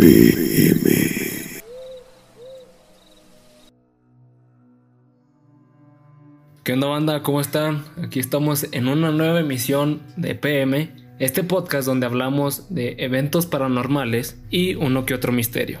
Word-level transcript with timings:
PM. 0.00 0.80
¿Qué 6.64 6.72
onda 6.72 6.86
banda? 6.86 7.22
¿Cómo 7.22 7.42
están? 7.42 7.84
Aquí 8.02 8.18
estamos 8.18 8.66
en 8.72 8.88
una 8.88 9.10
nueva 9.10 9.40
emisión 9.40 10.00
de 10.16 10.34
PM, 10.34 10.90
este 11.18 11.44
podcast 11.44 11.86
donde 11.86 12.06
hablamos 12.06 12.72
de 12.74 12.96
eventos 12.98 13.44
paranormales 13.44 14.38
y 14.48 14.74
uno 14.76 15.04
que 15.04 15.12
otro 15.12 15.32
misterio. 15.32 15.80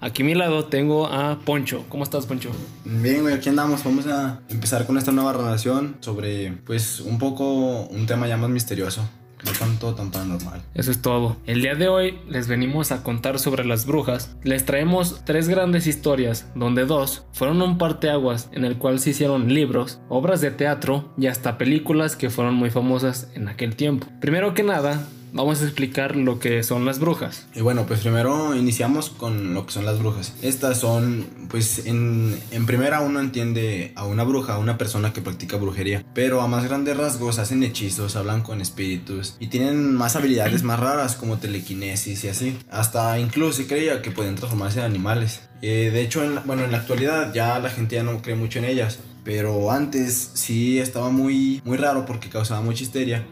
Aquí 0.00 0.22
a 0.22 0.26
mi 0.26 0.34
lado 0.34 0.64
tengo 0.64 1.06
a 1.06 1.38
Poncho. 1.38 1.84
¿Cómo 1.88 2.02
estás, 2.02 2.26
Poncho? 2.26 2.50
Bien, 2.84 3.22
güey, 3.22 3.34
aquí 3.34 3.50
andamos. 3.50 3.84
Vamos 3.84 4.08
a 4.08 4.40
empezar 4.48 4.84
con 4.84 4.98
esta 4.98 5.12
nueva 5.12 5.32
relación 5.32 5.96
sobre, 6.00 6.58
pues, 6.66 6.98
un 6.98 7.20
poco 7.20 7.86
un 7.86 8.06
tema 8.06 8.26
ya 8.26 8.36
más 8.36 8.50
misterioso. 8.50 9.08
No 9.44 9.52
tanto 9.52 9.94
tan 9.94 10.10
paranormal. 10.10 10.62
Eso 10.74 10.90
es 10.90 11.02
todo. 11.02 11.36
El 11.46 11.60
día 11.60 11.74
de 11.74 11.88
hoy 11.88 12.18
les 12.28 12.48
venimos 12.48 12.92
a 12.92 13.02
contar 13.02 13.38
sobre 13.38 13.64
las 13.64 13.86
brujas. 13.86 14.36
Les 14.42 14.64
traemos 14.64 15.22
tres 15.24 15.48
grandes 15.48 15.86
historias, 15.86 16.50
donde 16.54 16.86
dos 16.86 17.24
fueron 17.32 17.60
un 17.62 17.78
parteaguas 17.78 18.48
en 18.52 18.64
el 18.64 18.78
cual 18.78 18.98
se 18.98 19.10
hicieron 19.10 19.52
libros, 19.52 20.00
obras 20.08 20.40
de 20.40 20.50
teatro 20.50 21.12
y 21.18 21.26
hasta 21.26 21.58
películas 21.58 22.16
que 22.16 22.30
fueron 22.30 22.54
muy 22.54 22.70
famosas 22.70 23.28
en 23.34 23.48
aquel 23.48 23.76
tiempo. 23.76 24.06
Primero 24.20 24.54
que 24.54 24.62
nada, 24.62 25.06
vamos 25.34 25.60
a 25.60 25.64
explicar 25.64 26.16
lo 26.16 26.38
que 26.38 26.62
son 26.62 26.86
las 26.86 26.98
brujas. 27.00 27.46
Y 27.54 27.60
bueno, 27.60 27.84
pues 27.86 28.00
primero 28.00 28.54
iniciamos 28.54 29.10
con 29.10 29.52
lo 29.52 29.66
que 29.66 29.72
son 29.72 29.84
las 29.84 29.98
brujas. 29.98 30.34
Estas 30.40 30.78
son, 30.78 31.26
pues 31.50 31.86
en, 31.86 32.38
en 32.52 32.66
primera 32.66 33.00
uno 33.00 33.20
entiende 33.20 33.92
a 33.96 34.06
una 34.06 34.22
bruja, 34.22 34.54
a 34.54 34.58
una 34.58 34.78
persona 34.78 35.12
que 35.12 35.20
practica 35.20 35.56
brujería. 35.56 36.04
Pero 36.14 36.40
a 36.40 36.46
más 36.46 36.64
grandes 36.64 36.96
rasgos 36.96 37.38
hacen 37.38 37.62
hechizos, 37.62 38.16
hablan 38.16 38.42
con 38.42 38.60
espíritus 38.60 39.36
y 39.40 39.48
tienen 39.48 39.94
más 39.94 40.16
habilidades 40.16 40.62
más 40.62 40.78
raras 40.78 41.16
como 41.16 41.38
telequinesis 41.38 42.24
y 42.24 42.28
así. 42.28 42.58
Hasta 42.70 43.18
incluso 43.18 43.54
se 43.54 43.66
creía 43.66 44.00
que 44.02 44.12
pueden 44.12 44.36
transformarse 44.36 44.78
en 44.78 44.86
animales. 44.86 45.42
Eh, 45.62 45.90
de 45.92 46.00
hecho, 46.00 46.22
en 46.22 46.38
bueno, 46.44 46.64
en 46.64 46.72
la 46.72 46.78
actualidad 46.78 47.34
ya 47.34 47.58
la 47.58 47.70
gente 47.70 47.96
ya 47.96 48.04
no 48.04 48.22
cree 48.22 48.36
mucho 48.36 48.60
en 48.60 48.66
ellas. 48.66 49.00
Pero 49.24 49.70
antes 49.72 50.32
sí 50.34 50.78
estaba 50.78 51.08
muy, 51.08 51.62
muy 51.64 51.78
raro 51.78 52.04
porque 52.04 52.28
causaba 52.28 52.60
mucha 52.60 52.82
histeria. 52.82 53.26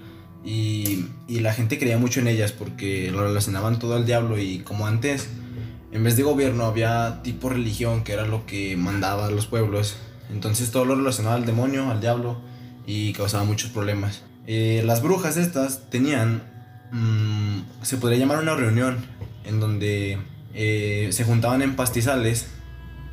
Y, 0.44 1.06
la 1.28 1.52
gente 1.52 1.78
creía 1.78 1.98
mucho 1.98 2.20
en 2.20 2.28
ellas 2.28 2.52
porque 2.52 3.10
lo 3.10 3.22
relacionaban 3.22 3.78
todo 3.78 3.94
al 3.94 4.06
diablo 4.06 4.38
y 4.38 4.58
como 4.60 4.86
antes, 4.86 5.28
en 5.90 6.04
vez 6.04 6.16
de 6.16 6.22
gobierno 6.22 6.66
había 6.66 7.20
tipo 7.22 7.48
religión 7.48 8.04
que 8.04 8.12
era 8.12 8.26
lo 8.26 8.46
que 8.46 8.76
mandaba 8.76 9.26
a 9.26 9.30
los 9.30 9.46
pueblos. 9.46 9.96
Entonces 10.30 10.70
todo 10.70 10.84
lo 10.84 10.94
relacionaba 10.94 11.34
al 11.34 11.44
demonio, 11.44 11.90
al 11.90 12.00
diablo 12.00 12.40
y 12.86 13.12
causaba 13.12 13.44
muchos 13.44 13.70
problemas. 13.70 14.22
Eh, 14.46 14.82
las 14.84 15.02
brujas 15.02 15.36
estas 15.36 15.88
tenían, 15.90 16.42
mm, 16.92 17.84
se 17.84 17.96
podría 17.96 18.18
llamar 18.20 18.40
una 18.40 18.54
reunión 18.54 18.98
en 19.44 19.58
donde 19.58 20.18
eh, 20.54 21.08
se 21.12 21.24
juntaban 21.24 21.62
en 21.62 21.74
pastizales 21.74 22.46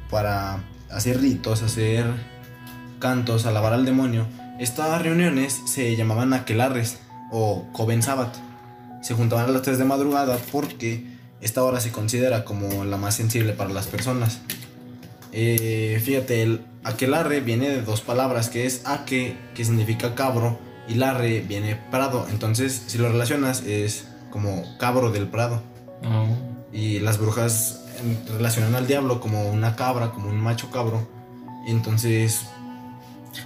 para 0.10 0.64
hacer 0.92 1.22
ritos, 1.22 1.64
hacer 1.64 2.06
cantos, 3.00 3.46
alabar 3.46 3.74
al 3.74 3.86
demonio. 3.86 4.28
Estas 4.60 5.02
reuniones 5.02 5.62
se 5.66 5.96
llamaban 5.96 6.34
aquelarres 6.34 7.00
o 7.32 7.66
Coven 7.74 8.02
Sabbath. 8.04 8.36
Se 9.02 9.14
juntaban 9.14 9.46
a 9.46 9.50
las 9.50 9.62
3 9.62 9.78
de 9.78 9.86
madrugada 9.86 10.38
porque 10.52 11.06
esta 11.42 11.64
hora 11.64 11.80
se 11.80 11.92
considera 11.92 12.44
como 12.44 12.84
la 12.86 12.98
más 12.98 13.16
sensible 13.16 13.54
para 13.54 13.70
las 13.72 13.88
personas. 13.88 14.40
Eh, 15.32 16.02
fíjate, 16.04 16.42
el 16.42 16.62
aquelarre 16.84 17.40
viene 17.42 17.70
de 17.70 17.82
dos 17.82 18.02
palabras, 18.02 18.50
que 18.50 18.66
es 18.66 18.82
aque, 18.86 19.38
que 19.54 19.64
significa 19.64 20.16
cabro, 20.16 20.58
y 20.88 20.96
larre 20.96 21.42
viene 21.42 21.76
prado. 21.92 22.26
Entonces, 22.32 22.84
si 22.88 22.98
lo 22.98 23.10
relacionas, 23.10 23.62
es 23.64 24.06
como 24.32 24.64
cabro 24.80 25.12
del 25.12 25.28
prado. 25.28 25.62
Y 26.74 27.00
las 27.00 27.18
brujas 27.20 27.82
en- 28.00 28.20
relacionan 28.38 28.76
al 28.76 28.88
diablo 28.88 29.20
como 29.22 29.50
una 29.50 29.76
cabra, 29.76 30.12
como 30.12 30.30
un 30.30 30.40
macho 30.40 30.72
cabro. 30.72 31.08
Entonces, 31.68 32.42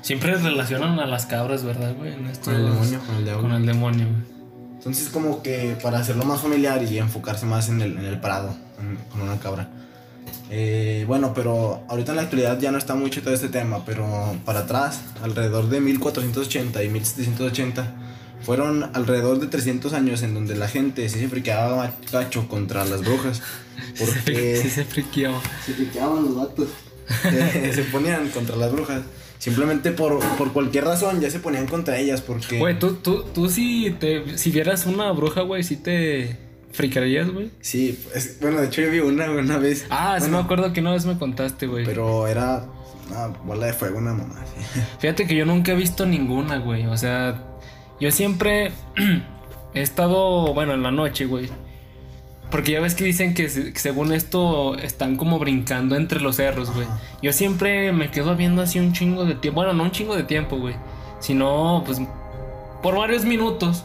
Siempre 0.01 0.35
relacionan 0.35 0.99
a 0.99 1.05
las 1.05 1.25
cabras, 1.25 1.63
¿verdad, 1.63 1.93
güey? 1.97 2.13
En 2.13 2.27
estos- 2.27 2.45
con 2.53 2.55
el 2.55 2.65
demonio, 2.65 2.99
con 3.05 3.15
el 3.15 3.23
diablo. 3.23 3.41
Con 3.43 3.51
el 3.53 3.65
demonio, 3.65 4.05
güey. 4.07 4.33
Entonces 4.77 5.09
como 5.09 5.41
que 5.41 5.77
para 5.81 5.99
hacerlo 5.99 6.25
más 6.25 6.41
familiar 6.41 6.83
y 6.83 6.97
enfocarse 6.97 7.45
más 7.45 7.69
en 7.69 7.81
el, 7.81 7.97
en 7.97 8.05
el 8.05 8.19
prado, 8.19 8.55
en- 8.81 8.97
con 9.11 9.21
una 9.21 9.39
cabra. 9.39 9.69
Eh, 10.49 11.05
bueno, 11.07 11.33
pero 11.33 11.83
ahorita 11.87 12.11
en 12.11 12.17
la 12.17 12.21
actualidad 12.23 12.59
ya 12.59 12.71
no 12.71 12.77
está 12.77 12.93
mucho 12.95 13.21
todo 13.21 13.33
este 13.33 13.47
tema, 13.49 13.85
pero 13.85 14.35
para 14.45 14.59
atrás, 14.61 15.01
alrededor 15.23 15.69
de 15.69 15.79
1480 15.79 16.83
y 16.83 16.89
1780, 16.89 17.93
fueron 18.41 18.89
alrededor 18.93 19.39
de 19.39 19.47
300 19.47 19.93
años 19.93 20.21
en 20.21 20.33
donde 20.33 20.55
la 20.55 20.67
gente 20.67 21.07
sí 21.07 21.19
se 21.19 21.29
friqueaba 21.29 21.93
gacho 22.11 22.47
contra 22.47 22.85
las 22.85 23.01
brujas. 23.01 23.41
Sí 23.95 24.03
Porque 24.05 24.69
se 24.69 24.85
friqueaba. 24.85 25.41
se 25.65 25.73
friqueaban 25.73 26.23
los 26.23 26.35
vatos. 26.35 26.67
se, 27.23 27.73
se 27.73 27.83
ponían 27.85 28.29
contra 28.29 28.55
las 28.55 28.71
brujas. 28.71 29.01
Simplemente 29.43 29.91
por, 29.91 30.19
por 30.37 30.53
cualquier 30.53 30.85
razón 30.85 31.19
ya 31.19 31.29
se 31.29 31.37
ponían 31.41 31.67
contra 31.67 31.97
ellas 31.97 32.21
porque... 32.21 32.59
Güey, 32.59 32.79
tú, 32.79 32.93
tú, 32.93 33.25
tú 33.33 33.49
si, 33.49 33.91
te, 33.99 34.37
si 34.37 34.51
vieras 34.51 34.85
una 34.85 35.11
bruja, 35.11 35.41
güey, 35.41 35.63
si 35.63 35.75
te 35.75 36.37
fricarías, 36.71 37.29
güey. 37.29 37.51
Sí, 37.59 37.99
es- 38.15 38.39
bueno, 38.39 38.61
de 38.61 38.67
hecho 38.67 38.79
yo 38.81 38.89
vi 38.89 38.99
una 38.99 39.29
una 39.29 39.57
vez. 39.57 39.85
Ah, 39.89 40.13
sí 40.15 40.21
Bueno, 40.21 40.37
me 40.37 40.43
acuerdo 40.45 40.71
que 40.71 40.79
una 40.79 40.93
vez 40.93 41.05
me 41.05 41.17
contaste, 41.19 41.67
güey. 41.67 41.83
Pero 41.83 42.25
era 42.25 42.65
una 43.09 43.27
bola 43.43 43.65
de 43.65 43.73
fuego, 43.73 43.97
una 43.97 44.13
mamá. 44.13 44.45
sí. 44.73 44.79
Fíjate 44.99 45.27
que 45.27 45.35
yo 45.35 45.45
nunca 45.45 45.73
he 45.73 45.75
visto 45.75 46.05
ninguna, 46.05 46.59
güey. 46.59 46.85
O 46.85 46.95
sea, 46.95 47.43
yo 47.99 48.11
siempre 48.11 48.71
he 49.73 49.81
estado, 49.81 50.53
bueno, 50.53 50.73
en 50.73 50.83
la 50.83 50.91
noche, 50.91 51.25
güey. 51.25 51.49
Porque 52.53 52.71
ya 52.71 52.79
ves 52.79 52.93
que 52.95 53.03
dicen 53.03 53.33
que, 53.33 53.49
se- 53.49 53.73
que 53.73 53.79
según 53.79 54.13
esto 54.13 54.77
están 54.77 55.15
como 55.17 55.39
brincando 55.39 55.95
entre 55.97 56.21
los 56.21 56.35
cerros, 56.37 56.71
güey. 56.73 56.87
Yo 57.21 57.33
siempre 57.33 57.91
me 57.91 58.11
quedo 58.11 58.35
viendo 58.35 58.61
así 58.61 58.79
un 58.79 58.93
chingo 58.93 59.25
de 59.25 59.33
tiempo. 59.35 59.55
Bueno, 59.61 59.73
no 59.73 59.83
un 59.83 59.91
chingo 59.91 60.15
de 60.15 60.21
tiempo, 60.23 60.57
güey. 60.57 60.75
Sino, 61.19 61.81
pues, 61.85 61.99
por 62.83 62.95
varios 62.95 63.25
minutos. 63.25 63.83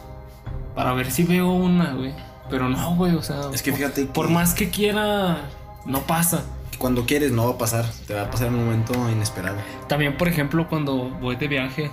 Para 0.75 0.93
ver 0.93 1.09
si 1.11 1.23
veo 1.23 1.51
una, 1.51 1.93
güey. 1.93 2.13
Pero 2.49 2.69
no, 2.69 2.95
güey, 2.95 3.15
o 3.15 3.21
sea. 3.23 3.41
Es 3.53 3.61
que 3.63 3.73
fíjate 3.73 4.01
que- 4.05 4.13
Por 4.13 4.29
más 4.29 4.53
que 4.53 4.69
quiera, 4.69 5.49
no 5.85 6.01
pasa. 6.01 6.43
Cuando 6.77 7.05
quieres 7.07 7.31
no 7.31 7.45
va 7.47 7.53
a 7.55 7.57
pasar, 7.57 7.85
te 8.07 8.13
va 8.13 8.21
a 8.21 8.29
pasar 8.31 8.49
un 8.49 8.63
momento 8.65 8.93
inesperado. 9.11 9.57
También, 9.87 10.15
por 10.15 10.27
ejemplo, 10.27 10.69
cuando 10.69 11.09
voy 11.21 11.35
de 11.35 11.47
viaje 11.47 11.91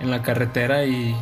en 0.00 0.10
la 0.10 0.22
carretera 0.22 0.84
y 0.84 1.16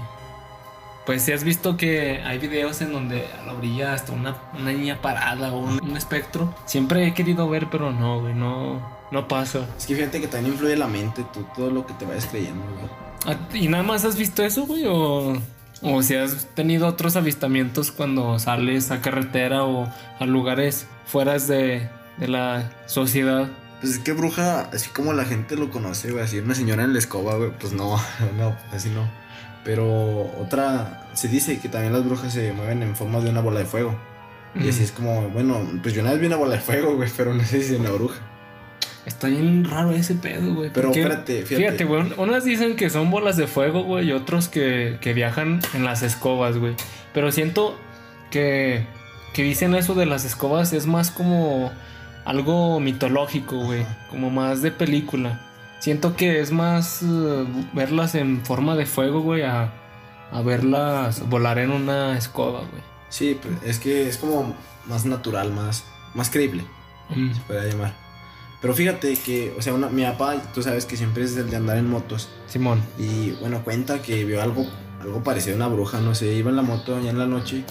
pues 1.08 1.22
si 1.22 1.32
has 1.32 1.42
visto 1.42 1.78
que 1.78 2.20
hay 2.22 2.36
videos 2.36 2.82
en 2.82 2.92
donde 2.92 3.24
a 3.40 3.46
la 3.46 3.54
orilla 3.54 3.94
está 3.94 4.12
una, 4.12 4.36
una 4.60 4.72
niña 4.72 5.00
parada 5.00 5.54
o 5.54 5.58
un, 5.58 5.82
un 5.82 5.96
espectro. 5.96 6.54
Siempre 6.66 7.06
he 7.06 7.14
querido 7.14 7.48
ver, 7.48 7.68
pero 7.70 7.90
no, 7.92 8.20
güey, 8.20 8.34
no, 8.34 8.86
no 9.10 9.26
pasa. 9.26 9.60
Es 9.78 9.86
que 9.86 9.96
fíjate 9.96 10.20
que 10.20 10.26
también 10.28 10.52
influye 10.52 10.76
la 10.76 10.86
mente, 10.86 11.24
tú, 11.32 11.46
todo 11.56 11.70
lo 11.70 11.86
que 11.86 11.94
te 11.94 12.04
vayas 12.04 12.26
creyendo, 12.26 12.62
güey. 13.24 13.34
¿A- 13.36 13.56
¿Y 13.56 13.68
nada 13.68 13.82
más 13.84 14.04
has 14.04 14.16
visto 14.18 14.42
eso, 14.44 14.66
güey? 14.66 14.84
¿O, 14.86 15.40
o 15.80 16.02
si 16.02 16.14
has 16.14 16.44
tenido 16.54 16.86
otros 16.86 17.16
avistamientos 17.16 17.90
cuando 17.90 18.38
sales 18.38 18.90
a 18.90 19.00
carretera 19.00 19.64
o 19.64 19.88
a 20.20 20.26
lugares 20.26 20.86
fuera 21.06 21.38
de, 21.38 21.88
de 22.18 22.28
la 22.28 22.70
sociedad? 22.84 23.48
Pues 23.80 23.94
es 23.94 23.98
que 24.00 24.12
bruja, 24.12 24.68
así 24.74 24.90
como 24.90 25.14
la 25.14 25.24
gente 25.24 25.56
lo 25.56 25.70
conoce, 25.70 26.10
güey, 26.10 26.22
así 26.24 26.38
una 26.40 26.54
señora 26.54 26.82
en 26.84 26.92
la 26.92 26.98
escoba, 26.98 27.36
güey, 27.36 27.50
pues 27.58 27.72
no, 27.72 27.96
no, 28.38 28.54
así 28.72 28.90
no. 28.90 29.08
Pero 29.68 30.32
otra, 30.40 31.10
se 31.12 31.28
dice 31.28 31.58
que 31.58 31.68
también 31.68 31.92
las 31.92 32.02
brujas 32.02 32.32
se 32.32 32.54
mueven 32.54 32.82
en 32.82 32.96
forma 32.96 33.20
de 33.20 33.28
una 33.28 33.42
bola 33.42 33.58
de 33.60 33.66
fuego. 33.66 33.94
Y 34.58 34.66
así 34.66 34.82
es 34.82 34.92
como, 34.92 35.28
bueno, 35.28 35.60
pues 35.82 35.92
yo 35.92 36.00
una 36.00 36.12
vez 36.12 36.20
vi 36.22 36.26
una 36.26 36.36
bola 36.36 36.54
de 36.54 36.60
fuego, 36.62 36.96
güey, 36.96 37.10
pero 37.14 37.34
no 37.34 37.44
sé 37.44 37.60
si 37.62 37.74
es 37.74 37.78
una 37.78 37.90
bruja. 37.90 38.16
Está 39.04 39.28
bien 39.28 39.66
raro 39.66 39.90
ese 39.90 40.14
pedo, 40.14 40.54
güey. 40.54 40.70
Pero 40.72 40.88
porque- 40.88 41.02
espérate, 41.02 41.42
fíjate. 41.42 41.56
Fíjate, 41.56 41.84
güey. 41.84 42.02
Unas 42.16 42.46
dicen 42.46 42.76
que 42.76 42.88
son 42.88 43.10
bolas 43.10 43.36
de 43.36 43.46
fuego, 43.46 43.82
güey, 43.84 44.08
y 44.08 44.12
otros 44.12 44.48
que, 44.48 44.96
que 45.02 45.12
viajan 45.12 45.60
en 45.74 45.84
las 45.84 46.02
escobas, 46.02 46.56
güey. 46.56 46.74
Pero 47.12 47.30
siento 47.30 47.78
que, 48.30 48.86
que 49.34 49.42
dicen 49.42 49.74
eso 49.74 49.92
de 49.94 50.06
las 50.06 50.24
escobas 50.24 50.72
es 50.72 50.86
más 50.86 51.10
como 51.10 51.70
algo 52.24 52.80
mitológico, 52.80 53.58
güey. 53.58 53.84
Como 54.08 54.30
más 54.30 54.62
de 54.62 54.70
película. 54.70 55.42
Siento 55.80 56.16
que 56.16 56.40
es 56.40 56.50
más 56.50 57.02
eh, 57.02 57.44
verlas 57.72 58.14
en 58.14 58.44
forma 58.44 58.74
de 58.76 58.84
fuego, 58.86 59.20
güey, 59.20 59.42
a, 59.42 59.72
a 60.32 60.42
verlas 60.42 61.28
volar 61.28 61.58
en 61.58 61.70
una 61.70 62.16
escoba, 62.18 62.60
güey. 62.60 62.82
Sí, 63.08 63.38
pues 63.40 63.54
es 63.64 63.78
que 63.78 64.08
es 64.08 64.18
como 64.18 64.54
más 64.86 65.04
natural, 65.06 65.52
más, 65.52 65.84
más 66.14 66.30
creíble. 66.30 66.64
Mm. 67.10 67.32
se 67.34 67.40
podría 67.42 67.70
llamar. 67.70 67.94
Pero 68.60 68.74
fíjate 68.74 69.14
que, 69.16 69.54
o 69.56 69.62
sea, 69.62 69.72
una- 69.72 69.88
mi 69.88 70.02
papá, 70.02 70.34
tú 70.52 70.62
sabes 70.62 70.84
que 70.84 70.96
siempre 70.96 71.22
es 71.24 71.36
el 71.36 71.48
de 71.48 71.56
andar 71.56 71.76
en 71.78 71.88
motos. 71.88 72.28
Simón. 72.48 72.82
Y 72.98 73.30
bueno, 73.40 73.62
cuenta 73.62 74.02
que 74.02 74.24
vio 74.24 74.42
algo, 74.42 74.66
algo 75.00 75.22
parecido 75.22 75.54
a 75.54 75.56
una 75.56 75.68
bruja, 75.68 76.00
no 76.00 76.14
sé, 76.16 76.34
iba 76.34 76.50
en 76.50 76.56
la 76.56 76.62
moto 76.62 77.00
ya 77.00 77.10
en 77.10 77.18
la 77.18 77.26
noche 77.26 77.62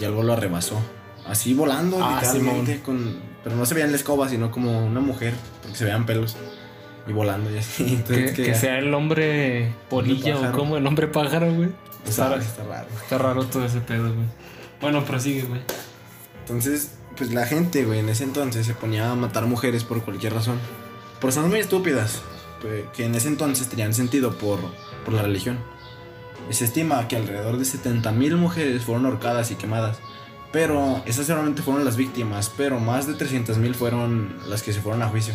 y 0.00 0.04
algo 0.04 0.24
lo 0.24 0.32
arrebasó. 0.32 0.80
Así 1.28 1.54
volando, 1.54 1.98
Ah, 2.02 2.18
literalmente, 2.20 2.82
con, 2.82 3.20
pero 3.44 3.54
no 3.54 3.64
se 3.64 3.74
veía 3.74 3.84
en 3.86 3.92
la 3.92 3.96
escoba, 3.96 4.28
sino 4.28 4.50
como 4.50 4.84
una 4.84 4.98
mujer, 4.98 5.32
porque 5.62 5.76
se 5.78 5.84
veían 5.84 6.04
pelos. 6.06 6.36
Y 7.06 7.12
volando 7.12 7.50
y 7.50 7.58
así. 7.58 7.84
Que, 7.84 7.92
Entonces, 7.94 8.32
que 8.32 8.54
sea 8.54 8.78
el 8.78 8.92
hombre 8.94 9.72
polilla 9.90 10.38
o 10.38 10.52
como 10.52 10.76
el 10.76 10.86
hombre 10.86 11.08
pájaro, 11.08 11.52
güey. 11.52 11.70
está, 12.06 12.36
Está, 12.36 12.36
está 12.36 12.64
raro. 12.64 12.88
está 13.02 13.18
raro 13.18 13.44
todo 13.46 13.64
ese 13.64 13.80
pedo, 13.80 14.12
güey. 14.14 14.26
Bueno, 14.80 15.04
prosigue, 15.04 15.42
güey. 15.42 15.60
Entonces, 16.40 16.92
pues 17.16 17.32
la 17.32 17.46
gente, 17.46 17.84
güey, 17.84 18.00
en 18.00 18.08
ese 18.08 18.24
entonces 18.24 18.66
se 18.66 18.74
ponía 18.74 19.10
a 19.10 19.14
matar 19.14 19.46
mujeres 19.46 19.84
por 19.84 20.02
cualquier 20.02 20.34
razón. 20.34 20.58
Por 21.20 21.30
razones 21.30 21.50
muy 21.50 21.60
estúpidas, 21.60 22.22
pues, 22.60 22.84
que 22.94 23.04
en 23.04 23.14
ese 23.14 23.28
entonces 23.28 23.68
tenían 23.68 23.94
sentido 23.94 24.36
por, 24.38 24.58
por 25.04 25.14
la 25.14 25.22
religión. 25.22 25.58
Se 26.50 26.64
estima 26.64 27.06
que 27.08 27.16
alrededor 27.16 27.56
de 27.56 27.64
70.000 27.64 28.36
mujeres 28.36 28.82
fueron 28.82 29.06
ahorcadas 29.06 29.50
y 29.52 29.54
quemadas. 29.54 29.98
Pero 30.50 31.00
esas 31.06 31.26
solamente 31.26 31.62
fueron 31.62 31.84
las 31.84 31.96
víctimas, 31.96 32.52
pero 32.56 32.78
más 32.78 33.06
de 33.06 33.14
300.000 33.14 33.74
fueron 33.74 34.36
las 34.48 34.62
que 34.62 34.72
se 34.72 34.80
fueron 34.80 35.02
a 35.02 35.08
juicio. 35.08 35.32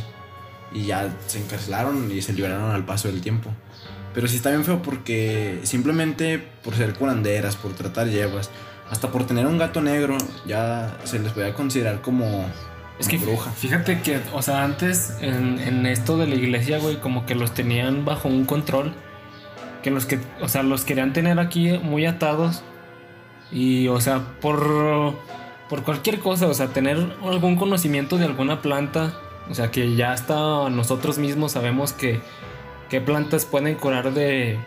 Y 0.74 0.86
ya 0.86 1.14
se 1.28 1.40
encarcelaron 1.40 2.12
y 2.12 2.22
se 2.22 2.34
liberaron 2.34 2.72
al 2.72 2.86
paso 2.86 3.08
del 3.08 3.22
tiempo. 3.22 3.52
Pero 4.14 4.28
sí 4.28 4.38
está 4.38 4.50
bien 4.50 4.66
feo 4.66 4.82
porque 4.82 5.60
simplemente 5.64 6.40
por 6.64 6.76
ser 6.76 6.94
curanderas, 6.94 7.56
por 7.56 7.74
tratar 7.74 8.08
llevas, 8.08 8.50
hasta 8.90 9.12
por 9.12 9.26
tener 9.26 9.46
un 9.46 9.58
gato 9.58 9.82
negro, 9.82 10.18
ya 10.46 10.98
se 11.04 11.20
les 11.20 11.32
podía 11.32 11.54
considerar 11.54 12.02
como 12.02 12.46
es 13.00 13.08
que 13.08 13.18
bruja. 13.18 13.52
Fíjate 13.52 14.02
que, 14.02 14.20
o 14.34 14.42
sea, 14.42 14.64
antes 14.64 15.16
en, 15.22 15.60
en, 15.60 15.86
esto 15.86 16.18
de 16.18 16.26
la 16.26 16.36
iglesia, 16.36 16.80
güey, 16.80 17.00
como 17.00 17.26
que 17.26 17.36
los 17.36 17.54
tenían 17.54 18.06
bajo 18.06 18.28
un 18.28 18.46
control. 18.46 18.94
Que 19.84 19.92
los 19.92 20.06
que, 20.06 20.20
o 20.42 20.48
sea, 20.48 20.64
los 20.64 20.84
querían 20.84 21.14
tener 21.14 21.40
aquí 21.40 21.78
muy 21.78 22.06
atados. 22.06 22.64
Y, 23.52 23.88
o 23.88 24.02
sea, 24.02 24.22
por, 24.42 25.16
por 25.70 25.84
cualquier 25.84 26.20
cosa, 26.20 26.48
o 26.48 26.54
sea, 26.54 26.70
tener 26.70 26.98
algún 27.24 27.56
conocimiento 27.56 28.18
de 28.18 28.26
alguna 28.26 28.62
planta. 28.62 29.14
O 29.50 29.56
sea, 29.56 29.72
que 29.72 29.96
ya 29.96 30.12
hasta 30.12 30.70
nosotros 30.70 31.18
mismos 31.18 31.54
sabemos 31.54 31.94
que, 31.94 32.22
qué 32.90 33.02
plantas 33.02 33.46
pueden 33.46 33.76
curar 33.76 34.14
de, 34.14 34.60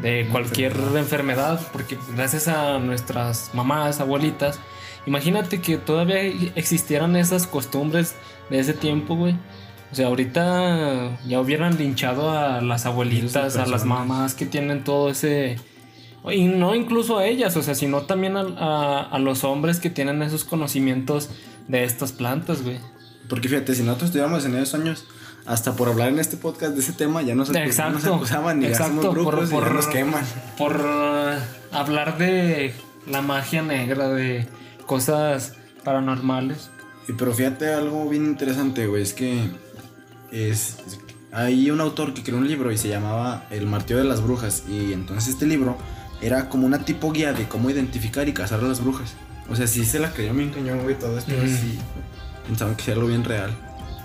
de 0.00 0.28
cualquier 0.30 0.72
enfermedad. 0.96 1.60
Porque 1.72 1.98
gracias 2.14 2.48
a 2.48 2.78
nuestras 2.78 3.50
mamás, 3.54 4.00
abuelitas, 4.00 4.60
Imagínate 5.06 5.60
que 5.60 5.78
todavía 5.78 6.22
existieran 6.54 7.16
esas 7.16 7.46
costumbres 7.46 8.14
de 8.50 8.60
ese 8.60 8.72
tiempo, 8.72 9.16
güey. 9.16 9.34
O 9.90 9.94
sea, 9.94 10.06
ahorita 10.06 11.18
ya 11.26 11.40
hubieran 11.40 11.76
linchado 11.76 12.30
a 12.30 12.60
las 12.60 12.86
abuelitas, 12.86 13.56
a 13.56 13.66
las 13.66 13.84
mamás 13.84 14.34
que 14.34 14.46
tienen 14.46 14.84
todo 14.84 15.10
ese... 15.10 15.56
Y 16.30 16.44
no 16.44 16.76
incluso 16.76 17.18
a 17.18 17.26
ellas, 17.26 17.56
o 17.56 17.62
sea, 17.62 17.74
sino 17.74 18.02
también 18.02 18.36
a, 18.36 19.18
los 19.18 19.42
hombres 19.42 19.80
que 19.80 19.90
tienen 19.90 20.22
esos 20.22 20.44
conocimientos 20.44 21.30
de 21.66 21.82
estas 21.82 22.12
plantas, 22.12 22.62
güey. 22.62 22.78
Porque 23.28 23.48
fíjate, 23.48 23.74
si 23.74 23.82
nosotros 23.82 24.08
estuviéramos 24.08 24.44
en 24.44 24.56
esos 24.56 24.74
años, 24.74 25.04
hasta 25.46 25.74
por 25.74 25.88
hablar 25.88 26.08
en 26.08 26.18
este 26.18 26.36
podcast 26.36 26.74
de 26.74 26.80
ese 26.80 26.92
tema, 26.92 27.22
ya 27.22 27.34
no 27.34 27.44
se 27.44 27.58
acusaban 27.58 28.60
ni 28.60 28.66
exacto, 28.66 29.12
por, 29.12 29.48
por, 29.48 29.72
nos 29.72 29.86
queman. 29.86 30.24
Por 30.56 30.76
uh, 30.76 31.74
hablar 31.74 32.18
de 32.18 32.74
la 33.06 33.22
magia 33.22 33.62
negra, 33.62 34.08
de 34.08 34.46
cosas 34.86 35.54
paranormales. 35.84 36.70
Y 37.08 37.12
pero 37.14 37.32
fíjate 37.32 37.72
algo 37.72 38.08
bien 38.08 38.26
interesante, 38.26 38.86
güey, 38.86 39.02
es 39.02 39.14
que 39.14 39.50
es, 40.30 40.76
hay 41.32 41.70
un 41.70 41.80
autor 41.80 42.14
que 42.14 42.22
creó 42.22 42.38
un 42.38 42.46
libro 42.46 42.70
y 42.70 42.78
se 42.78 42.88
llamaba 42.88 43.46
El 43.50 43.66
martillo 43.66 43.98
de 43.98 44.04
las 44.04 44.22
brujas 44.22 44.64
y 44.68 44.92
entonces 44.92 45.34
este 45.34 45.46
libro 45.46 45.76
era 46.20 46.48
como 46.48 46.66
una 46.66 46.84
tipo 46.84 47.10
guía 47.10 47.32
de 47.32 47.48
cómo 47.48 47.68
identificar 47.70 48.28
y 48.28 48.32
cazar 48.32 48.60
a 48.60 48.62
las 48.62 48.82
brujas. 48.82 49.14
O 49.50 49.56
sea, 49.56 49.66
sí 49.66 49.84
se 49.84 49.98
la 49.98 50.12
creyó 50.12 50.32
bien 50.34 50.50
cañón, 50.50 50.82
güey, 50.84 50.96
todo 50.96 51.18
esto 51.18 51.32
así. 51.42 51.78
Pensaban 52.46 52.76
que 52.76 52.84
era 52.90 52.94
algo 52.94 53.08
bien 53.08 53.24
real. 53.24 53.50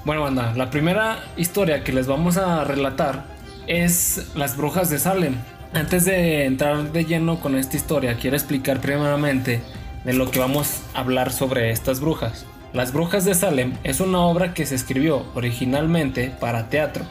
Bueno, 0.05 0.21
banda, 0.21 0.53
la 0.55 0.69
primera 0.69 1.19
historia 1.35 1.83
que 1.83 1.91
les 1.91 2.07
vamos 2.07 2.37
a 2.37 2.63
relatar 2.63 3.25
es 3.67 4.31
Las 4.35 4.55
brujas 4.55 4.89
de 4.89 4.99
Salem. 4.99 5.35
Antes 5.73 6.05
de 6.05 6.45
entrar 6.45 6.91
de 6.91 7.05
lleno 7.05 7.39
con 7.39 7.55
esta 7.55 7.75
historia, 7.75 8.17
quiero 8.17 8.37
explicar 8.37 8.79
primeramente 8.79 9.61
de 10.05 10.13
lo 10.13 10.31
que 10.31 10.39
vamos 10.39 10.81
a 10.93 10.99
hablar 10.99 11.33
sobre 11.33 11.71
estas 11.71 11.99
brujas. 11.99 12.45
Las 12.73 12.93
Brujas 12.93 13.25
de 13.25 13.33
Salem 13.33 13.73
es 13.83 13.99
una 13.99 14.19
obra 14.19 14.53
que 14.53 14.65
se 14.65 14.75
escribió 14.75 15.25
originalmente 15.35 16.31
para 16.39 16.69
teatro. 16.69 17.05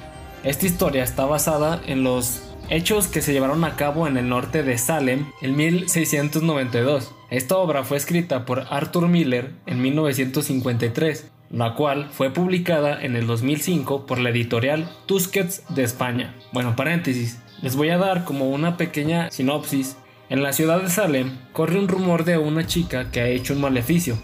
Esta 0.44 0.66
historia 0.66 1.02
está 1.02 1.24
basada 1.24 1.80
en 1.86 2.04
los 2.04 2.42
hechos 2.68 3.08
que 3.08 3.22
se 3.22 3.32
llevaron 3.32 3.64
a 3.64 3.74
cabo 3.74 4.06
en 4.06 4.16
el 4.16 4.28
norte 4.28 4.62
de 4.62 4.78
Salem 4.78 5.26
en 5.42 5.56
1692. 5.56 7.15
Esta 7.30 7.56
obra 7.56 7.84
fue 7.84 7.96
escrita 7.96 8.44
por 8.44 8.66
Arthur 8.70 9.08
Miller 9.08 9.52
en 9.66 9.82
1953, 9.82 11.30
la 11.50 11.74
cual 11.74 12.08
fue 12.10 12.30
publicada 12.30 13.02
en 13.02 13.16
el 13.16 13.26
2005 13.26 14.06
por 14.06 14.18
la 14.18 14.30
editorial 14.30 14.88
Tusquets 15.06 15.62
de 15.74 15.82
España. 15.82 16.34
Bueno, 16.52 16.76
paréntesis, 16.76 17.40
les 17.62 17.76
voy 17.76 17.90
a 17.90 17.98
dar 17.98 18.24
como 18.24 18.50
una 18.50 18.76
pequeña 18.76 19.30
sinopsis 19.30 19.96
en 20.28 20.42
la 20.42 20.52
ciudad 20.52 20.82
de 20.82 20.90
Salem 20.90 21.38
corre 21.52 21.78
un 21.78 21.86
rumor 21.86 22.24
de 22.24 22.36
una 22.36 22.66
chica 22.66 23.12
que 23.12 23.20
ha 23.20 23.28
hecho 23.28 23.54
un 23.54 23.60
maleficio. 23.60 24.18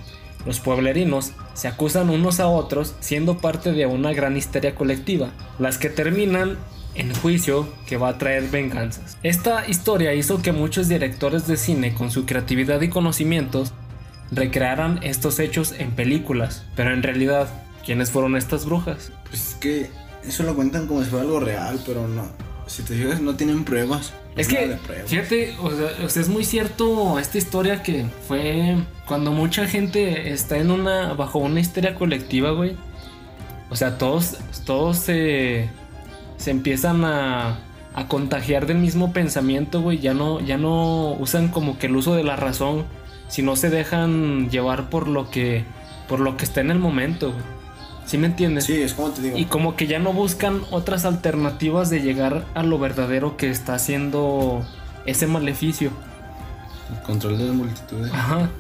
Los 0.44 0.58
pueblerinos 0.58 1.32
se 1.54 1.68
acusan 1.68 2.10
unos 2.10 2.40
a 2.40 2.48
otros 2.48 2.96
siendo 2.98 3.38
parte 3.38 3.70
de 3.70 3.86
una 3.86 4.12
gran 4.12 4.36
histeria 4.36 4.74
colectiva, 4.74 5.30
las 5.60 5.78
que 5.78 5.90
terminan 5.90 6.58
en 6.94 7.14
juicio 7.14 7.68
que 7.86 7.96
va 7.96 8.10
a 8.10 8.18
traer 8.18 8.48
venganzas. 8.48 9.16
Esta 9.22 9.68
historia 9.68 10.14
hizo 10.14 10.42
que 10.42 10.52
muchos 10.52 10.88
directores 10.88 11.46
de 11.46 11.56
cine 11.56 11.94
con 11.94 12.10
su 12.10 12.26
creatividad 12.26 12.80
y 12.80 12.88
conocimientos 12.88 13.72
recrearan 14.30 15.00
estos 15.02 15.38
hechos 15.38 15.74
en 15.78 15.92
películas, 15.92 16.64
pero 16.74 16.92
en 16.92 17.02
realidad, 17.02 17.48
¿quiénes 17.84 18.10
fueron 18.10 18.36
estas 18.36 18.64
brujas? 18.64 19.12
Pues 19.28 19.48
es 19.48 19.54
que 19.54 19.90
eso 20.26 20.42
lo 20.42 20.54
cuentan 20.54 20.86
como 20.86 21.02
si 21.02 21.10
fuera 21.10 21.24
algo 21.24 21.40
real, 21.40 21.80
pero 21.86 22.08
no. 22.08 22.28
Si 22.66 22.82
te 22.82 22.94
fijas, 22.94 23.20
no 23.20 23.34
tienen 23.34 23.64
pruebas. 23.64 24.14
Es 24.36 24.48
que, 24.48 24.78
fíjate, 25.06 25.56
o 25.60 26.08
sea, 26.08 26.22
es 26.22 26.28
muy 26.28 26.44
cierto 26.44 27.18
esta 27.18 27.36
historia 27.36 27.82
que 27.82 28.06
fue 28.26 28.78
cuando 29.06 29.30
mucha 29.32 29.66
gente 29.66 30.32
está 30.32 30.56
en 30.56 30.70
una, 30.70 31.12
bajo 31.12 31.38
una 31.38 31.60
histeria 31.60 31.94
colectiva, 31.94 32.52
güey. 32.52 32.76
O 33.68 33.76
sea, 33.76 33.98
todos, 33.98 34.38
todos 34.64 34.98
se, 34.98 35.68
se 36.42 36.50
empiezan 36.50 37.04
a, 37.04 37.58
a 37.94 38.08
contagiar 38.08 38.66
del 38.66 38.78
mismo 38.78 39.12
pensamiento, 39.12 39.80
güey. 39.80 39.98
Ya 39.98 40.12
no, 40.14 40.40
ya 40.40 40.58
no 40.58 41.12
usan 41.12 41.48
como 41.48 41.78
que 41.78 41.86
el 41.86 41.96
uso 41.96 42.14
de 42.14 42.24
la 42.24 42.36
razón, 42.36 42.84
sino 43.28 43.56
se 43.56 43.70
dejan 43.70 44.50
llevar 44.50 44.90
por 44.90 45.08
lo 45.08 45.30
que, 45.30 45.64
por 46.08 46.20
lo 46.20 46.36
que 46.36 46.44
está 46.44 46.60
en 46.60 46.70
el 46.70 46.78
momento, 46.78 47.32
güey. 47.32 47.62
¿Sí 48.04 48.18
me 48.18 48.26
entiendes? 48.26 48.64
Sí, 48.64 48.82
es 48.82 48.94
como 48.94 49.10
te 49.10 49.22
digo. 49.22 49.38
Y 49.38 49.44
como 49.44 49.76
que 49.76 49.86
ya 49.86 50.00
no 50.00 50.12
buscan 50.12 50.62
otras 50.70 51.04
alternativas 51.04 51.88
de 51.88 52.00
llegar 52.00 52.44
a 52.54 52.64
lo 52.64 52.78
verdadero 52.78 53.36
que 53.36 53.48
está 53.48 53.74
haciendo 53.74 54.66
ese 55.06 55.28
maleficio. 55.28 55.92
El 56.90 57.02
control 57.04 57.38
de 57.38 57.44
las 57.44 57.54
multitudes. 57.54 58.12
Ajá. 58.12 58.50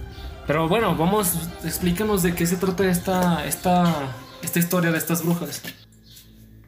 Pero 0.46 0.68
bueno, 0.68 0.96
vamos, 0.96 1.34
explícanos 1.64 2.22
de 2.22 2.34
qué 2.34 2.46
se 2.46 2.56
trata 2.56 2.88
esta, 2.88 3.44
esta, 3.44 3.92
esta 4.42 4.58
historia 4.58 4.92
de 4.92 4.98
estas 4.98 5.24
brujas. 5.24 5.60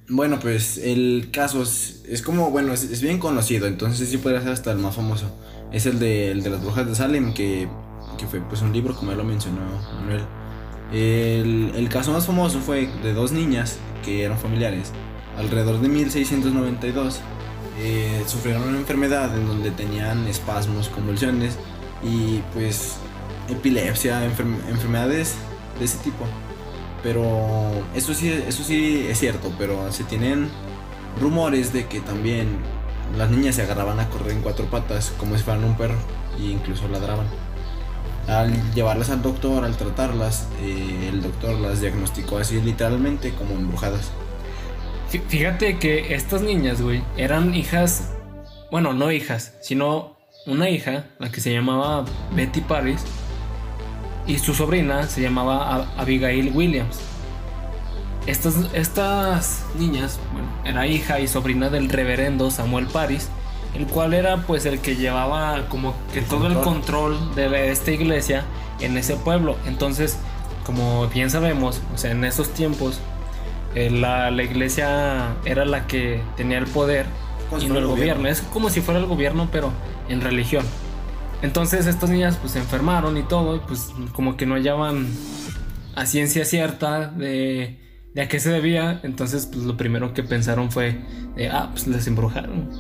Bueno, 0.08 0.38
pues 0.38 0.76
el 0.76 1.30
caso 1.32 1.62
es, 1.62 2.22
como, 2.22 2.50
bueno, 2.50 2.74
es, 2.74 3.00
bien 3.00 3.18
conocido, 3.18 3.66
entonces 3.66 4.10
sí 4.10 4.18
puede 4.18 4.38
ser 4.40 4.52
hasta 4.52 4.72
el 4.72 4.78
más 4.78 4.94
famoso. 4.94 5.34
Es 5.72 5.86
el 5.86 5.98
de, 5.98 6.30
el 6.30 6.42
de 6.42 6.50
las 6.50 6.62
brujas 6.62 6.86
de 6.86 6.94
Salem, 6.94 7.32
que, 7.32 7.68
que 8.18 8.26
fue 8.26 8.40
pues 8.40 8.60
un 8.60 8.72
libro, 8.74 8.94
como 8.94 9.12
ya 9.12 9.16
lo 9.16 9.24
mencionó 9.24 9.60
Manuel. 10.00 10.22
El, 10.92 11.88
caso 11.88 12.12
más 12.12 12.26
famoso 12.26 12.60
fue 12.60 12.86
de 13.02 13.14
dos 13.14 13.32
niñas 13.32 13.78
que 14.04 14.24
eran 14.24 14.38
familiares. 14.38 14.92
Alrededor 15.38 15.80
de 15.80 15.88
1692 15.88 17.20
eh, 17.80 18.22
sufrieron 18.26 18.62
una 18.62 18.78
enfermedad 18.78 19.34
en 19.36 19.46
donde 19.46 19.70
tenían 19.70 20.26
espasmos, 20.26 20.90
convulsiones 20.90 21.56
y 22.02 22.42
pues 22.52 22.96
epilepsia, 23.48 24.22
enfermedades 24.24 25.34
de 25.78 25.86
ese 25.86 25.96
tipo. 25.98 26.26
Pero 27.04 27.22
eso 27.94 28.14
sí, 28.14 28.32
eso 28.48 28.64
sí 28.64 29.06
es 29.08 29.20
cierto, 29.20 29.52
pero 29.58 29.92
se 29.92 30.04
tienen 30.04 30.48
rumores 31.20 31.72
de 31.72 31.86
que 31.86 32.00
también 32.00 32.48
las 33.18 33.30
niñas 33.30 33.56
se 33.56 33.62
agarraban 33.62 34.00
a 34.00 34.08
correr 34.08 34.32
en 34.32 34.40
cuatro 34.40 34.64
patas 34.66 35.12
como 35.18 35.36
si 35.36 35.44
fueran 35.44 35.64
un 35.64 35.76
perro 35.76 35.98
e 36.40 36.44
incluso 36.44 36.88
ladraban. 36.88 37.26
Al 38.26 38.72
llevarlas 38.72 39.10
al 39.10 39.20
doctor, 39.20 39.64
al 39.64 39.76
tratarlas, 39.76 40.48
eh, 40.62 41.10
el 41.12 41.22
doctor 41.22 41.60
las 41.60 41.82
diagnosticó 41.82 42.38
así 42.38 42.58
literalmente 42.62 43.32
como 43.34 43.52
embrujadas. 43.52 44.10
Fíjate 45.28 45.78
que 45.78 46.14
estas 46.14 46.40
niñas, 46.40 46.80
güey, 46.80 47.04
eran 47.18 47.54
hijas, 47.54 48.14
bueno, 48.70 48.94
no 48.94 49.12
hijas, 49.12 49.52
sino 49.60 50.16
una 50.46 50.70
hija, 50.70 51.10
la 51.18 51.30
que 51.30 51.42
se 51.42 51.52
llamaba 51.52 52.06
Betty 52.34 52.62
Paris, 52.62 53.04
y 54.26 54.38
su 54.38 54.54
sobrina 54.54 55.06
se 55.06 55.20
llamaba 55.20 55.86
Abigail 55.96 56.52
Williams. 56.54 56.98
Estas, 58.26 58.54
estas 58.72 59.64
niñas, 59.78 60.18
bueno, 60.32 60.48
era 60.64 60.86
hija 60.86 61.20
y 61.20 61.28
sobrina 61.28 61.68
del 61.68 61.90
reverendo 61.90 62.50
Samuel 62.50 62.86
Paris, 62.86 63.28
el 63.74 63.86
cual 63.86 64.14
era 64.14 64.38
pues 64.38 64.64
el 64.64 64.80
que 64.80 64.96
llevaba 64.96 65.68
como 65.68 65.94
que 66.12 66.22
todo 66.22 66.46
el 66.46 66.54
control 66.60 67.34
de 67.34 67.70
esta 67.70 67.90
iglesia 67.90 68.44
en 68.80 68.96
ese 68.96 69.16
pueblo. 69.16 69.56
Entonces, 69.66 70.16
como 70.64 71.06
bien 71.08 71.28
sabemos, 71.30 71.82
o 71.94 71.98
sea, 71.98 72.12
en 72.12 72.24
esos 72.24 72.54
tiempos 72.54 73.00
eh, 73.74 73.90
la, 73.90 74.30
iglesia 74.42 75.34
era 75.44 75.64
la 75.64 75.86
que 75.86 76.22
tenía 76.36 76.58
el 76.58 76.66
poder 76.66 77.06
y 77.60 77.66
no 77.66 77.78
el 77.78 77.86
gobierno. 77.86 78.28
Es 78.28 78.40
como 78.40 78.70
si 78.70 78.80
fuera 78.80 79.00
el 79.00 79.06
gobierno, 79.06 79.48
pero 79.52 79.70
en 80.08 80.20
religión. 80.20 80.64
Entonces 81.44 81.86
estas 81.86 82.08
niñas 82.08 82.38
pues 82.38 82.52
se 82.52 82.58
enfermaron 82.58 83.18
y 83.18 83.22
todo, 83.22 83.56
y 83.56 83.58
pues 83.58 83.92
como 84.14 84.38
que 84.38 84.46
no 84.46 84.54
hallaban 84.54 85.06
a 85.94 86.06
ciencia 86.06 86.46
cierta 86.46 87.08
de, 87.08 87.78
de 88.14 88.22
a 88.22 88.28
qué 88.28 88.40
se 88.40 88.48
debía. 88.48 89.00
Entonces, 89.02 89.44
pues 89.44 89.64
lo 89.64 89.76
primero 89.76 90.14
que 90.14 90.22
pensaron 90.22 90.72
fue, 90.72 91.04
de, 91.36 91.50
ah, 91.50 91.68
pues 91.70 91.86
les 91.86 92.06
embrujaron. 92.06 92.70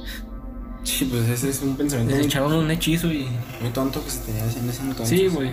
Sí, 0.82 1.04
pues 1.04 1.28
ese 1.28 1.50
es 1.50 1.60
un 1.60 1.76
pensamiento. 1.76 2.16
Les 2.16 2.24
echaron 2.24 2.54
un 2.54 2.70
hechizo 2.70 3.12
y. 3.12 3.28
Muy 3.60 3.68
tonto 3.70 4.02
que 4.02 4.10
se 4.10 4.20
tenía 4.20 4.44
en 4.44 4.70
ese 4.70 4.80
entonces. 4.80 5.08
Sí, 5.10 5.26
güey. 5.26 5.50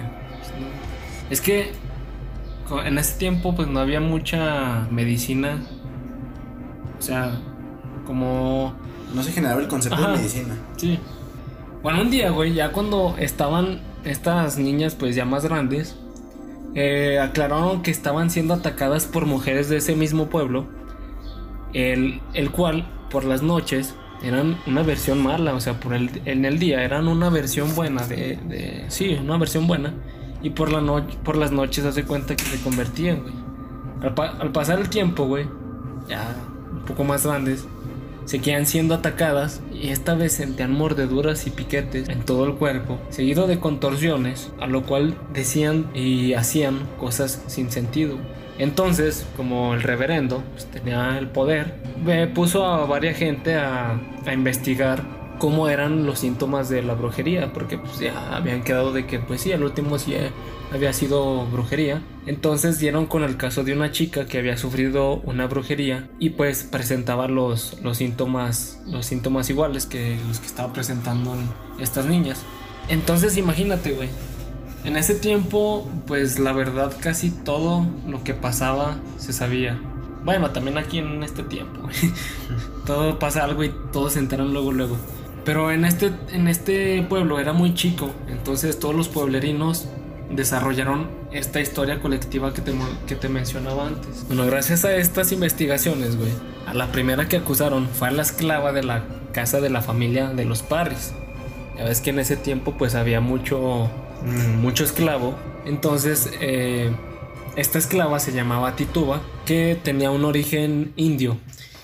Es 1.30 1.42
que 1.42 1.74
en 2.86 2.98
ese 2.98 3.18
tiempo, 3.18 3.54
pues 3.54 3.68
no 3.68 3.82
había 3.82 4.00
mucha 4.00 4.88
medicina. 4.90 5.62
O 6.98 7.02
sea, 7.02 7.38
como. 8.06 8.74
No 9.14 9.22
se 9.22 9.34
generaba 9.34 9.60
el 9.60 9.68
concepto 9.68 9.98
Ajá. 9.98 10.12
de 10.12 10.18
medicina. 10.18 10.56
Sí. 10.78 10.98
Bueno, 11.84 12.02
un 12.02 12.12
día, 12.12 12.30
güey, 12.30 12.54
ya 12.54 12.72
cuando 12.72 13.16
estaban 13.18 13.82
estas 14.04 14.58
niñas, 14.58 14.96
pues 14.96 15.16
ya 15.16 15.26
más 15.26 15.46
grandes, 15.46 15.96
eh, 16.76 17.20
aclararon 17.20 17.82
que 17.82 17.92
estaban 17.92 18.30
siendo 18.30 18.54
atacadas 18.54 19.06
por 19.06 19.26
mujeres 19.26 19.68
de 19.70 19.78
ese 19.78 19.96
mismo 19.96 20.28
pueblo, 20.28 20.68
el, 21.74 22.22
el 22.34 22.52
cual, 22.52 22.88
por 23.10 23.24
las 23.26 23.42
noches, 23.42 23.96
eran 24.24 24.58
una 24.68 24.84
versión 24.84 25.24
mala, 25.24 25.56
o 25.56 25.60
sea, 25.60 25.80
por 25.80 25.94
el, 25.96 26.22
en 26.26 26.46
el 26.46 26.60
día 26.60 26.84
eran 26.84 27.08
una 27.08 27.30
versión 27.30 27.74
buena 27.74 28.06
de, 28.08 28.38
de- 28.48 28.86
sí, 28.90 29.18
una 29.20 29.38
versión 29.38 29.66
buena, 29.66 29.94
y 30.44 30.52
por, 30.52 30.72
la 30.72 30.82
noche 30.82 31.18
por 31.24 31.36
las 31.36 31.52
noches 31.52 31.86
hace 31.86 32.04
cuenta 32.04 32.36
que 32.36 32.44
se 32.44 32.62
convertían, 32.62 33.22
güey. 33.24 33.34
Al, 34.04 34.42
al 34.42 34.52
pasar 34.52 34.80
el 34.80 34.90
tiempo, 34.90 35.26
güey, 35.26 35.48
ya 36.08 36.36
un 36.72 36.86
poco 36.86 37.04
más 37.04 37.26
grandes, 37.26 37.66
seguían 38.32 38.66
siendo 38.66 38.96
atacadas 38.96 39.62
y 39.74 39.90
esta 39.90 40.16
vez 40.16 40.32
sentían 40.32 40.72
mordeduras 40.72 41.46
y 41.48 41.50
piquetes 41.50 42.08
en 42.08 42.22
todo 42.22 42.46
el 42.46 42.56
cuerpo, 42.56 42.98
seguido 43.10 43.46
de 43.46 43.60
contorsiones, 43.60 44.54
a 44.62 44.68
lo 44.68 44.84
cual 44.84 45.18
decían 45.34 45.92
y 45.94 46.32
hacían 46.34 46.88
cosas 46.98 47.44
sin 47.48 47.70
sentido. 47.72 48.18
Entonces, 48.58 49.28
como 49.36 49.74
el 49.74 49.84
reverendo 49.84 50.44
pues, 50.54 50.66
tenía 50.68 51.18
el 51.20 51.28
poder, 51.28 51.74
puso 52.34 52.66
a 52.66 52.86
varias 52.86 53.18
gente 53.18 53.56
a 53.56 54.00
investigar 54.32 55.21
cómo 55.42 55.70
eran 55.70 56.06
los 56.06 56.20
síntomas 56.20 56.70
de 56.70 56.84
la 56.84 56.94
brujería, 56.94 57.52
porque 57.52 57.80
pues 57.80 57.98
ya 57.98 58.36
habían 58.36 58.62
quedado 58.64 58.94
de 58.94 59.08
que 59.08 59.18
pues 59.18 59.42
sí, 59.42 59.52
al 59.52 59.64
último 59.64 59.98
sí 59.98 60.14
eh, 60.14 60.30
había 60.72 60.94
sido 60.94 61.48
brujería. 61.48 62.04
Entonces 62.28 62.78
dieron 62.78 63.08
con 63.08 63.24
el 63.24 63.38
caso 63.38 63.64
de 63.64 63.74
una 63.74 63.92
chica 63.92 64.28
que 64.28 64.38
había 64.38 64.56
sufrido 64.56 65.16
una 65.16 65.48
brujería 65.48 66.08
y 66.20 66.30
pues 66.30 66.62
presentaba 66.64 67.28
los, 67.28 67.82
los 67.82 67.98
síntomas 67.98 68.84
los 68.86 69.08
síntomas 69.08 69.50
iguales 69.50 69.88
que 69.88 70.20
los 70.28 70.40
que 70.40 70.46
estaba 70.46 70.72
presentando 70.74 71.34
estas 71.80 72.06
niñas. 72.06 72.44
Entonces 72.88 73.36
imagínate, 73.36 73.94
güey. 73.94 74.10
En 74.84 74.96
ese 74.96 75.16
tiempo, 75.16 75.90
pues 76.06 76.38
la 76.38 76.54
verdad 76.54 76.94
casi 77.02 77.32
todo 77.32 77.88
lo 78.08 78.24
que 78.24 78.36
pasaba 78.36 79.00
se 79.18 79.34
sabía. 79.34 79.82
Bueno, 80.24 80.52
también 80.52 80.78
aquí 80.78 81.00
en 81.00 81.24
este 81.24 81.42
tiempo, 81.42 81.90
todo 82.86 83.18
pasa 83.18 83.44
algo 83.44 83.64
y 83.64 83.74
todos 83.92 84.14
se 84.14 84.20
enteran 84.20 84.54
luego 84.54 84.72
luego. 84.72 84.98
Pero 85.44 85.72
en 85.72 85.86
este, 85.86 86.12
en 86.32 86.48
este 86.48 87.02
pueblo 87.04 87.40
era 87.40 87.54
muy 87.54 87.74
chico, 87.74 88.12
entonces 88.28 88.80
todos 88.80 88.96
los 88.96 89.08
pueblerinos 89.08 89.88
desarrollaron 90.30 91.10
esta 91.32 91.60
historia 91.62 92.00
colectiva 92.00 92.54
que 92.54 92.62
te, 92.62 92.74
que 93.08 93.16
te 93.16 93.30
mencionaba 93.30 93.88
antes. 93.88 94.26
Bueno, 94.28 94.46
gracias 94.46 94.86
a 94.86 94.96
estas 94.96 95.32
investigaciones, 95.32 96.18
güey, 96.18 96.32
a 96.68 96.74
la 96.74 96.92
primera 96.92 97.28
que 97.28 97.38
acusaron 97.38 97.88
fue 97.88 98.10
a 98.10 98.12
la 98.12 98.22
esclava 98.22 98.72
de 98.72 98.84
la 98.84 99.04
casa 99.34 99.62
de 99.62 99.70
la 99.70 99.82
familia 99.82 100.30
de 100.30 100.46
los 100.46 100.62
Parris. 100.62 101.14
Ya 101.78 101.86
ves 101.86 102.02
que 102.02 102.12
en 102.12 102.20
ese 102.20 102.38
tiempo 102.38 102.76
pues 102.78 102.96
había 102.96 103.22
mucho, 103.22 103.90
mm, 104.24 104.60
mucho 104.62 104.84
esclavo. 104.84 105.36
Entonces, 105.66 106.30
eh, 106.42 106.92
esta 107.56 107.80
esclava 107.80 108.20
se 108.20 108.32
llamaba 108.32 108.76
Tituba, 108.76 109.22
que 109.46 109.78
tenía 109.82 110.12
un 110.12 110.26
origen 110.26 110.94
indio. 110.96 111.38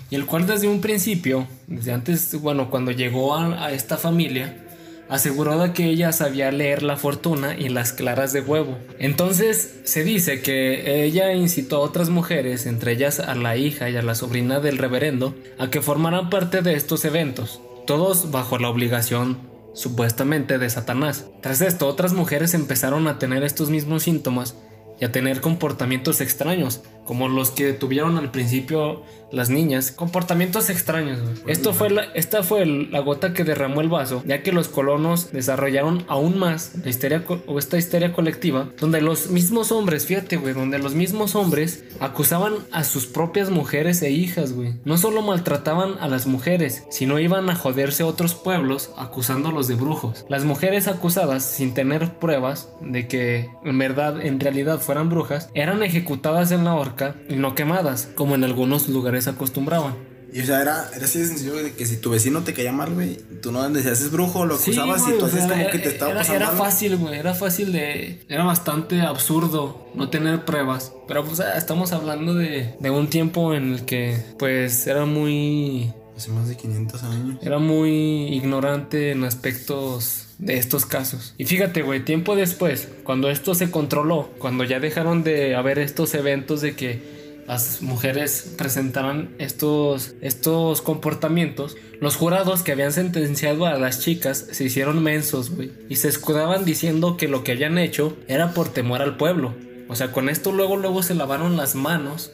Y 0.10 0.16
el 0.16 0.26
cual 0.26 0.48
desde 0.48 0.68
un 0.68 0.82
principio, 0.82 1.48
desde 1.68 1.92
antes, 1.94 2.40
bueno, 2.42 2.70
cuando 2.70 2.92
llegó 2.92 3.36
a, 3.36 3.66
a 3.66 3.72
esta 3.72 3.98
familia, 3.98 4.64
aseguró 5.10 5.58
de 5.60 5.74
que 5.74 5.86
ella 5.86 6.12
sabía 6.12 6.52
leer 6.52 6.84
la 6.84 6.98
fortuna 6.98 7.58
y 7.58 7.70
las 7.70 7.94
claras 7.94 8.34
de 8.34 8.42
huevo. 8.42 8.78
Entonces 9.00 9.80
se 9.84 10.04
dice 10.04 10.42
que 10.42 11.04
ella 11.04 11.34
incitó 11.34 11.78
a 11.78 11.82
otras 11.82 12.10
mujeres, 12.10 12.66
entre 12.66 12.94
ellas 12.94 13.20
a 13.20 13.36
la 13.36 13.58
hija 13.58 13.90
y 13.90 13.96
a 13.96 14.02
la 14.02 14.16
sobrina 14.16 14.60
del 14.60 14.78
reverendo, 14.78 15.36
a 15.58 15.70
que 15.70 15.82
formaran 15.82 16.30
parte 16.30 16.62
de 16.62 16.74
estos 16.74 17.06
eventos, 17.06 17.62
todos 17.86 18.32
bajo 18.32 18.58
la 18.58 18.70
obligación 18.70 19.38
supuestamente 19.74 20.58
de 20.58 20.70
Satanás. 20.70 21.28
Tras 21.42 21.62
esto, 21.62 21.88
otras 21.88 22.14
mujeres 22.14 22.54
empezaron 22.54 23.08
a 23.08 23.20
tener 23.20 23.44
estos 23.44 23.70
mismos 23.70 24.04
síntomas 24.04 24.56
y 25.00 25.06
a 25.06 25.12
tener 25.12 25.40
comportamientos 25.40 26.20
extraños, 26.20 26.82
como 27.08 27.28
los 27.30 27.50
que 27.52 27.74
tuvieron 27.74 28.18
al 28.18 28.30
principio 28.30 29.02
las 29.32 29.50
niñas. 29.50 29.92
Comportamientos 29.92 30.70
extraños. 30.70 31.20
güey. 31.22 31.34
Esto 31.48 31.74
fue 31.74 31.90
la, 31.90 32.04
esta 32.14 32.44
fue 32.44 32.62
el- 32.62 32.92
la 32.92 33.00
gota 33.00 33.34
que 33.34 33.44
derramó 33.44 33.82
el 33.82 33.90
vaso, 33.90 34.24
ya 34.26 34.42
que 34.42 34.54
los 34.54 34.70
colonos 34.70 35.32
desarrollaron 35.34 36.06
aún 36.08 36.38
más 36.40 36.72
la 36.82 36.90
histeria 36.90 37.24
o 37.46 37.60
esta 37.60 37.78
histeria 37.78 38.14
colectiva, 38.14 38.70
donde 38.80 39.02
los 39.02 39.30
mismos 39.30 39.74
hombres, 39.74 40.06
fíjate, 40.06 40.38
güey, 40.38 40.54
donde 40.54 40.80
los 40.80 40.94
mismos 40.96 41.36
hombres 41.36 41.84
acusaban 42.00 42.54
a 42.72 42.86
sus 42.86 43.06
propias 43.06 43.50
mujeres 43.50 44.02
e 44.02 44.12
hijas, 44.12 44.54
güey. 44.54 44.76
No 44.86 44.98
solo 44.98 45.22
maltrataban 45.22 45.96
a 46.00 46.08
las 46.08 46.26
mujeres, 46.26 46.84
sino 46.90 47.20
iban 47.20 47.50
a 47.50 47.56
joderse 47.56 48.04
a 48.04 48.08
otros 48.08 48.34
pueblos 48.34 48.92
acusándolos 48.98 49.68
de 49.68 49.76
brujos. 49.76 50.26
Las 50.30 50.46
mujeres 50.46 50.88
acusadas, 50.88 51.44
sin 51.44 51.74
tener 51.74 52.14
pruebas 52.14 52.70
de 52.82 53.08
que 53.10 53.50
en 53.66 53.78
verdad, 53.78 54.26
en 54.26 54.40
realidad 54.40 54.80
fueran 54.80 55.10
brujas, 55.10 55.50
eran 55.54 55.84
ejecutadas 55.84 56.52
en 56.54 56.64
la 56.64 56.76
horca 56.76 56.97
y 57.30 57.36
no 57.36 57.56
quemadas, 57.56 58.10
como 58.16 58.36
en 58.36 58.44
algunos 58.44 58.88
lugares 58.90 59.28
acostumbraban. 59.28 59.96
Y 60.34 60.42
o 60.42 60.46
sea, 60.46 60.62
era, 60.62 60.90
era 60.94 61.06
así 61.06 61.20
de 61.20 61.26
sencillo 61.28 61.54
de 61.56 61.72
que 61.74 61.86
si 61.86 61.98
tu 61.98 62.10
vecino 62.10 62.44
te 62.44 62.54
caía 62.54 62.74
mal, 62.74 62.94
güey, 62.94 63.18
tú 63.42 63.52
no 63.54 63.68
decías 63.70 64.02
es 64.02 64.12
brujo, 64.12 64.46
lo 64.46 64.56
acusabas 64.56 65.02
y 65.08 65.12
o 65.12 65.14
entonces 65.14 65.40
sea, 65.40 65.48
como 65.50 65.62
era- 65.62 65.72
que 65.72 65.80
te 65.80 65.88
estaba 65.88 66.12
era, 66.12 66.20
pasando 66.20 66.36
era 66.46 66.50
fácil, 66.52 66.98
güey, 66.98 67.18
era 67.18 67.34
fácil 67.34 67.72
de... 67.72 68.22
Era 68.28 68.44
bastante 68.44 69.02
absurdo 69.02 69.88
no 69.96 70.10
tener 70.10 70.44
pruebas. 70.44 70.92
Pero 71.08 71.24
pues 71.24 71.40
ah, 71.40 71.58
estamos 71.58 71.94
hablando 71.94 72.36
de, 72.36 72.76
de 72.78 72.90
un 72.90 73.10
tiempo 73.10 73.54
en 73.54 73.74
el 73.76 73.86
que 73.86 74.18
pues 74.38 74.86
era 74.86 75.06
muy... 75.06 75.94
Hace 76.18 76.32
más 76.32 76.50
de 76.50 76.58
500 76.58 77.04
años. 77.04 77.40
Era 77.42 77.60
muy 77.60 78.28
ignorante 78.36 79.12
en 79.12 79.24
aspectos 79.24 80.27
de 80.40 80.58
estos 80.58 80.86
casos. 80.86 81.34
Y 81.38 81.46
fíjate, 81.46 81.82
güey, 81.82 82.04
tiempo 82.04 82.36
después, 82.36 82.88
cuando 83.04 83.30
esto 83.30 83.56
se 83.56 83.72
controló, 83.72 84.30
cuando 84.40 84.64
ya 84.64 84.80
dejaron 84.80 85.24
de 85.24 85.56
haber 85.56 85.80
estos 85.80 86.14
eventos 86.14 86.62
de 86.62 86.76
que 86.76 87.18
las 87.48 87.82
mujeres 87.82 88.54
presentaran 88.58 89.34
estos, 89.40 90.16
estos 90.22 90.82
comportamientos, 90.82 91.78
los 92.02 92.18
jurados 92.18 92.62
que 92.62 92.74
habían 92.74 92.92
sentenciado 92.92 93.66
a 93.66 93.78
las 93.78 94.02
chicas 94.02 94.48
se 94.52 94.66
hicieron 94.66 95.02
mensos, 95.02 95.50
güey, 95.50 95.72
y 95.88 95.96
se 95.96 96.10
escudaban 96.10 96.66
diciendo 96.66 97.16
que 97.16 97.30
lo 97.30 97.44
que 97.44 97.54
habían 97.54 97.78
hecho 97.78 98.18
era 98.28 98.54
por 98.54 98.68
temor 98.70 99.02
al 99.02 99.16
pueblo. 99.18 99.56
O 99.88 99.96
sea, 99.96 100.12
con 100.12 100.28
esto 100.28 100.52
luego 100.52 100.76
luego 100.76 101.02
se 101.02 101.16
lavaron 101.16 101.56
las 101.56 101.74
manos 101.74 102.34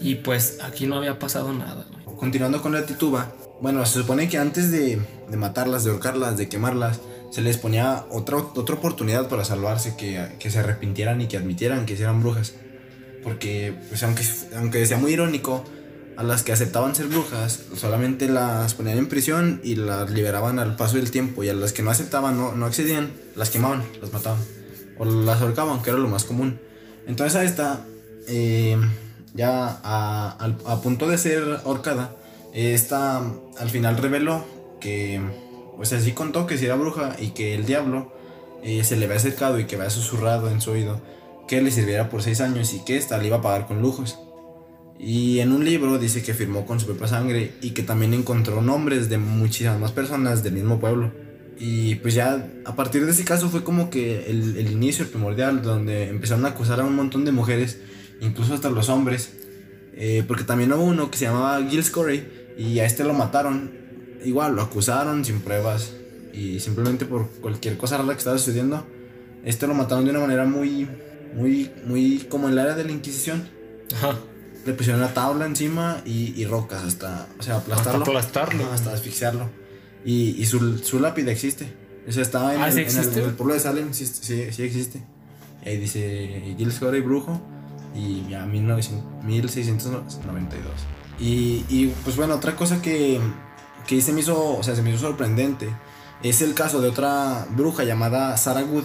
y 0.00 0.16
pues 0.16 0.58
aquí 0.62 0.86
no 0.88 0.96
había 0.96 1.18
pasado 1.20 1.52
nada, 1.52 1.86
güey. 1.88 2.16
Continuando 2.16 2.60
con 2.60 2.72
la 2.72 2.84
tituba, 2.84 3.32
bueno, 3.60 3.86
se 3.86 4.00
supone 4.00 4.28
que 4.28 4.36
antes 4.36 4.72
de, 4.72 4.98
de 5.30 5.36
matarlas, 5.36 5.84
de 5.84 5.92
ahorcarlas, 5.92 6.36
de 6.36 6.48
quemarlas, 6.48 7.00
se 7.30 7.42
les 7.42 7.56
ponía 7.58 8.04
otra, 8.10 8.36
otra 8.38 8.74
oportunidad 8.74 9.28
para 9.28 9.44
salvarse, 9.44 9.96
que, 9.96 10.26
que 10.38 10.50
se 10.50 10.58
arrepintieran 10.58 11.20
y 11.20 11.26
que 11.28 11.36
admitieran 11.36 11.86
que 11.86 11.94
eran 11.94 12.20
brujas. 12.22 12.54
Porque, 13.22 13.74
pues 13.88 14.02
aunque, 14.02 14.24
aunque 14.56 14.84
sea 14.86 14.96
muy 14.98 15.12
irónico, 15.12 15.64
a 16.16 16.22
las 16.22 16.42
que 16.42 16.52
aceptaban 16.52 16.94
ser 16.94 17.06
brujas 17.06 17.60
solamente 17.76 18.28
las 18.28 18.74
ponían 18.74 18.98
en 18.98 19.08
prisión 19.08 19.60
y 19.64 19.76
las 19.76 20.10
liberaban 20.10 20.58
al 20.58 20.76
paso 20.76 20.96
del 20.96 21.10
tiempo. 21.10 21.44
Y 21.44 21.48
a 21.48 21.54
las 21.54 21.72
que 21.72 21.82
no 21.82 21.90
aceptaban, 21.90 22.36
no, 22.36 22.52
no 22.52 22.66
accedían, 22.66 23.10
las 23.36 23.50
quemaban, 23.50 23.84
las 24.02 24.12
mataban. 24.12 24.40
O 24.98 25.04
las 25.04 25.40
ahorcaban, 25.40 25.82
que 25.82 25.90
era 25.90 25.98
lo 25.98 26.08
más 26.08 26.24
común. 26.24 26.58
Entonces 27.06 27.36
a 27.36 27.44
esta, 27.44 27.84
eh, 28.28 28.76
ya 29.34 29.80
a, 29.82 30.30
al- 30.38 30.58
a 30.66 30.80
punto 30.82 31.06
de 31.08 31.16
ser 31.16 31.60
ahorcada, 31.64 32.16
esta 32.52 33.18
al 33.58 33.70
final 33.70 33.96
reveló 33.96 34.44
que, 34.80 35.20
o 35.80 35.84
sea, 35.84 36.00
sí 36.00 36.12
contó 36.12 36.46
que 36.46 36.58
sí 36.58 36.66
era 36.66 36.76
bruja 36.76 37.16
y 37.18 37.30
que 37.30 37.54
el 37.54 37.64
diablo 37.64 38.12
eh, 38.62 38.84
se 38.84 38.96
le 38.96 39.06
había 39.06 39.16
acercado 39.16 39.58
y 39.58 39.64
que 39.64 39.76
había 39.76 39.90
susurrado 39.90 40.50
en 40.50 40.60
su 40.60 40.72
oído 40.72 41.00
que 41.48 41.60
le 41.60 41.72
sirviera 41.72 42.08
por 42.08 42.22
seis 42.22 42.40
años 42.40 42.72
y 42.74 42.84
que 42.84 42.96
esta 42.96 43.18
le 43.18 43.26
iba 43.26 43.38
a 43.38 43.42
pagar 43.42 43.66
con 43.66 43.82
lujos. 43.82 44.18
Y 45.00 45.40
en 45.40 45.50
un 45.50 45.64
libro 45.64 45.98
dice 45.98 46.22
que 46.22 46.32
firmó 46.32 46.64
con 46.64 46.78
su 46.78 46.86
propia 46.86 47.08
sangre 47.08 47.54
y 47.60 47.70
que 47.70 47.82
también 47.82 48.14
encontró 48.14 48.62
nombres 48.62 49.08
de 49.08 49.18
muchísimas 49.18 49.80
más 49.80 49.90
personas 49.90 50.44
del 50.44 50.52
mismo 50.52 50.78
pueblo. 50.78 51.10
Y 51.58 51.96
pues 51.96 52.14
ya 52.14 52.48
a 52.64 52.76
partir 52.76 53.04
de 53.04 53.10
ese 53.10 53.24
caso 53.24 53.48
fue 53.48 53.64
como 53.64 53.90
que 53.90 54.30
el, 54.30 54.56
el 54.58 54.70
inicio, 54.70 55.10
primordial, 55.10 55.62
donde 55.62 56.08
empezaron 56.08 56.44
a 56.44 56.50
acusar 56.50 56.78
a 56.80 56.84
un 56.84 56.94
montón 56.94 57.24
de 57.24 57.32
mujeres, 57.32 57.80
incluso 58.20 58.54
hasta 58.54 58.70
los 58.70 58.88
hombres. 58.88 59.32
Eh, 59.94 60.22
porque 60.28 60.44
también 60.44 60.72
hubo 60.72 60.84
uno 60.84 61.10
que 61.10 61.18
se 61.18 61.24
llamaba 61.24 61.60
Giles 61.68 61.90
Corey 61.90 62.54
y 62.56 62.78
a 62.78 62.84
este 62.84 63.02
lo 63.02 63.12
mataron. 63.12 63.79
Igual, 64.24 64.54
lo 64.56 64.62
acusaron 64.62 65.24
sin 65.24 65.40
pruebas 65.40 65.92
y 66.32 66.60
simplemente 66.60 67.04
por 67.06 67.28
cualquier 67.40 67.76
cosa 67.76 67.96
rara 67.98 68.12
que 68.12 68.18
estaba 68.18 68.38
sucediendo. 68.38 68.86
Este 69.44 69.66
lo 69.66 69.74
mataron 69.74 70.04
de 70.04 70.10
una 70.10 70.20
manera 70.20 70.44
muy, 70.44 70.86
muy, 71.34 71.70
muy 71.86 72.26
como 72.28 72.48
en 72.48 72.54
la 72.56 72.62
era 72.62 72.74
de 72.74 72.84
la 72.84 72.92
Inquisición. 72.92 73.48
Ajá. 73.96 74.16
Le 74.66 74.74
pusieron 74.74 75.00
una 75.00 75.14
tabla 75.14 75.46
encima 75.46 76.02
y, 76.04 76.34
y 76.40 76.44
rocas 76.44 76.84
hasta, 76.84 77.26
o 77.38 77.42
sea, 77.42 77.56
aplastarlo. 77.56 78.00
Hasta 78.00 78.10
aplastarlo. 78.10 78.72
Hasta 78.72 78.92
asfixiarlo. 78.92 79.48
Y, 80.04 80.30
y 80.40 80.44
su, 80.46 80.78
su 80.78 81.00
lápida 81.00 81.32
existe. 81.32 81.72
O 82.06 82.12
sea, 82.12 82.22
estaba 82.22 82.54
en, 82.54 82.60
Ah, 82.60 82.68
el, 82.68 82.72
¿sí 82.74 82.80
en 82.98 83.04
el- 83.08 83.18
en 83.18 83.24
el 83.30 83.34
pueblo 83.34 83.54
de 83.54 83.60
Salem, 83.60 83.92
sí, 83.94 84.06
sí, 84.06 84.46
sí 84.52 84.62
existe. 84.62 85.02
Y 85.64 85.68
ahí 85.70 85.76
dice 85.78 86.54
Gilles 86.58 86.78
Corey 86.78 87.00
Brujo 87.00 87.40
y 87.94 88.26
ya 88.28 88.44
1900 88.46 89.24
1692. 89.24 90.64
Y, 91.20 91.64
y 91.68 91.92
pues 92.04 92.16
bueno, 92.16 92.34
otra 92.36 92.56
cosa 92.56 92.80
que, 92.80 93.20
que 93.90 94.00
se 94.00 94.12
me 94.12 94.20
hizo, 94.20 94.56
o 94.56 94.62
sea, 94.62 94.76
se 94.76 94.82
me 94.82 94.90
hizo 94.90 95.00
sorprendente 95.00 95.68
es 96.22 96.42
el 96.42 96.54
caso 96.54 96.80
de 96.80 96.88
otra 96.88 97.46
bruja 97.56 97.82
llamada 97.82 98.36
Sarah 98.36 98.62
Good. 98.62 98.84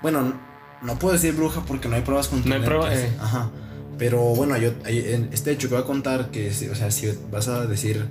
Bueno, 0.00 0.22
no, 0.22 0.34
no 0.82 0.98
puedo 0.98 1.14
decir 1.14 1.34
bruja 1.34 1.62
porque 1.66 1.88
no 1.88 1.96
hay 1.96 2.02
pruebas 2.02 2.28
contundentes. 2.28 2.68
prueba- 2.68 2.94
eh. 2.94 3.12
Ajá. 3.20 3.50
Pero 3.98 4.20
bueno, 4.20 4.56
yo 4.58 4.70
hay- 4.84 5.28
este 5.32 5.50
hecho 5.50 5.68
que 5.68 5.74
voy 5.74 5.82
a 5.82 5.86
contar 5.86 6.30
que, 6.30 6.52
si- 6.52 6.68
o 6.68 6.74
sea, 6.76 6.90
si 6.92 7.12
vas 7.32 7.48
a 7.48 7.66
decir 7.66 8.08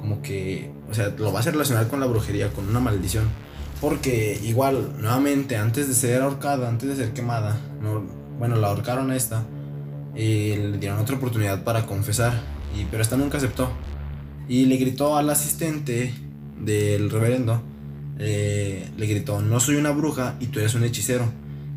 como 0.00 0.20
que, 0.22 0.72
o 0.90 0.94
sea, 0.94 1.08
lo 1.16 1.30
vas 1.32 1.46
a 1.46 1.50
relacionar 1.52 1.86
con 1.88 2.00
la 2.00 2.06
brujería, 2.06 2.52
con 2.52 2.68
una 2.68 2.80
maldición. 2.80 3.28
Porque 3.80 4.40
igual, 4.42 4.94
nuevamente, 4.98 5.56
antes 5.56 5.86
de 5.86 5.94
ser 5.94 6.22
ahorcada, 6.22 6.68
antes 6.68 6.88
de 6.88 6.96
ser 6.96 7.12
quemada, 7.12 7.56
no, 7.80 8.02
bueno, 8.38 8.56
la 8.56 8.68
ahorcaron 8.68 9.10
a 9.12 9.16
esta, 9.16 9.44
y 10.16 10.56
le 10.56 10.78
dieron 10.78 10.98
otra 10.98 11.14
oportunidad 11.16 11.62
para 11.62 11.86
confesar, 11.86 12.32
y, 12.76 12.84
pero 12.86 13.02
esta 13.02 13.16
nunca 13.16 13.38
aceptó. 13.38 13.68
Y 14.48 14.64
le 14.64 14.76
gritó 14.76 15.16
al 15.16 15.28
asistente 15.30 16.14
del 16.58 17.10
reverendo, 17.10 17.62
eh, 18.18 18.88
le 18.96 19.06
gritó, 19.06 19.40
no 19.42 19.60
soy 19.60 19.76
una 19.76 19.90
bruja 19.90 20.36
y 20.40 20.46
tú 20.46 20.58
eres 20.58 20.74
un 20.74 20.84
hechicero. 20.84 21.30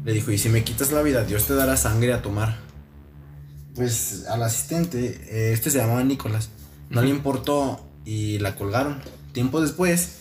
Le 0.05 0.13
dijo, 0.13 0.31
y 0.31 0.37
si 0.37 0.49
me 0.49 0.63
quitas 0.63 0.91
la 0.91 1.01
vida, 1.01 1.23
Dios 1.23 1.45
te 1.45 1.53
dará 1.53 1.77
sangre 1.77 2.13
a 2.13 2.21
tomar. 2.21 2.57
Pues 3.75 4.25
al 4.27 4.41
asistente, 4.43 5.21
eh, 5.29 5.53
este 5.53 5.69
se 5.69 5.77
llamaba 5.77 6.03
Nicolás, 6.03 6.49
no 6.89 7.01
le 7.01 7.09
importó 7.09 7.85
y 8.05 8.39
la 8.39 8.55
colgaron. 8.55 8.99
Tiempo 9.33 9.61
después, 9.61 10.20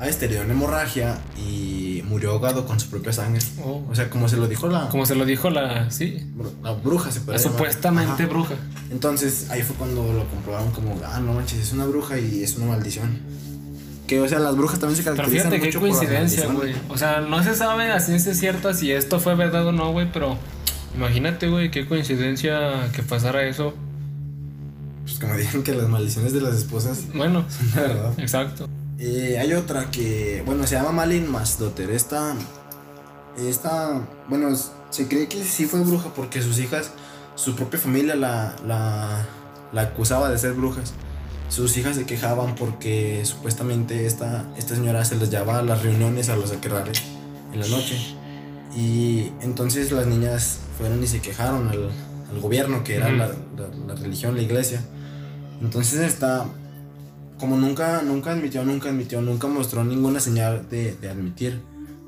a 0.00 0.08
este 0.08 0.28
le 0.28 0.34
dio 0.36 0.44
una 0.44 0.54
hemorragia 0.54 1.18
y 1.36 2.02
murió 2.08 2.32
ahogado 2.32 2.66
con 2.66 2.80
su 2.80 2.88
propia 2.88 3.12
sangre. 3.12 3.40
Oh. 3.62 3.84
O 3.90 3.94
sea, 3.94 4.08
como 4.08 4.28
se 4.28 4.36
lo 4.36 4.48
dijo 4.48 4.66
la, 4.68 4.88
Como 4.88 5.04
se 5.04 5.14
lo 5.14 5.24
dijo 5.26 5.50
la. 5.50 5.90
Sí. 5.90 6.26
la 6.62 6.72
bruja, 6.72 7.12
se 7.12 7.20
puede 7.20 7.38
La 7.38 7.44
supuestamente 7.44 8.22
Ajá. 8.22 8.32
bruja. 8.32 8.54
Entonces 8.90 9.50
ahí 9.50 9.62
fue 9.62 9.76
cuando 9.76 10.12
lo 10.12 10.26
comprobaron 10.28 10.70
como, 10.72 10.98
ah, 11.04 11.20
no 11.20 11.34
manches, 11.34 11.58
es 11.58 11.72
una 11.72 11.84
bruja 11.86 12.18
y 12.18 12.42
es 12.42 12.56
una 12.56 12.66
maldición. 12.66 13.18
Que, 14.06 14.20
o 14.20 14.28
sea, 14.28 14.38
las 14.40 14.56
brujas 14.56 14.80
también 14.80 14.96
se 14.96 15.02
Pero 15.04 15.16
caracterizan 15.16 15.52
fíjate 15.52 15.60
qué 15.60 15.66
mucho 15.66 15.80
por 15.80 15.88
las 15.90 15.98
coincidencia, 15.98 16.46
güey. 16.46 16.74
O 16.88 16.96
sea, 16.98 17.20
no 17.20 17.42
se 17.44 17.54
sabe 17.54 17.92
a 17.92 18.00
ciencia 18.00 18.34
cierta 18.34 18.74
si 18.74 18.90
esto 18.90 19.20
fue 19.20 19.36
verdad 19.36 19.66
o 19.66 19.72
no, 19.72 19.92
güey, 19.92 20.10
pero 20.12 20.36
imagínate, 20.96 21.48
güey, 21.48 21.70
qué 21.70 21.86
coincidencia 21.86 22.90
que 22.92 23.02
pasara 23.02 23.44
eso. 23.46 23.74
Pues 25.04 25.18
como 25.18 25.36
dicen 25.36 25.62
que 25.62 25.74
las 25.74 25.88
maldiciones 25.88 26.32
de 26.32 26.40
las 26.40 26.54
esposas 26.56 27.04
Bueno, 27.14 27.44
son 27.48 27.70
de 27.70 27.80
verdad. 27.82 28.12
exacto. 28.18 28.68
Eh, 29.02 29.38
hay 29.40 29.54
otra 29.54 29.90
que, 29.90 30.42
bueno, 30.44 30.66
se 30.66 30.74
llama 30.74 30.92
Malin 30.92 31.30
Masdotter. 31.30 31.90
Esta, 31.90 32.34
esta, 33.38 34.06
bueno, 34.28 34.54
se 34.90 35.08
cree 35.08 35.26
que 35.26 35.42
sí 35.42 35.64
fue 35.64 35.80
bruja 35.80 36.10
porque 36.14 36.42
sus 36.42 36.58
hijas, 36.58 36.90
su 37.34 37.56
propia 37.56 37.80
familia 37.80 38.14
la, 38.14 38.54
la, 38.66 39.26
la 39.72 39.80
acusaba 39.82 40.28
de 40.30 40.36
ser 40.36 40.52
brujas. 40.52 40.92
Sus 41.48 41.76
hijas 41.78 41.96
se 41.96 42.04
quejaban 42.04 42.54
porque 42.54 43.22
supuestamente 43.24 44.06
esta, 44.06 44.44
esta 44.58 44.74
señora 44.74 45.04
se 45.06 45.16
les 45.16 45.30
llevaba 45.30 45.60
a 45.60 45.62
las 45.62 45.82
reuniones 45.82 46.28
a 46.28 46.36
los 46.36 46.52
aquelarres 46.52 47.02
en 47.54 47.60
la 47.60 47.66
noche. 47.68 47.96
Y 48.76 49.32
entonces 49.40 49.90
las 49.92 50.06
niñas 50.06 50.58
fueron 50.78 51.02
y 51.02 51.06
se 51.06 51.20
quejaron 51.20 51.68
al, 51.68 51.90
al 52.30 52.40
gobierno, 52.40 52.84
que 52.84 52.96
era 52.96 53.10
la, 53.10 53.28
la- 53.28 53.68
la 53.86 53.94
religión, 53.94 54.36
la 54.36 54.42
iglesia. 54.42 54.80
Entonces 55.60 56.00
esta, 56.00 56.46
como 57.40 57.56
nunca, 57.56 58.02
nunca 58.02 58.32
admitió, 58.32 58.62
nunca 58.64 58.90
admitió, 58.90 59.20
nunca 59.22 59.48
mostró 59.48 59.82
ninguna 59.82 60.20
señal 60.20 60.68
de, 60.70 60.94
de 60.94 61.08
admitir. 61.08 61.60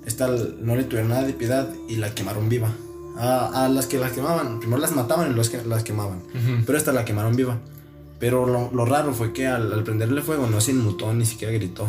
Esta 0.07 0.29
no 0.29 0.77
le 0.77 0.85
tuvieron 0.85 1.09
nada 1.11 1.23
de 1.25 1.33
piedad 1.33 1.69
y 1.89 1.97
la 1.97 2.15
quemaron 2.15 2.49
viva. 2.49 2.71
A, 3.19 3.65
a 3.65 3.69
las 3.69 3.87
que 3.87 3.99
las 3.99 4.13
quemaban, 4.13 4.59
primero 4.61 4.81
las 4.81 4.93
mataban 4.93 5.33
y 5.37 5.49
que 5.49 5.63
las 5.65 5.83
quemaban. 5.85 6.19
Ujú. 6.19 6.65
Pero 6.67 6.79
esta 6.79 6.93
la 6.93 7.05
quemaron 7.05 7.35
viva. 7.37 7.59
Pero 8.19 8.47
lo, 8.47 8.71
lo 8.73 8.85
raro 8.85 9.13
fue 9.15 9.33
que 9.33 9.47
al, 9.47 9.73
al 9.73 9.83
prenderle 9.83 10.23
fuego 10.23 10.47
no 10.47 10.61
se 10.61 10.71
inmutó, 10.73 11.13
ni 11.13 11.25
siquiera 11.27 11.53
gritó. 11.53 11.89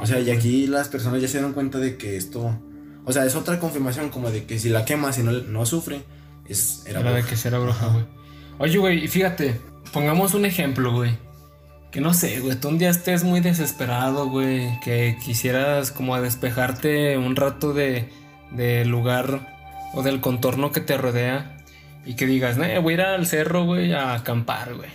O 0.00 0.06
sea, 0.06 0.18
y 0.20 0.30
aquí 0.30 0.66
las 0.66 0.88
personas 0.88 1.20
ya 1.20 1.28
se 1.28 1.34
dieron 1.38 1.52
cuenta 1.52 1.78
de 1.78 1.96
que 1.96 2.16
esto. 2.16 2.56
O 3.04 3.12
sea, 3.12 3.24
es 3.26 3.34
otra 3.36 3.60
confirmación 3.60 4.08
como 4.10 4.30
de 4.30 4.44
que 4.44 4.58
si 4.58 4.68
la 4.70 4.84
quemas 4.84 5.18
y 5.18 5.22
no, 5.22 5.32
no 5.32 5.66
sufre, 5.66 6.02
es, 6.48 6.82
era 6.86 7.00
Era 7.00 7.10
de 7.10 7.16
bruja. 7.18 7.30
que 7.30 7.36
será 7.36 7.58
bruja, 7.58 7.86
güey. 7.88 8.04
Oye, 8.58 8.78
güey, 8.78 9.08
fíjate, 9.08 9.60
pongamos 9.92 10.34
un 10.34 10.46
ejemplo, 10.46 10.92
güey. 10.92 11.16
Que 11.94 12.00
no 12.00 12.12
sé, 12.12 12.40
güey, 12.40 12.56
tú 12.56 12.68
un 12.68 12.78
día 12.78 12.90
estés 12.90 13.22
muy 13.22 13.38
desesperado, 13.40 14.28
güey, 14.28 14.80
que 14.80 15.16
quisieras 15.24 15.92
como 15.92 16.20
despejarte 16.20 17.16
un 17.16 17.36
rato 17.36 17.72
de, 17.72 18.08
del 18.50 18.88
lugar 18.88 19.54
o 19.94 20.02
del 20.02 20.20
contorno 20.20 20.72
que 20.72 20.80
te 20.80 20.98
rodea 20.98 21.56
y 22.04 22.14
que 22.16 22.26
digas, 22.26 22.56
no, 22.58 22.64
voy 22.82 22.94
a 22.94 22.96
ir 22.96 23.00
al 23.00 23.26
cerro, 23.26 23.64
güey, 23.64 23.92
a 23.92 24.14
acampar, 24.14 24.74
güey. 24.74 24.90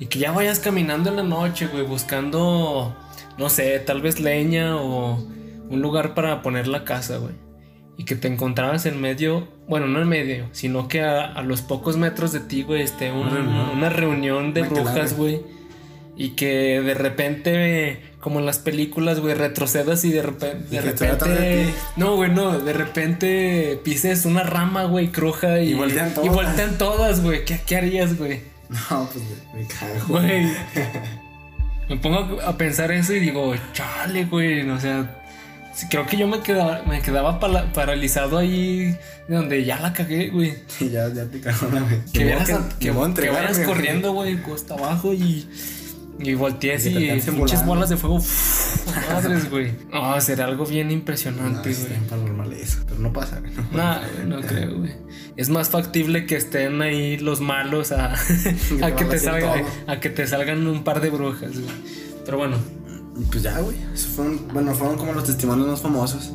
Y 0.00 0.06
que 0.06 0.18
ya 0.18 0.32
vayas 0.32 0.58
caminando 0.60 1.10
en 1.10 1.16
la 1.16 1.22
noche, 1.22 1.66
güey, 1.66 1.84
buscando, 1.84 2.96
no 3.36 3.48
sé, 3.50 3.78
tal 3.78 4.00
vez 4.00 4.18
leña 4.18 4.76
o 4.76 5.16
un 5.68 5.82
lugar 5.82 6.14
para 6.14 6.40
poner 6.42 6.66
la 6.68 6.84
casa, 6.84 7.18
güey 7.18 7.34
y 7.98 8.04
que 8.04 8.16
te 8.16 8.26
encontrabas 8.26 8.86
en 8.86 8.98
medio, 9.02 9.46
bueno, 9.68 9.86
no 9.86 10.00
en 10.00 10.08
medio, 10.08 10.48
sino 10.52 10.88
que 10.88 11.02
a, 11.02 11.26
a 11.26 11.42
los 11.42 11.60
pocos 11.60 11.98
metros 11.98 12.32
de 12.32 12.40
ti, 12.40 12.62
güey, 12.62 12.80
esté 12.80 13.12
un- 13.12 13.18
Una 13.28 13.30
reunión. 13.36 13.70
una 13.76 13.88
reunión 13.90 14.54
de 14.54 14.62
brujas, 14.62 15.14
güey. 15.14 15.42
Y 16.16 16.30
que 16.30 16.80
de 16.82 16.94
repente, 16.94 18.00
como 18.20 18.38
en 18.40 18.46
las 18.46 18.58
películas, 18.58 19.18
güey, 19.20 19.34
retrocedas 19.34 20.04
y 20.04 20.12
de 20.12 20.22
repente, 20.22 20.66
Y 20.70 20.78
de 20.78 20.92
de 20.92 21.74
no, 21.96 22.16
güey, 22.16 22.30
no, 22.30 22.58
de 22.58 22.72
repente 22.74 23.80
pises 23.82 24.26
una 24.26 24.42
rama, 24.42 24.84
güey, 24.84 25.10
cruja 25.10 25.60
y, 25.60 25.70
Y 25.70 25.74
voltean 25.74 26.10
y 26.10 26.14
todas. 26.14 26.32
voltean 26.34 26.78
todas, 26.78 27.22
güey. 27.22 27.44
¿Qué, 27.46 27.60
¿Qué 27.66 27.76
harías, 27.76 28.16
güey? 28.18 28.40
No, 28.68 29.08
pues 29.12 29.24
me, 29.54 29.60
me 29.60 29.66
cago. 29.66 30.06
Güey. 30.08 30.46
Me 31.88 31.96
pongo 31.96 32.40
a 32.40 32.56
pensar 32.56 32.90
eso 32.92 33.12
y 33.12 33.20
digo, 33.20 33.54
chale, 33.74 34.24
güey. 34.24 34.68
O 34.70 34.80
sea, 34.80 35.20
sí, 35.74 35.86
creo 35.90 36.06
que 36.06 36.16
yo 36.16 36.26
me 36.26 36.40
quedaba, 36.40 36.82
me 36.86 37.02
quedaba 37.02 37.38
pala- 37.40 37.70
paralizado 37.72 38.38
ahí 38.38 38.96
de 39.28 39.34
donde 39.36 39.64
ya 39.64 39.78
la 39.80 39.92
cagué, 39.92 40.28
güey. 40.30 40.54
Y 40.80 40.88
ya, 40.90 41.08
ya 41.12 41.26
te 41.26 41.40
cagaron, 41.40 41.82
güey. 41.84 42.00
Que, 42.12 42.18
Ni 42.20 42.24
vieras 42.26 42.48
modo 42.50 42.60
a- 42.60 42.68
que, 42.78 43.22
que 43.22 43.30
vayas 43.30 43.58
corriendo, 43.60 44.12
güey, 44.12 44.40
costa 44.42 44.74
abajo 44.74 45.12
y. 45.12 45.46
Y 46.18 46.34
volteé 46.34 46.72
Y 46.72 46.76
así 46.76 46.90
y 46.90 47.30
muchas 47.32 47.64
bolas 47.66 47.88
de 47.88 47.96
fuego. 47.96 48.20
madres, 49.12 49.50
güey. 49.50 49.72
No, 49.92 50.20
sería 50.20 50.44
algo 50.44 50.66
bien 50.66 50.88
No, 50.88 50.94
impresionante, 50.94 51.70
es 51.70 51.88
güey. 51.88 52.00
paranormal 52.08 52.52
eso, 52.52 52.78
pero 52.86 53.00
no 53.00 53.12
pasa, 53.12 53.40
güey. 53.40 53.52
No, 53.72 54.00
no 54.26 54.40
creo, 54.40 54.78
güey. 54.78 54.92
Es 55.36 55.48
más 55.48 55.70
factible 55.70 56.26
que 56.26 56.36
estén 56.36 56.82
ahí 56.82 57.18
los 57.18 57.40
malos 57.40 57.92
a, 57.92 58.14
que, 58.96 59.04
te 59.04 59.30
a 59.86 60.00
que 60.00 60.26
salgan 60.26 60.66
un 60.66 60.84
par 60.84 61.00
de 61.00 61.10
brujas, 61.10 61.52
güey. 61.52 61.74
Pero 62.24 62.38
bueno, 62.38 62.56
Pues 63.30 63.42
ya, 63.42 63.58
güey. 63.58 63.76
Eso 63.94 64.08
fueron, 64.08 64.48
bueno, 64.52 64.74
fueron 64.74 64.96
como 64.96 65.12
los 65.12 65.24
testimonios 65.24 65.66
más 65.66 65.80
famosos. 65.80 66.32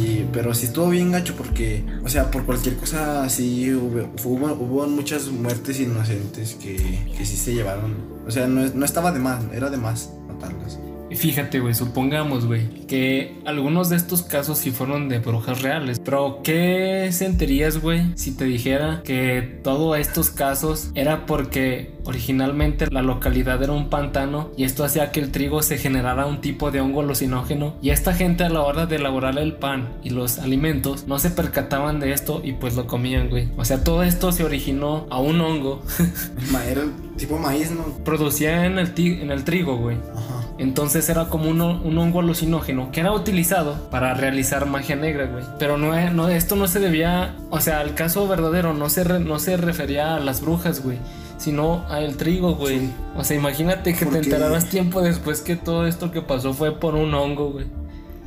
Y, 0.00 0.24
pero 0.32 0.54
sí 0.54 0.66
estuvo 0.66 0.88
bien 0.88 1.12
gacho 1.12 1.34
porque, 1.36 1.84
o 2.02 2.08
sea, 2.08 2.30
por 2.30 2.44
cualquier 2.44 2.76
cosa 2.76 3.24
así 3.24 3.72
hubo, 3.74 4.10
hubo, 4.24 4.52
hubo 4.54 4.86
muchas 4.86 5.28
muertes 5.28 5.78
inocentes 5.80 6.54
que, 6.54 6.76
que 7.16 7.26
sí 7.26 7.36
se 7.36 7.54
llevaron. 7.54 8.11
O 8.26 8.30
sea, 8.30 8.46
no, 8.46 8.60
es- 8.62 8.74
no 8.74 8.84
estaba 8.84 9.12
de 9.12 9.18
más, 9.18 9.42
era 9.52 9.68
de 9.70 9.76
más 9.76 10.10
matarlas. 10.28 10.78
Fíjate, 11.16 11.60
güey, 11.60 11.74
supongamos, 11.74 12.46
güey, 12.46 12.68
que 12.86 13.36
algunos 13.44 13.88
de 13.88 13.96
estos 13.96 14.22
casos 14.22 14.58
sí 14.58 14.70
fueron 14.70 15.08
de 15.08 15.18
brujas 15.18 15.62
reales. 15.62 16.00
Pero, 16.04 16.40
¿qué 16.42 17.10
sentirías, 17.12 17.78
güey, 17.78 18.12
si 18.16 18.36
te 18.36 18.44
dijera 18.44 19.02
que 19.04 19.60
todos 19.62 19.98
estos 19.98 20.30
casos 20.30 20.90
era 20.94 21.26
porque 21.26 21.92
originalmente 22.04 22.88
la 22.90 23.02
localidad 23.02 23.62
era 23.62 23.72
un 23.72 23.88
pantano 23.88 24.50
y 24.56 24.64
esto 24.64 24.84
hacía 24.84 25.12
que 25.12 25.20
el 25.20 25.30
trigo 25.30 25.62
se 25.62 25.78
generara 25.78 26.26
un 26.26 26.40
tipo 26.40 26.70
de 26.70 26.80
hongo 26.80 27.00
alucinógeno? 27.00 27.76
Y 27.82 27.90
esta 27.90 28.14
gente 28.14 28.44
a 28.44 28.48
la 28.48 28.62
hora 28.62 28.86
de 28.86 28.96
elaborar 28.96 29.38
el 29.38 29.54
pan 29.54 29.88
y 30.02 30.10
los 30.10 30.38
alimentos 30.38 31.06
no 31.06 31.18
se 31.18 31.30
percataban 31.30 32.00
de 32.00 32.12
esto 32.12 32.40
y 32.44 32.52
pues 32.52 32.74
lo 32.76 32.86
comían, 32.86 33.28
güey. 33.28 33.48
O 33.56 33.64
sea, 33.64 33.84
todo 33.84 34.02
esto 34.02 34.32
se 34.32 34.44
originó 34.44 35.06
a 35.10 35.18
un 35.20 35.40
hongo. 35.40 35.82
Era 36.68 36.82
tipo 37.16 37.38
maíz, 37.38 37.70
¿no? 37.70 37.84
Producía 38.04 38.66
en 38.66 38.78
el, 38.78 38.92
en 38.96 39.30
el 39.30 39.44
trigo, 39.44 39.76
güey. 39.76 39.96
Ajá. 40.14 40.41
Entonces 40.62 41.08
era 41.08 41.26
como 41.26 41.50
un, 41.50 41.60
un 41.60 41.98
hongo 41.98 42.20
alucinógeno 42.20 42.90
que 42.92 43.00
era 43.00 43.12
utilizado 43.12 43.74
para 43.90 44.14
realizar 44.14 44.66
magia 44.66 44.96
negra, 44.96 45.26
güey. 45.26 45.44
Pero 45.58 45.76
no, 45.76 45.92
no, 46.12 46.28
esto 46.28 46.56
no 46.56 46.68
se 46.68 46.78
debía, 46.80 47.34
o 47.50 47.60
sea, 47.60 47.82
el 47.82 47.94
caso 47.94 48.26
verdadero 48.28 48.72
no 48.72 48.88
se, 48.88 49.04
re- 49.04 49.20
no 49.20 49.38
se 49.38 49.56
refería 49.56 50.14
a 50.16 50.20
las 50.20 50.40
brujas, 50.40 50.82
güey, 50.82 50.98
sino 51.36 51.84
al 51.88 52.16
trigo, 52.16 52.54
güey. 52.54 52.78
Sí. 52.78 52.92
O 53.16 53.24
sea, 53.24 53.36
imagínate 53.36 53.94
que 53.94 54.06
te 54.06 54.18
enteraras 54.18 54.68
tiempo 54.70 55.02
después 55.02 55.40
que 55.40 55.56
todo 55.56 55.86
esto 55.86 56.10
que 56.12 56.22
pasó 56.22 56.54
fue 56.54 56.78
por 56.78 56.94
un 56.94 57.12
hongo, 57.14 57.50
güey. 57.50 57.66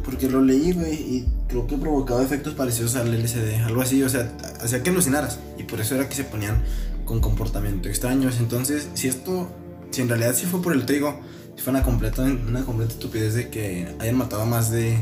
porque 0.03 0.29
lo 0.29 0.41
leí, 0.41 0.73
güey, 0.73 0.93
y 0.93 1.27
creo 1.47 1.65
que 1.65 1.77
provocaba 1.77 2.21
efectos 2.21 2.53
parecidos 2.53 2.95
al 2.95 3.11
LSD, 3.11 3.63
algo 3.65 3.81
así, 3.81 4.03
o 4.03 4.09
sea, 4.09 4.29
hacía 4.61 4.83
que 4.83 4.89
alucinaras. 4.91 5.39
Y 5.57 5.63
por 5.63 5.79
eso 5.79 5.95
era 5.95 6.07
que 6.09 6.15
se 6.15 6.23
ponían 6.25 6.61
con 7.05 7.21
comportamiento 7.21 7.87
extraños. 7.89 8.37
Entonces, 8.39 8.89
si 8.93 9.07
esto, 9.07 9.49
si 9.91 10.01
en 10.01 10.09
realidad 10.09 10.33
sí 10.35 10.45
fue 10.45 10.61
por 10.61 10.73
el 10.73 10.85
trigo, 10.85 11.19
fue 11.57 11.71
una 11.71 11.83
completa, 11.83 12.21
una 12.21 12.63
completa 12.63 12.93
estupidez 12.93 13.33
de 13.33 13.49
que 13.49 13.95
hayan 13.99 14.17
matado 14.17 14.43
a 14.43 14.45
más 14.45 14.71
de 14.71 14.97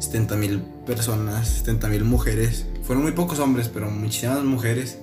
70 0.00 0.36
mil 0.36 0.60
personas, 0.86 1.48
70 1.48 1.88
mil 1.88 2.04
mujeres. 2.04 2.66
Fueron 2.82 3.02
muy 3.02 3.12
pocos 3.12 3.38
hombres, 3.38 3.68
pero 3.68 3.90
muchísimas 3.90 4.42
mujeres 4.44 4.98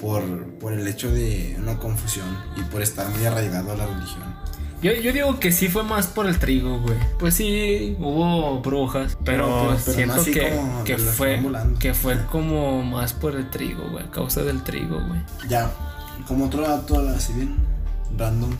por, 0.00 0.22
por 0.58 0.72
el 0.72 0.86
hecho 0.86 1.10
de 1.10 1.56
una 1.58 1.78
confusión 1.78 2.26
y 2.56 2.62
por 2.62 2.82
estar 2.82 3.08
muy 3.10 3.24
arraigado 3.24 3.72
a 3.72 3.76
la 3.76 3.86
religión. 3.86 4.22
Yo, 4.80 4.92
yo 4.92 5.12
digo 5.12 5.40
que 5.40 5.50
sí 5.50 5.68
fue 5.68 5.82
más 5.82 6.06
por 6.06 6.26
el 6.28 6.38
trigo, 6.38 6.78
güey. 6.80 6.96
Pues 7.18 7.34
sí, 7.34 7.96
hubo 7.98 8.60
brujas, 8.60 9.18
pero, 9.24 9.76
siento 9.76 10.24
que, 10.24 10.56
que 10.84 10.98
fue, 10.98 11.42
que 11.80 11.94
fue 11.94 12.16
como 12.30 12.84
más 12.84 13.12
por 13.12 13.34
el 13.34 13.50
trigo, 13.50 13.88
güey, 13.90 14.04
a 14.04 14.10
causa 14.12 14.44
del 14.44 14.62
trigo, 14.62 15.00
güey. 15.04 15.20
Ya, 15.48 15.68
como 16.28 16.44
otro 16.46 16.62
dato 16.62 17.00
así 17.08 17.32
bien 17.32 17.56
random, 18.16 18.52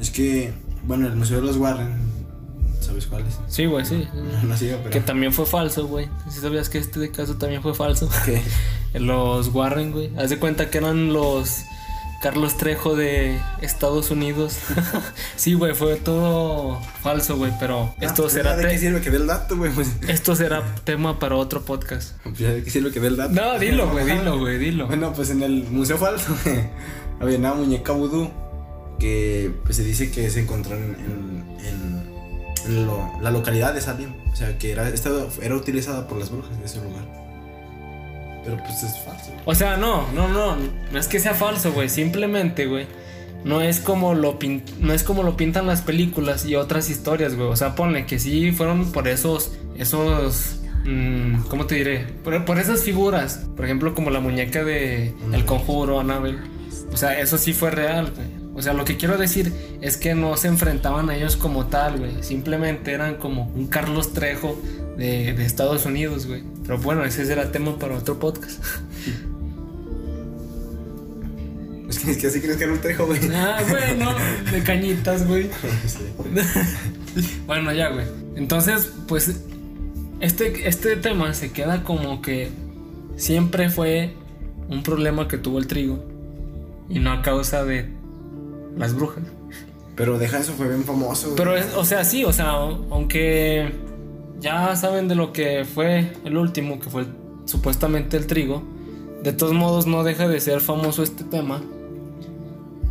es 0.00 0.10
que, 0.10 0.52
bueno, 0.84 1.06
el 1.06 1.14
Museo 1.14 1.40
de 1.40 1.46
los 1.46 1.56
Warren, 1.56 1.94
¿sabes 2.80 3.06
cuál 3.06 3.26
es? 3.26 3.38
Sí, 3.48 3.66
güey, 3.66 3.84
sí. 3.84 4.08
No 4.42 4.56
sigo, 4.56 4.78
pero... 4.78 4.90
Que 4.90 5.00
también 5.00 5.32
fue 5.32 5.46
falso, 5.46 5.86
güey. 5.86 6.08
Si 6.30 6.40
sabías 6.40 6.68
que 6.68 6.78
este 6.78 7.10
caso 7.10 7.36
también 7.36 7.62
fue 7.62 7.74
falso. 7.74 8.08
¿Qué? 8.24 8.42
Los 8.98 9.48
Warren, 9.48 9.92
güey. 9.92 10.10
Haz 10.16 10.30
de 10.30 10.38
cuenta 10.38 10.70
que 10.70 10.78
eran 10.78 11.12
los 11.12 11.60
Carlos 12.22 12.56
Trejo 12.56 12.96
de 12.96 13.38
Estados 13.60 14.10
Unidos. 14.10 14.58
sí, 15.36 15.54
güey, 15.54 15.74
fue 15.74 15.96
todo 15.96 16.80
falso, 17.02 17.36
güey, 17.36 17.52
pero 17.60 17.94
Ah, 17.98 18.06
esto 18.06 18.22
pues 18.22 18.32
será 18.32 18.56
ya 18.56 18.66
¿De 18.66 18.68
qué 18.72 18.78
sirve 18.78 19.00
que 19.00 19.10
dé 19.10 19.18
el 19.18 19.26
dato, 19.26 19.56
güey? 19.56 19.70
Pues, 19.70 19.94
esto 20.08 20.34
será 20.34 20.62
tema 20.84 21.18
para 21.18 21.36
otro 21.36 21.62
podcast. 21.62 22.16
pues 22.24 22.38
¿de 22.38 22.64
qué 22.64 22.70
sirve 22.70 22.90
que 22.90 23.00
dé 23.00 23.08
el 23.08 23.16
dato? 23.16 23.32
No, 23.32 23.58
dilo, 23.58 23.90
güey, 23.90 24.04
dilo, 24.04 24.38
güey, 24.38 24.58
dilo. 24.58 24.86
Bueno, 24.86 25.12
pues 25.12 25.30
en 25.30 25.42
el 25.42 25.64
Museo 25.70 25.98
Falso 25.98 26.36
güey, 26.44 26.64
había 27.20 27.38
una 27.38 27.54
muñeca 27.54 27.92
vudú 27.92 28.30
que 29.00 29.50
pues, 29.64 29.76
se 29.76 29.82
dice 29.84 30.10
que 30.12 30.30
se 30.30 30.40
encontró 30.40 30.76
en, 30.76 30.84
en- 30.84 31.66
en- 31.66 32.10
en 32.66 32.86
la 33.22 33.30
localidad 33.32 33.74
de 33.74 33.80
Salem. 33.80 34.12
O 34.32 34.36
sea, 34.36 34.56
que 34.58 34.70
era, 34.70 34.88
esta 34.90 35.10
era 35.42 35.56
utilizada 35.56 36.06
por 36.06 36.18
las 36.18 36.30
brujas 36.30 36.56
de 36.60 36.66
ese 36.66 36.76
lugar. 36.80 37.02
Pero 38.44 38.56
pues 38.58 38.82
es 38.82 38.98
falso. 39.04 39.32
O 39.44 39.54
sea, 39.54 39.76
no, 39.76 40.10
no, 40.12 40.28
no, 40.28 40.56
no 40.92 40.98
es 40.98 41.08
que 41.08 41.18
sea 41.20 41.34
falso, 41.34 41.72
güey, 41.72 41.88
simplemente, 41.88 42.66
güey. 42.66 42.86
No 43.44 43.60
es 43.62 43.80
como 43.80 44.14
lo 44.14 44.38
pin- 44.38 44.62
no 44.80 44.92
es 44.92 45.02
como 45.02 45.22
lo 45.22 45.36
pintan 45.36 45.66
las 45.66 45.80
películas 45.82 46.44
y 46.44 46.56
otras 46.56 46.90
historias, 46.90 47.34
güey. 47.34 47.48
O 47.48 47.56
sea, 47.56 47.74
ponle 47.74 48.04
que 48.06 48.18
sí 48.18 48.52
fueron 48.52 48.92
por 48.92 49.08
esos 49.08 49.52
esos 49.78 50.60
mm, 50.84 51.42
¿cómo 51.48 51.64
te 51.66 51.76
diré? 51.76 52.04
Por, 52.22 52.44
por 52.44 52.58
esas 52.58 52.82
figuras, 52.82 53.46
por 53.56 53.64
ejemplo, 53.64 53.94
como 53.94 54.10
la 54.10 54.20
muñeca 54.20 54.62
de 54.64 55.14
El 55.32 55.44
Conjuro, 55.46 56.00
Annabelle. 56.00 56.38
O 56.92 56.96
sea, 56.98 57.18
eso 57.18 57.38
sí 57.38 57.52
fue 57.54 57.70
real, 57.70 58.12
güey. 58.14 58.26
O 58.54 58.62
sea, 58.62 58.72
lo 58.72 58.84
que 58.84 58.96
quiero 58.96 59.16
decir 59.16 59.52
es 59.80 59.96
que 59.96 60.14
no 60.14 60.36
se 60.36 60.48
enfrentaban 60.48 61.08
a 61.08 61.16
ellos 61.16 61.36
como 61.36 61.66
tal, 61.66 61.98
güey. 61.98 62.22
Simplemente 62.22 62.92
eran 62.92 63.16
como 63.16 63.44
un 63.54 63.68
Carlos 63.68 64.12
Trejo 64.12 64.60
de, 64.96 65.32
de 65.32 65.44
Estados 65.44 65.86
Unidos, 65.86 66.26
güey. 66.26 66.42
Pero 66.62 66.78
bueno, 66.78 67.04
ese 67.04 67.24
será 67.24 67.52
tema 67.52 67.78
para 67.78 67.96
otro 67.96 68.18
podcast. 68.18 68.62
Es 71.88 71.98
que, 71.98 72.10
es 72.12 72.18
que 72.18 72.26
así 72.28 72.40
crees 72.40 72.56
que 72.56 72.64
era 72.64 72.72
un 72.72 72.80
trejo, 72.80 73.06
güey. 73.06 73.18
Ah, 73.34 73.60
bueno, 73.68 74.14
de 74.52 74.62
cañitas, 74.62 75.26
güey. 75.26 75.50
Bueno, 77.46 77.72
ya, 77.72 77.88
güey. 77.88 78.06
Entonces, 78.36 78.92
pues, 79.08 79.40
este, 80.20 80.68
este 80.68 80.96
tema 80.96 81.34
se 81.34 81.50
queda 81.50 81.82
como 81.82 82.22
que 82.22 82.50
siempre 83.16 83.70
fue 83.70 84.14
un 84.68 84.82
problema 84.82 85.28
que 85.28 85.38
tuvo 85.38 85.58
el 85.58 85.66
trigo 85.66 86.04
y 86.88 87.00
no 87.00 87.12
a 87.12 87.22
causa 87.22 87.64
de 87.64 87.88
las 88.76 88.94
brujas. 88.94 89.24
Pero 89.96 90.18
deja 90.18 90.38
eso, 90.38 90.52
fue 90.52 90.68
bien 90.68 90.84
famoso. 90.84 91.28
güey. 91.28 91.36
Pero, 91.36 91.56
es, 91.56 91.74
o 91.74 91.84
sea, 91.84 92.04
sí, 92.04 92.24
o 92.24 92.32
sea, 92.32 92.50
aunque 92.50 93.72
ya 94.40 94.74
saben 94.76 95.08
de 95.08 95.14
lo 95.14 95.32
que 95.32 95.64
fue 95.64 96.12
el 96.24 96.36
último, 96.36 96.80
que 96.80 96.88
fue 96.88 97.06
supuestamente 97.44 98.16
el 98.16 98.26
trigo, 98.26 98.62
de 99.22 99.32
todos 99.32 99.52
modos 99.52 99.86
no 99.86 100.02
deja 100.02 100.28
de 100.28 100.40
ser 100.40 100.60
famoso 100.60 101.02
este 101.02 101.24
tema. 101.24 101.62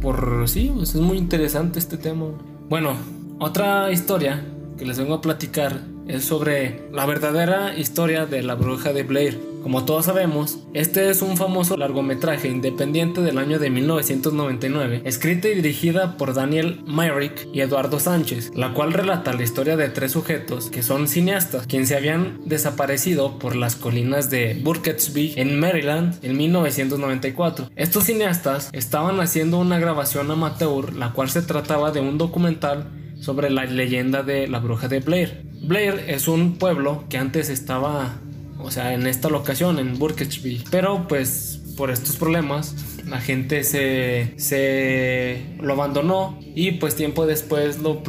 Por 0.02 0.48
sí, 0.48 0.72
pues 0.74 0.96
es 0.96 1.02
muy 1.02 1.18
interesante 1.18 1.80
este 1.80 1.98
tema. 1.98 2.28
Bueno, 2.70 2.96
otra 3.40 3.92
historia 3.92 4.46
que 4.78 4.86
les 4.86 4.98
vengo 5.00 5.16
a 5.16 5.22
platicar 5.22 5.82
es 6.08 6.26
sobre 6.26 6.88
la 6.92 7.06
verdadera 7.06 7.78
historia 7.78 8.26
de 8.26 8.44
la 8.44 8.56
bruja 8.56 8.94
de 8.94 9.04
Blair. 9.04 9.49
Como 9.62 9.86
todos 9.86 10.06
sabemos, 10.06 10.60
este 10.74 11.10
es 11.10 11.22
un 11.22 11.36
famoso 11.36 11.76
largometraje 11.76 12.48
independiente 12.48 13.22
del 13.22 13.38
año 13.38 13.60
de 13.60 13.70
1999, 13.70 15.02
escrita 15.06 15.50
y 15.50 15.56
dirigida 15.56 16.18
por 16.18 16.34
Daniel 16.34 16.82
Myrick 16.86 17.48
y 17.54 17.62
Eduardo 17.62 18.00
Sánchez, 18.00 18.52
la 18.56 18.74
cual 18.74 18.94
relata 18.94 19.34
la 19.34 19.44
historia 19.44 19.76
de 19.76 19.90
tres 19.90 20.14
sujetos 20.14 20.70
que 20.70 20.82
son 20.82 21.08
cineastas, 21.08 21.68
quienes 21.68 21.90
se 21.90 21.98
habían 21.98 22.40
desaparecido 22.46 23.38
por 23.38 23.56
las 23.56 23.76
colinas 23.76 24.30
de 24.30 24.60
Burkittsville 24.64 25.40
en 25.40 25.60
Maryland 25.60 26.18
en 26.24 26.38
1994. 26.38 27.70
Estos 27.76 28.06
cineastas 28.06 28.70
estaban 28.72 29.20
haciendo 29.20 29.60
una 29.60 29.80
grabación 29.80 30.32
amateur, 30.32 30.94
la 30.94 31.12
cual 31.12 31.30
se 31.30 31.42
trataba 31.42 31.92
de 31.92 32.00
un 32.00 32.18
documental 32.18 32.88
sobre 33.20 33.50
la 33.50 33.66
leyenda 33.66 34.24
de 34.24 34.48
la 34.48 34.60
bruja 34.60 34.88
de 34.88 35.00
Blair. 35.00 35.44
Blair 35.62 36.06
es 36.08 36.28
un 36.28 36.58
pueblo 36.58 37.04
que 37.10 37.18
antes 37.18 37.50
estaba, 37.50 38.20
o 38.60 38.72
sea, 38.72 38.94
en 38.94 39.08
esta 39.08 39.30
locación, 39.30 39.80
en 39.80 39.98
Burkittsville. 39.98 40.66
Pero 40.70 41.08
pues 41.08 41.62
por 41.78 41.92
estos 41.92 42.18
problemas 42.18 42.76
la 43.08 43.22
gente 43.22 43.64
se, 43.64 44.34
se 44.38 45.46
lo 45.62 45.74
abandonó 45.74 46.38
y 46.54 46.74
pues 46.74 46.96
tiempo 46.96 47.26
después 47.26 47.80
lo, 47.80 48.04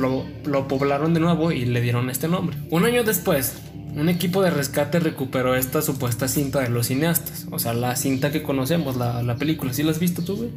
lo 0.44 0.68
poblaron 0.68 1.14
de 1.14 1.20
nuevo 1.20 1.52
y 1.52 1.64
le 1.64 1.80
dieron 1.80 2.10
este 2.10 2.28
nombre. 2.28 2.56
Un 2.70 2.84
año 2.84 3.04
después, 3.04 3.54
un 3.94 4.08
equipo 4.08 4.42
de 4.42 4.50
rescate 4.50 5.00
recuperó 5.00 5.54
esta 5.54 5.82
supuesta 5.82 6.28
cinta 6.28 6.60
de 6.60 6.68
los 6.68 6.86
cineastas. 6.88 7.46
O 7.50 7.58
sea, 7.58 7.74
la 7.74 7.96
cinta 7.96 8.30
que 8.30 8.42
conocemos, 8.42 8.96
la, 8.96 9.22
la 9.22 9.36
película. 9.36 9.72
¿Sí 9.72 9.82
la 9.82 9.90
has 9.90 9.98
visto 9.98 10.22
tú, 10.22 10.36
güey? 10.36 10.50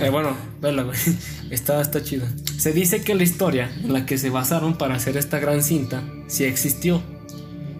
Eh, 0.00 0.10
bueno, 0.10 0.36
vela, 0.60 0.82
güey. 0.82 0.98
Está, 1.50 1.80
está 1.80 2.02
chida. 2.02 2.26
Se 2.58 2.72
dice 2.72 3.02
que 3.02 3.14
la 3.14 3.22
historia 3.22 3.70
en 3.82 3.92
la 3.92 4.04
que 4.04 4.18
se 4.18 4.30
basaron 4.30 4.76
para 4.76 4.96
hacer 4.96 5.16
esta 5.16 5.38
gran 5.38 5.62
cinta 5.62 6.02
sí 6.26 6.44
existió. 6.44 7.00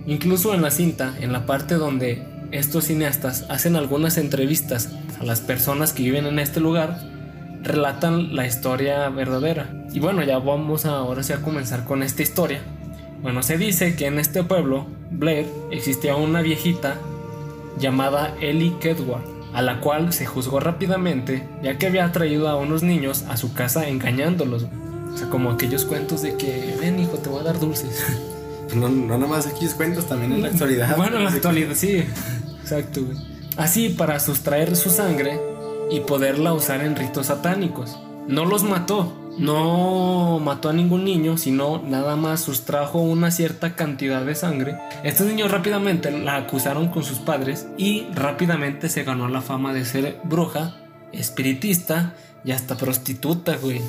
Incluso 0.07 0.55
en 0.55 0.63
la 0.63 0.71
cinta, 0.71 1.15
en 1.21 1.33
la 1.33 1.47
parte 1.47 1.75
donde 1.75 2.23
estos 2.53 2.85
cineastas 2.85 3.45
hacen 3.49 3.75
algunas 3.77 4.19
entrevistas 4.19 4.91
a 5.21 5.25
las 5.25 5.41
personas 5.41 5.93
que 5.93 6.05
viven 6.05 6.27
en 6.27 6.39
este 6.39 6.61
lugar, 6.61 7.01
relatan 7.63 8.37
la 8.37 8.47
historia 8.47 9.09
verdadera. 9.09 9.69
Y 9.93 9.99
bueno, 9.99 10.23
ya 10.23 10.39
vamos 10.39 10.87
ahora 10.87 11.23
sí 11.23 11.33
a 11.33 11.43
comenzar 11.43 11.85
con 11.85 12.03
esta 12.03 12.23
historia. 12.23 12.61
Bueno, 13.21 13.43
se 13.43 13.59
dice 13.59 13.97
que 13.97 14.07
en 14.07 14.19
este 14.19 14.45
pueblo, 14.45 14.87
Blair, 15.11 15.47
existía 15.73 16.15
una 16.15 16.43
viejita 16.43 16.97
llamada 17.79 18.35
Ellie 18.41 18.77
Kedward, 18.79 19.25
a 19.53 19.63
la 19.63 19.81
cual 19.81 20.13
se 20.13 20.27
juzgó 20.27 20.61
rápidamente, 20.61 21.49
ya 21.63 21.79
que 21.79 21.87
había 21.87 22.13
traído 22.13 22.49
a 22.49 22.57
unos 22.57 22.83
niños 22.83 23.25
a 23.29 23.37
su 23.37 23.55
casa 23.55 23.89
engañándolos. 23.89 24.67
O 25.13 25.17
sea, 25.17 25.29
como 25.29 25.51
aquellos 25.51 25.85
cuentos 25.85 26.23
de 26.23 26.37
que, 26.37 26.77
ven 26.81 27.01
hijo, 27.01 27.19
te 27.19 27.29
voy 27.29 27.41
a 27.41 27.45
dar 27.45 27.59
dulces. 27.59 28.05
No, 28.75 28.89
no 28.89 29.19
nada 29.19 29.27
más 29.27 29.47
aquí 29.47 29.65
es 29.65 29.75
cuentos, 29.75 30.07
también 30.07 30.33
en 30.33 30.43
la 30.43 30.49
actualidad. 30.49 30.97
Bueno, 30.97 31.19
en 31.19 31.25
la 31.25 31.31
actualidad, 31.31 31.75
sí. 31.75 32.05
Exacto, 32.61 33.05
güey. 33.05 33.17
Así 33.57 33.91
para 33.91 34.21
sustraer 34.21 34.77
su 34.77 34.91
sangre 34.91 35.41
y 35.91 36.01
poderla 36.01 36.53
usar 36.53 36.83
en 36.83 36.97
ritos 36.97 37.27
satánicos. 37.27 37.97
No 38.29 38.45
los 38.45 38.65
mató, 38.65 39.13
no 39.39 40.41
mató 40.41 40.69
a 40.69 40.73
ningún 40.73 41.05
niño, 41.05 41.39
sino 41.39 41.81
nada 41.83 42.17
más 42.17 42.41
sustrajo 42.41 42.99
una 42.99 43.31
cierta 43.31 43.77
cantidad 43.77 44.25
de 44.25 44.35
sangre. 44.35 44.79
Estos 45.05 45.27
niños 45.27 45.51
rápidamente 45.51 46.11
la 46.11 46.37
acusaron 46.37 46.89
con 46.89 47.05
sus 47.05 47.19
padres 47.19 47.69
y 47.79 48.07
rápidamente 48.15 48.89
se 48.89 49.05
ganó 49.05 49.29
la 49.29 49.43
fama 49.43 49.73
de 49.73 49.85
ser 49.85 50.19
bruja, 50.25 50.77
espiritista 51.13 52.15
y 52.45 52.53
hasta 52.53 52.77
prostituta, 52.77 53.57
güey. 53.57 53.81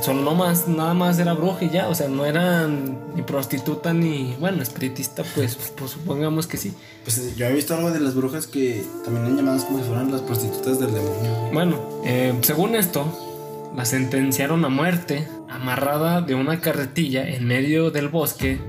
Solo 0.00 0.22
no 0.22 0.34
más, 0.34 0.68
nada 0.68 0.94
más 0.94 1.18
era 1.18 1.32
bruja 1.32 1.64
y 1.64 1.70
ya, 1.70 1.88
o 1.88 1.94
sea, 1.94 2.06
no 2.06 2.24
eran 2.24 2.98
ni 3.16 3.22
prostituta 3.22 3.92
ni, 3.92 4.36
bueno, 4.38 4.62
espiritista, 4.62 5.24
pues, 5.34 5.56
pues 5.76 5.90
supongamos 5.90 6.46
que 6.46 6.56
sí. 6.56 6.72
Pues 7.02 7.36
yo 7.36 7.46
he 7.46 7.52
visto 7.52 7.74
algo 7.74 7.90
de 7.90 7.98
las 7.98 8.14
brujas 8.14 8.46
que 8.46 8.84
también 9.04 9.26
han 9.26 9.36
llamadas 9.36 9.64
como 9.64 9.78
si 9.78 9.84
fueran 9.84 10.12
las 10.12 10.20
prostitutas 10.20 10.78
del 10.78 10.94
demonio. 10.94 11.50
Bueno, 11.52 11.80
eh, 12.04 12.32
según 12.42 12.76
esto, 12.76 13.72
la 13.76 13.84
sentenciaron 13.84 14.64
a 14.64 14.68
muerte 14.68 15.26
amarrada 15.48 16.20
de 16.20 16.36
una 16.36 16.60
carretilla 16.60 17.28
en 17.28 17.44
medio 17.44 17.90
del 17.90 18.08
bosque 18.08 18.60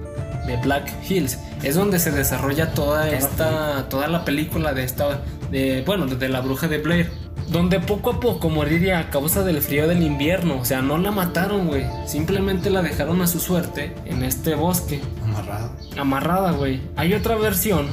de 0.48 0.58
Black 0.58 0.92
Hills. 1.08 1.38
Es 1.62 1.76
donde 1.76 2.00
se 2.00 2.10
desarrolla 2.10 2.74
toda 2.74 3.10
esta, 3.10 3.88
toda 3.90 4.08
la 4.08 4.26
película 4.26 4.74
de 4.74 4.84
esta, 4.84 5.22
de, 5.52 5.84
bueno, 5.86 6.08
de 6.08 6.30
la 6.30 6.42
bruja 6.42 6.68
de 6.68 6.80
Blair. 6.80 7.27
Donde 7.48 7.80
poco 7.80 8.12
a 8.12 8.20
poco 8.20 8.50
moriría 8.50 9.00
a 9.00 9.10
causa 9.10 9.44
del 9.44 9.62
frío 9.62 9.88
del 9.88 10.04
invierno. 10.04 10.58
O 10.60 10.66
sea, 10.66 10.82
no 10.82 10.98
la 10.98 11.12
mataron, 11.12 11.68
güey. 11.68 11.86
Simplemente 12.06 12.70
la 12.70 12.82
dejaron 12.82 13.22
a 13.22 13.28
su 13.28 13.40
suerte 13.40 13.96
en 14.06 14.24
este 14.24 14.56
bosque. 14.56 15.02
Amarrada. 15.24 15.72
Amarrada, 15.98 16.52
güey. 16.52 16.82
Hay 16.98 17.14
otra 17.14 17.36
versión 17.36 17.88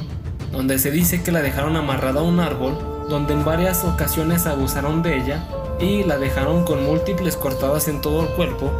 donde 0.51 0.77
se 0.79 0.91
dice 0.91 1.23
que 1.23 1.31
la 1.31 1.41
dejaron 1.41 1.75
amarrada 1.75 2.19
a 2.19 2.23
un 2.23 2.39
árbol, 2.39 3.07
donde 3.09 3.33
en 3.33 3.45
varias 3.45 3.83
ocasiones 3.83 4.45
abusaron 4.45 5.03
de 5.03 5.17
ella 5.17 5.43
y 5.79 6.03
la 6.03 6.17
dejaron 6.17 6.63
con 6.63 6.85
múltiples 6.85 7.35
cortadas 7.35 7.87
en 7.87 8.01
todo 8.01 8.23
el 8.23 8.29
cuerpo 8.29 8.71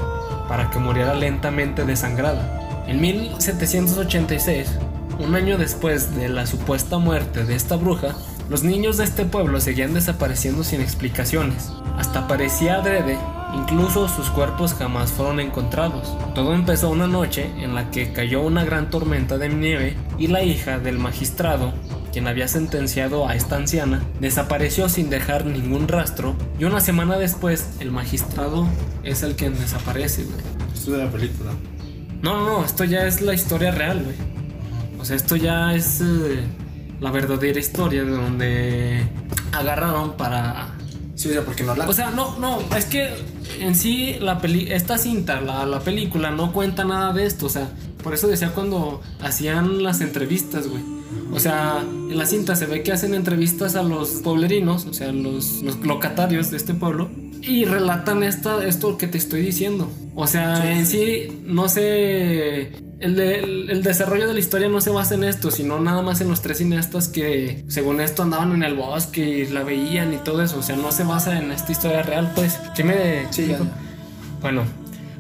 para 0.48 0.70
que 0.70 0.80
muriera 0.80 1.14
lentamente 1.14 1.86
desangrada. 1.86 2.84
En 2.88 3.02
1786, 3.02 4.70
un 5.20 5.36
año 5.36 5.58
después 5.58 6.16
de 6.16 6.30
la 6.30 6.46
supuesta 6.46 6.98
muerte 6.98 7.46
de 7.46 7.56
esta 7.56 7.76
bruja, 7.76 8.16
los 8.50 8.64
niños 8.64 8.98
de 8.98 9.06
este 9.06 9.26
pueblo 9.26 9.60
seguían 9.60 9.94
desapareciendo 9.94 10.64
sin 10.64 10.82
explicaciones. 10.82 11.72
Hasta 11.98 12.28
parecía 12.28 12.76
adrede, 12.76 13.18
incluso 13.56 14.08
sus 14.08 14.30
cuerpos 14.30 14.74
jamás 14.74 15.12
fueron 15.12 15.40
encontrados. 15.40 16.16
Todo 16.36 16.54
empezó 16.54 16.90
una 16.90 17.08
noche 17.08 17.50
en 17.58 17.74
la 17.74 17.90
que 17.90 18.14
cayó 18.14 18.42
una 18.42 18.64
gran 18.64 18.90
tormenta 18.90 19.38
de 19.38 19.50
nieve 19.50 19.98
y 20.20 20.28
la 20.28 20.44
hija 20.44 20.78
del 20.78 21.00
magistrado, 21.00 21.74
quien 22.12 22.28
había 22.28 22.48
sentenciado 22.48 23.28
a 23.28 23.36
esta 23.36 23.56
anciana, 23.56 24.04
desapareció 24.20 24.90
sin 24.90 25.10
dejar 25.10 25.46
ningún 25.46 25.88
rastro 25.88 26.36
y 26.60 26.66
una 26.66 26.82
semana 26.82 27.18
después 27.18 27.72
el 27.80 27.92
magistrado 27.92 28.68
es 29.04 29.24
el 29.24 29.36
quien 29.36 29.58
desaparece, 29.58 30.24
güey. 30.24 30.38
Esto 30.74 30.92
de 30.92 31.04
la 31.04 31.12
película. 31.12 31.52
No, 32.22 32.40
no, 32.40 32.46
no, 32.46 32.66
esto 32.66 32.84
ya 32.84 33.08
es 33.08 33.22
la 33.22 33.34
historia 33.34 33.72
real, 33.72 34.04
güey. 34.04 34.16
O 35.00 35.06
sea, 35.06 35.16
esto 35.16 35.36
ya 35.36 35.74
es 35.74 36.02
eh, 36.02 36.44
la 37.00 37.12
verdadera 37.12 37.60
historia 37.60 38.04
de 38.04 38.12
donde 38.12 39.04
agarraron 39.52 40.14
para... 40.18 40.76
Sí, 41.16 41.30
o 41.30 41.32
sea, 41.32 41.44
porque 41.44 41.64
no 41.64 41.74
la. 41.76 41.88
O 41.88 41.94
sea, 41.94 42.12
no, 42.12 42.38
no, 42.40 42.60
es 42.76 42.86
que 42.86 43.10
en 43.62 43.74
sí 43.76 44.18
la 44.20 44.40
peli 44.42 44.68
esta 44.70 44.98
cinta, 44.98 45.40
la, 45.40 45.66
la 45.66 45.80
película, 45.80 46.30
no 46.32 46.52
cuenta 46.52 46.84
nada 46.84 47.14
de 47.14 47.26
esto. 47.26 47.46
O 47.46 47.50
sea, 47.50 47.70
por 48.04 48.14
eso 48.14 48.28
decía 48.28 48.50
cuando 48.50 49.02
hacían 49.22 49.82
las 49.82 50.02
entrevistas, 50.02 50.68
güey. 50.68 50.84
O 51.32 51.40
sea, 51.40 51.80
en 51.82 52.18
la 52.18 52.26
cinta 52.26 52.58
se 52.58 52.66
ve 52.66 52.84
que 52.84 52.92
hacen 52.92 53.14
entrevistas 53.14 53.78
a 53.78 53.84
los 53.84 54.10
pueblerinos, 54.24 54.86
o 54.88 54.94
sea, 54.94 55.14
los, 55.14 55.62
los 55.62 55.78
locatarios 55.86 56.52
de 56.52 56.58
este 56.58 56.74
pueblo, 56.74 57.10
y 57.42 57.64
relatan 57.64 58.22
esta, 58.24 58.66
esto 58.66 58.98
que 58.98 59.08
te 59.08 59.18
estoy 59.18 59.42
diciendo. 59.42 59.90
O 60.16 60.28
sea, 60.28 60.62
Sí. 60.62 60.68
en 60.68 60.86
sí, 60.86 61.42
no 61.46 61.70
sé. 61.70 62.72
El, 63.00 63.16
de- 63.16 63.40
el- 63.40 63.70
el 63.70 63.84
desarrollo 63.84 64.28
de 64.28 64.34
la 64.34 64.40
historia 64.40 64.70
no 64.70 64.80
se 64.80 64.90
basa 64.90 65.16
en 65.16 65.24
esto, 65.26 65.52
sino 65.52 65.80
nada 65.80 66.02
más 66.02 66.22
en 66.22 66.30
los 66.30 66.42
tres 66.42 66.60
cineastas 66.60 67.08
que, 67.10 67.64
según 67.68 68.00
esto, 68.00 68.24
andaban 68.24 68.54
en 68.54 68.64
el 68.64 68.76
bosque 68.76 69.22
y 69.28 69.46
la 69.48 69.64
veían 69.64 70.14
y 70.14 70.18
todo 70.18 70.42
eso. 70.42 70.60
O 70.60 70.64
sea, 70.64 70.76
no 70.78 70.92
se 70.92 71.04
basa 71.04 71.38
en 71.38 71.52
esta 71.52 71.72
historia 71.72 72.04
real, 72.04 72.32
pues. 72.36 72.58
¿Qué 72.76 72.84
me 72.86 73.26
Sí, 73.32 73.48
ya. 73.48 73.60
bueno, 74.42 74.64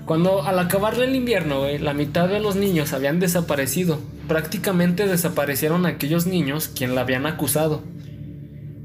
cuando 0.05 0.43
al 0.43 0.57
acabar 0.59 0.93
el 1.01 1.15
invierno, 1.15 1.59
güey, 1.61 1.77
la 1.79 1.93
mitad 1.93 2.29
de 2.29 2.39
los 2.39 2.55
niños 2.55 2.93
habían 2.93 3.19
desaparecido. 3.19 3.99
Prácticamente 4.27 5.05
desaparecieron 5.07 5.85
aquellos 5.85 6.25
niños 6.27 6.69
quien 6.69 6.95
la 6.95 7.01
habían 7.01 7.25
acusado. 7.25 7.83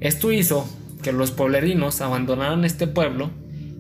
Esto 0.01 0.33
hizo 0.33 0.69
que 1.03 1.13
los 1.13 1.31
pueblerinos 1.31 2.01
abandonaran 2.01 2.65
este 2.65 2.87
pueblo 2.87 3.31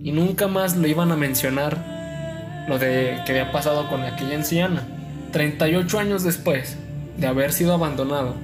y 0.03 0.13
nunca 0.13 0.49
más 0.49 0.77
lo 0.77 0.87
iban 0.87 1.11
a 1.13 1.17
mencionar 1.17 2.65
lo 2.69 2.79
de 2.79 3.19
que 3.27 3.33
había 3.33 3.53
pasado 3.53 3.89
con 3.89 4.03
aquella 4.05 4.37
anciana. 4.37 4.87
38 5.33 5.99
años 5.99 6.23
después 6.23 6.77
de 7.17 7.27
haber 7.27 7.53
sido 7.53 7.75
abandonado, 7.75 8.35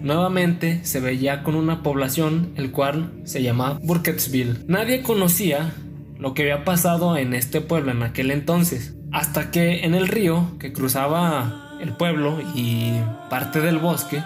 nuevamente 0.00 0.80
se 0.84 1.00
veía 1.00 1.42
con 1.42 1.54
una 1.54 1.82
población 1.82 2.52
el 2.56 2.70
cual 2.70 3.12
se 3.24 3.42
llamaba 3.42 3.78
Burkittsville. 3.82 4.64
Nadie 4.66 5.02
conocía 5.02 5.72
lo 6.18 6.34
que 6.34 6.42
había 6.42 6.64
pasado 6.64 7.16
en 7.16 7.34
este 7.34 7.60
pueblo 7.60 7.92
en 7.92 8.02
aquel 8.02 8.30
entonces, 8.30 8.94
hasta 9.10 9.50
que 9.50 9.84
en 9.84 9.94
el 9.94 10.08
río 10.08 10.56
que 10.58 10.72
cruzaba 10.72 11.76
el 11.80 11.94
pueblo 11.94 12.40
y 12.54 12.92
parte 13.28 13.60
del 13.60 13.78
bosque 13.78 14.22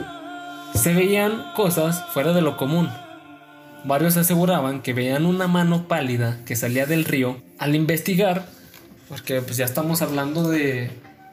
se 0.75 0.93
veían 0.93 1.53
cosas 1.55 2.05
fuera 2.13 2.33
de 2.33 2.43
lo 2.43 2.57
común. 2.57 2.89
Varios 3.85 4.17
aseguraban 4.17 4.83
que 4.83 4.93
veían 4.93 5.27
una 5.27 5.47
mano 5.47 5.89
pálida 5.89 6.39
que 6.45 6.57
salía 6.57 6.87
del 6.87 7.05
río. 7.05 7.37
Al 7.59 7.75
investigar, 7.75 8.47
porque 9.09 9.41
pues 9.41 9.57
ya 9.57 9.65
estamos 9.65 10.03
hablando 10.03 10.49
de 10.49 10.91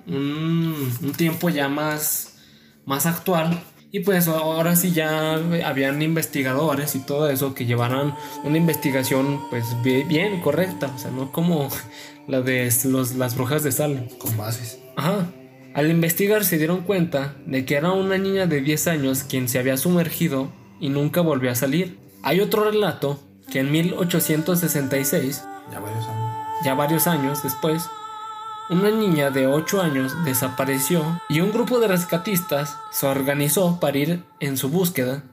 un, 0.08 0.90
un 1.02 1.12
tiempo 1.14 1.50
ya 1.50 1.68
más, 1.70 2.36
más 2.86 3.06
actual. 3.06 3.62
Y 3.92 4.00
pues 4.00 4.28
ahora 4.28 4.76
sí 4.76 4.92
ya 4.92 5.36
habían 5.66 6.02
investigadores 6.02 6.96
y 6.96 7.00
todo 7.00 7.30
eso 7.30 7.54
que 7.54 7.66
llevaran 7.68 8.16
una 8.44 8.58
investigación 8.58 9.40
pues 9.52 9.66
bi- 9.84 10.02
bien 10.04 10.42
correcta. 10.42 10.92
O 10.96 10.98
sea, 10.98 11.12
no 11.12 11.32
como 11.32 11.70
la 12.28 12.42
de 12.42 12.74
los, 12.86 13.16
las 13.16 13.36
brujas 13.36 13.62
de 13.64 13.72
Salem. 13.72 14.08
Con 14.18 14.36
bases. 14.36 14.80
Ajá. 14.96 15.28
Al 15.76 15.90
investigar 15.92 16.44
se 16.46 16.58
dieron 16.58 16.82
cuenta 16.82 17.36
de 17.46 17.66
que 17.66 17.76
era 17.76 17.92
una 17.92 18.18
niña 18.18 18.46
de 18.48 18.62
10 18.62 18.88
años 18.88 19.24
quien 19.24 19.48
se 19.50 19.58
había 19.60 19.78
sumergido 19.78 20.52
y 20.80 20.90
nunca 20.90 21.22
volvió 21.22 21.52
a 21.52 21.56
salir. 21.56 21.98
Hay 22.24 22.40
otro 22.42 22.64
relato 22.70 23.20
que 23.52 23.60
en 23.60 23.72
1866, 23.72 25.44
Ya 25.72 25.80
varios 25.80 26.08
años. 26.08 26.34
ya 26.66 26.74
varios 26.76 27.08
años 27.08 27.44
después, 27.44 27.84
una 28.70 28.92
niña 28.92 29.30
de 29.30 29.48
8 29.48 29.82
años 29.82 30.14
desapareció 30.24 31.22
y 31.30 31.42
un 31.42 31.52
grupo 31.52 31.80
de 31.80 31.88
rescatistas 31.88 32.78
se 32.92 33.08
organizó 33.08 33.80
para 33.80 33.98
ir 33.98 34.24
en 34.40 34.58
su 34.58 34.70
búsqueda. 34.70 35.24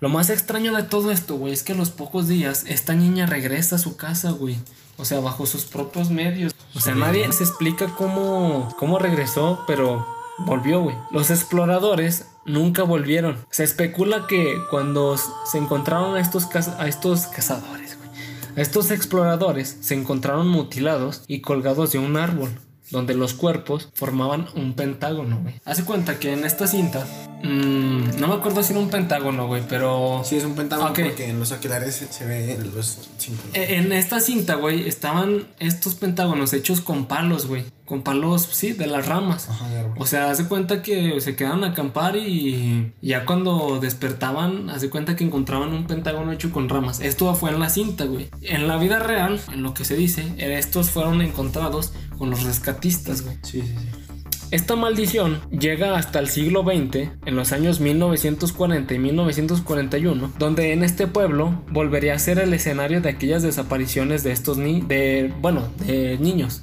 Lo 0.00 0.08
más 0.08 0.30
extraño 0.30 0.74
de 0.74 0.82
todo 0.84 1.10
esto, 1.10 1.36
güey, 1.36 1.52
es 1.52 1.62
que 1.62 1.72
a 1.72 1.76
los 1.76 1.90
pocos 1.90 2.26
días 2.26 2.64
esta 2.66 2.94
niña 2.94 3.26
regresa 3.26 3.76
a 3.76 3.78
su 3.78 3.96
casa, 3.96 4.30
güey. 4.30 4.56
O 4.96 5.04
sea, 5.04 5.20
bajo 5.20 5.44
sus 5.44 5.64
propios 5.64 6.10
medios. 6.10 6.54
O 6.74 6.80
sea, 6.80 6.94
nadie 6.94 7.30
se 7.32 7.44
explica 7.44 7.88
cómo, 7.96 8.74
cómo 8.78 8.98
regresó, 8.98 9.64
pero 9.66 10.06
volvió, 10.38 10.80
güey. 10.80 10.96
Los 11.10 11.30
exploradores 11.30 12.26
nunca 12.46 12.82
volvieron. 12.82 13.44
Se 13.50 13.62
especula 13.62 14.26
que 14.26 14.56
cuando 14.70 15.16
se 15.18 15.58
encontraron 15.58 16.16
a 16.16 16.20
estos, 16.20 16.48
a 16.54 16.88
estos 16.88 17.26
cazadores, 17.26 17.98
güey, 17.98 18.10
a 18.56 18.60
estos 18.60 18.90
exploradores 18.90 19.76
se 19.80 19.94
encontraron 19.94 20.48
mutilados 20.48 21.24
y 21.26 21.42
colgados 21.42 21.92
de 21.92 21.98
un 21.98 22.16
árbol, 22.16 22.50
donde 22.90 23.14
los 23.14 23.34
cuerpos 23.34 23.88
formaban 23.94 24.46
un 24.54 24.74
pentágono. 24.74 25.42
Hace 25.64 25.84
cuenta 25.84 26.18
que 26.18 26.32
en 26.32 26.44
esta 26.44 26.66
cinta, 26.66 27.06
mm, 27.42 28.18
no 28.20 28.28
me 28.28 28.34
acuerdo 28.34 28.62
si 28.62 28.72
era 28.72 28.80
un 28.82 28.90
pentágono, 28.90 29.46
güey, 29.46 29.62
pero... 29.68 30.22
Sí, 30.24 30.36
es 30.36 30.44
un 30.44 30.54
pentágono 30.54 30.92
porque 30.92 31.28
en 31.28 31.38
los 31.38 31.52
aquelares 31.52 32.06
se, 32.10 32.24
ve 32.26 32.58
los 32.74 33.08
cinco. 33.18 33.42
E- 33.54 33.76
En 33.76 33.92
esta 33.92 34.20
cinta, 34.20 34.54
güey, 34.56 34.88
estaban 34.88 35.48
estos 35.58 35.94
pentágonos 35.94 36.52
hechos 36.52 36.80
con 36.80 37.06
palos, 37.06 37.46
güey. 37.46 37.64
Con 37.84 38.02
palos, 38.02 38.48
sí, 38.52 38.70
de 38.72 38.86
las 38.86 39.06
ramas. 39.06 39.48
Ajá, 39.48 39.68
de. 39.68 39.84
O 39.98 40.06
sea, 40.06 40.30
hace 40.30 40.44
cuenta 40.46 40.80
que 40.80 41.20
se 41.20 41.34
quedaban 41.34 41.64
a 41.64 41.68
acampar 41.68 42.14
y 42.16 42.92
ya 43.02 43.24
cuando 43.24 43.80
despertaban, 43.80 44.70
hace 44.70 44.90
cuenta 44.90 45.16
que 45.16 45.24
encontraban 45.24 45.72
un 45.72 45.86
pentágono 45.88 46.30
hecho 46.30 46.52
con 46.52 46.68
ramas. 46.68 47.00
Esto 47.00 47.34
fue 47.34 47.50
en 47.50 47.58
la 47.58 47.68
cinta, 47.68 48.04
güey. 48.04 48.28
En 48.42 48.68
la 48.68 48.76
vida 48.76 49.00
real, 49.00 49.40
en 49.52 49.64
lo 49.64 49.74
que 49.74 49.84
se 49.84 49.96
dice, 49.96 50.24
estos 50.38 50.90
fueron 50.90 51.20
encontrados 51.20 51.92
con 52.16 52.30
los 52.30 52.44
rescatistas, 52.44 53.22
güey. 53.22 53.36
Sí, 53.42 53.62
sí, 53.62 53.74
sí. 53.76 54.09
Esta 54.50 54.74
maldición 54.74 55.40
llega 55.52 55.96
hasta 55.96 56.18
el 56.18 56.26
siglo 56.26 56.64
XX, 56.64 57.10
en 57.24 57.36
los 57.36 57.52
años 57.52 57.78
1940 57.78 58.92
y 58.92 58.98
1941, 58.98 60.32
donde 60.40 60.72
en 60.72 60.82
este 60.82 61.06
pueblo 61.06 61.62
volvería 61.70 62.14
a 62.14 62.18
ser 62.18 62.40
el 62.40 62.52
escenario 62.52 63.00
de 63.00 63.10
aquellas 63.10 63.44
desapariciones 63.44 64.24
de 64.24 64.32
estos 64.32 64.58
ni 64.58 64.80
de 64.80 65.32
bueno, 65.40 65.68
de 65.86 66.18
niños. 66.18 66.62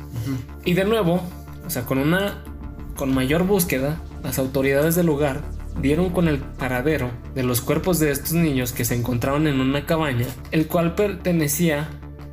Y 0.66 0.74
de 0.74 0.84
nuevo, 0.84 1.22
o 1.66 1.70
sea, 1.70 1.84
con 1.84 2.00
una 2.00 2.44
con 2.98 3.14
mayor 3.14 3.46
búsqueda, 3.46 4.02
las 4.22 4.38
autoridades 4.38 4.96
del 4.96 5.06
lugar 5.06 5.44
dieron 5.82 6.10
con 6.10 6.28
el 6.28 6.40
paradero 6.40 7.10
de 7.36 7.44
los 7.44 7.62
cuerpos 7.62 8.00
de 8.00 8.12
estos 8.12 8.34
niños 8.34 8.74
que 8.74 8.84
se 8.84 8.96
encontraron 8.96 9.48
en 9.48 9.62
una 9.62 9.86
cabaña, 9.86 10.26
el 10.52 10.68
cual 10.68 10.94
pertenecía 10.96 11.88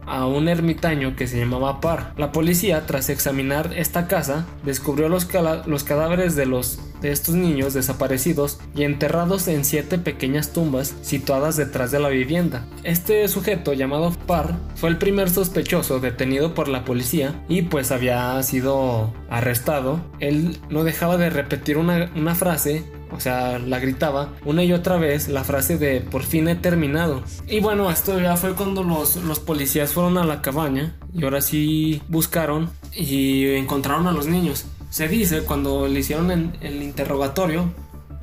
a 0.06 0.26
un 0.26 0.48
ermitaño 0.48 1.16
que 1.16 1.26
se 1.26 1.38
llamaba 1.38 1.80
Par. 1.80 2.12
La 2.16 2.32
policía, 2.32 2.86
tras 2.86 3.08
examinar 3.08 3.72
esta 3.76 4.06
casa, 4.06 4.46
descubrió 4.64 5.08
los, 5.08 5.28
los 5.66 5.84
cadáveres 5.84 6.36
de, 6.36 6.46
los, 6.46 6.80
de 7.00 7.10
estos 7.10 7.34
niños 7.34 7.74
desaparecidos 7.74 8.58
y 8.74 8.84
enterrados 8.84 9.48
en 9.48 9.64
siete 9.64 9.98
pequeñas 9.98 10.52
tumbas 10.52 10.94
situadas 11.02 11.56
detrás 11.56 11.90
de 11.90 12.00
la 12.00 12.08
vivienda. 12.08 12.66
Este 12.82 13.26
sujeto 13.28 13.72
llamado 13.72 14.12
Par 14.26 14.56
fue 14.76 14.90
el 14.90 14.98
primer 14.98 15.30
sospechoso 15.30 16.00
detenido 16.00 16.54
por 16.54 16.68
la 16.68 16.84
policía 16.84 17.44
y 17.48 17.62
pues 17.62 17.92
había 17.92 18.42
sido 18.42 19.12
arrestado. 19.28 20.00
Él 20.20 20.58
no 20.70 20.84
dejaba 20.84 21.16
de 21.16 21.30
repetir 21.30 21.78
una, 21.78 22.10
una 22.14 22.34
frase 22.34 22.84
o 23.14 23.20
sea, 23.20 23.58
la 23.58 23.78
gritaba 23.78 24.30
una 24.44 24.62
y 24.64 24.72
otra 24.72 24.96
vez 24.96 25.28
la 25.28 25.44
frase 25.44 25.78
de 25.78 26.00
por 26.00 26.22
fin 26.24 26.48
he 26.48 26.56
terminado. 26.56 27.22
Y 27.48 27.60
bueno, 27.60 27.90
esto 27.90 28.18
ya 28.20 28.36
fue 28.36 28.54
cuando 28.54 28.82
los, 28.82 29.16
los 29.16 29.38
policías 29.40 29.92
fueron 29.92 30.18
a 30.18 30.24
la 30.24 30.42
cabaña 30.42 30.96
y 31.14 31.24
ahora 31.24 31.40
sí 31.40 32.02
buscaron 32.08 32.70
y 32.92 33.46
encontraron 33.54 34.06
a 34.06 34.12
los 34.12 34.26
niños. 34.26 34.64
Se 34.90 35.08
dice 35.08 35.42
cuando 35.42 35.88
le 35.88 36.00
hicieron 36.00 36.30
en- 36.30 36.56
el 36.60 36.82
interrogatorio 36.82 37.72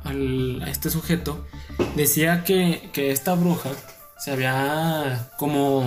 al- 0.04 0.62
a 0.62 0.70
este 0.70 0.90
sujeto, 0.90 1.44
decía 1.96 2.44
que, 2.44 2.88
que 2.92 3.10
esta 3.10 3.34
bruja 3.34 3.70
se 4.18 4.30
había 4.32 5.30
como, 5.38 5.84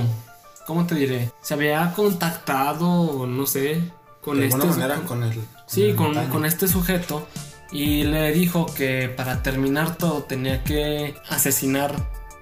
¿cómo 0.67 0.85
te 0.85 0.95
diré? 0.95 1.31
Se 1.41 1.53
había 1.53 1.91
contactado, 1.95 3.25
no 3.27 3.45
sé, 3.47 3.81
con 4.21 4.39
de 4.39 4.47
este 4.47 4.65
manera 4.65 4.95
con 5.07 5.23
el 5.23 5.39
Sí, 5.67 5.89
la 5.89 5.95
con, 5.95 6.13
con 6.27 6.45
este 6.45 6.67
sujeto. 6.67 7.27
Y 7.75 8.05
le 8.05 8.31
dijo 8.31 8.67
que 8.73 9.09
para 9.09 9.43
terminar 9.43 9.97
todo 9.97 10.23
tenía 10.23 10.63
que 10.63 11.13
asesinar 11.27 11.93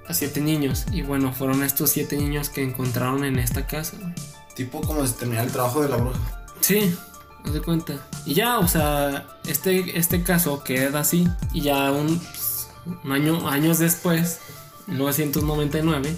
a 0.08 0.14
siete 0.14 0.40
niños. 0.40 0.86
Y 0.92 1.02
bueno, 1.02 1.34
fueron 1.34 1.64
estos 1.64 1.90
siete 1.90 2.18
niños 2.18 2.50
que 2.50 2.62
encontraron 2.62 3.24
en 3.24 3.40
esta 3.40 3.66
casa. 3.66 3.98
Tipo 4.56 4.82
como 4.82 5.08
si 5.08 5.14
terminara 5.14 5.48
el 5.48 5.52
trabajo 5.52 5.82
de 5.82 5.90
la 5.90 5.98
bruja. 5.98 6.20
Sí, 6.62 6.96
haz 7.44 7.52
de 7.52 7.62
cuenta. 7.64 7.96
Y 8.28 8.36
ya, 8.36 8.60
o 8.60 8.68
sea, 8.68 9.26
este, 9.48 9.98
este 9.98 10.22
caso 10.22 10.64
queda 10.64 11.00
así. 11.00 11.28
Y 11.52 11.62
ya 11.62 11.92
un, 11.92 12.22
un 13.04 13.12
año, 13.12 13.50
años 13.50 13.80
después, 13.80 14.40
1999, 14.86 16.16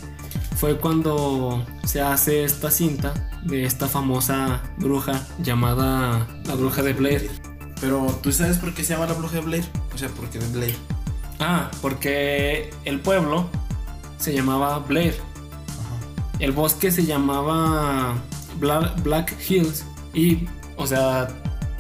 fue 0.58 0.78
cuando 0.78 1.66
se 1.86 2.02
hace 2.02 2.44
esta 2.44 2.70
cinta 2.70 3.14
de 3.46 3.64
esta 3.64 3.88
famosa 3.88 4.62
bruja 4.78 5.26
llamada 5.40 6.28
la 6.44 6.56
bruja 6.56 6.84
de 6.84 6.92
Blair. 6.92 7.55
Pero, 7.82 8.18
¿tú 8.22 8.32
sabes 8.32 8.58
por 8.58 8.74
qué 8.74 8.84
se 8.84 8.94
llama 8.94 9.06
la 9.06 9.14
bruja 9.14 9.36
de 9.36 9.42
Blair? 9.42 9.66
O 9.94 9.98
sea, 9.98 10.10
¿por 10.10 10.30
qué 10.30 10.40
de 10.40 10.48
Blair? 10.48 10.76
Ah, 11.40 11.70
porque 11.82 12.72
el 12.86 13.00
pueblo 13.02 13.48
se 14.18 14.34
llamaba 14.34 14.80
Blair. 14.80 15.16
Ajá. 15.68 16.38
El 16.40 16.52
bosque 16.54 16.92
se 16.92 17.06
llamaba 17.06 18.16
Bla- 18.60 18.94
Black 19.04 19.36
Hills. 19.50 19.84
Y, 20.14 20.48
o 20.78 20.88
sea, 20.88 21.28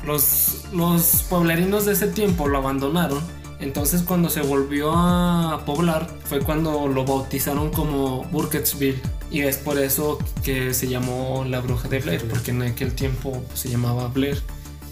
los, 0.05 0.65
los 0.73 1.25
pueblerinos 1.29 1.86
de 1.86 1.93
ese 1.93 2.08
tiempo 2.08 2.47
lo 2.47 2.58
abandonaron. 2.58 3.19
Entonces 3.62 4.01
cuando 4.01 4.29
se 4.29 4.41
volvió 4.41 4.91
a 4.93 5.63
poblar 5.65 6.10
fue 6.25 6.39
cuando 6.41 6.89
lo 6.89 7.05
bautizaron 7.05 7.71
como 7.71 8.25
Burkittsville. 8.25 9.01
Y 9.31 9.41
es 9.41 9.58
por 9.58 9.79
eso 9.79 10.19
que 10.43 10.73
se 10.73 10.88
llamó 10.89 11.45
la 11.47 11.62
bruja 11.62 11.88
de 11.88 11.99
Blair. 11.99 12.27
Porque 12.29 12.51
en 12.51 12.62
aquel 12.63 12.93
tiempo 12.93 13.41
se 13.53 13.69
llamaba 13.69 14.10
Blair, 14.10 14.41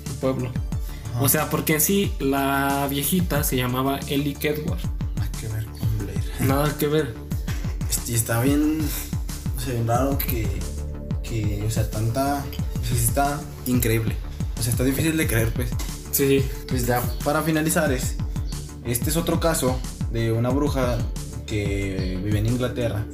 el 0.08 0.14
pueblo. 0.14 0.50
Ajá. 1.14 1.22
O 1.22 1.30
sea, 1.30 1.50
porque 1.50 1.76
en 1.76 1.82
sí 1.82 2.14
la 2.20 2.88
viejita 2.90 3.44
se 3.44 3.56
llamaba 3.56 4.00
Ellie 4.08 4.34
Kedward. 4.34 4.80
Nada 5.16 5.32
que 5.40 5.48
ver 5.48 5.66
con 5.66 5.98
Blair. 6.00 6.24
Nada 6.42 6.78
que 6.78 6.88
ver. 6.88 7.14
Este, 7.90 8.16
está 8.16 8.42
bien. 8.42 8.80
O 9.56 9.60
sea, 9.60 9.74
bien 9.74 9.88
raro 9.88 10.18
que. 10.18 10.48
Que, 11.22 11.64
o 11.66 11.72
sea, 11.72 11.90
tanta. 11.90 12.44
O 12.82 12.86
sea, 12.86 12.98
está 12.98 13.42
increíble. 13.66 14.16
O 14.60 14.64
sea, 14.64 14.72
está 14.72 14.84
difícil 14.84 15.16
de 15.16 15.28
creer, 15.28 15.54
pues. 15.54 15.70
Sí. 16.12 16.44
Pues 16.68 16.86
ya 16.86 17.02
para 17.24 17.42
finalizar 17.42 17.92
es. 17.92 18.16
Este 18.86 19.10
es 19.10 19.18
otro 19.18 19.40
caso 19.40 19.80
de 20.12 20.32
una 20.32 20.50
bruja 20.50 20.98
que 21.46 22.20
vive 22.24 22.40
en 22.40 22.48
Inglaterra. 22.48 23.06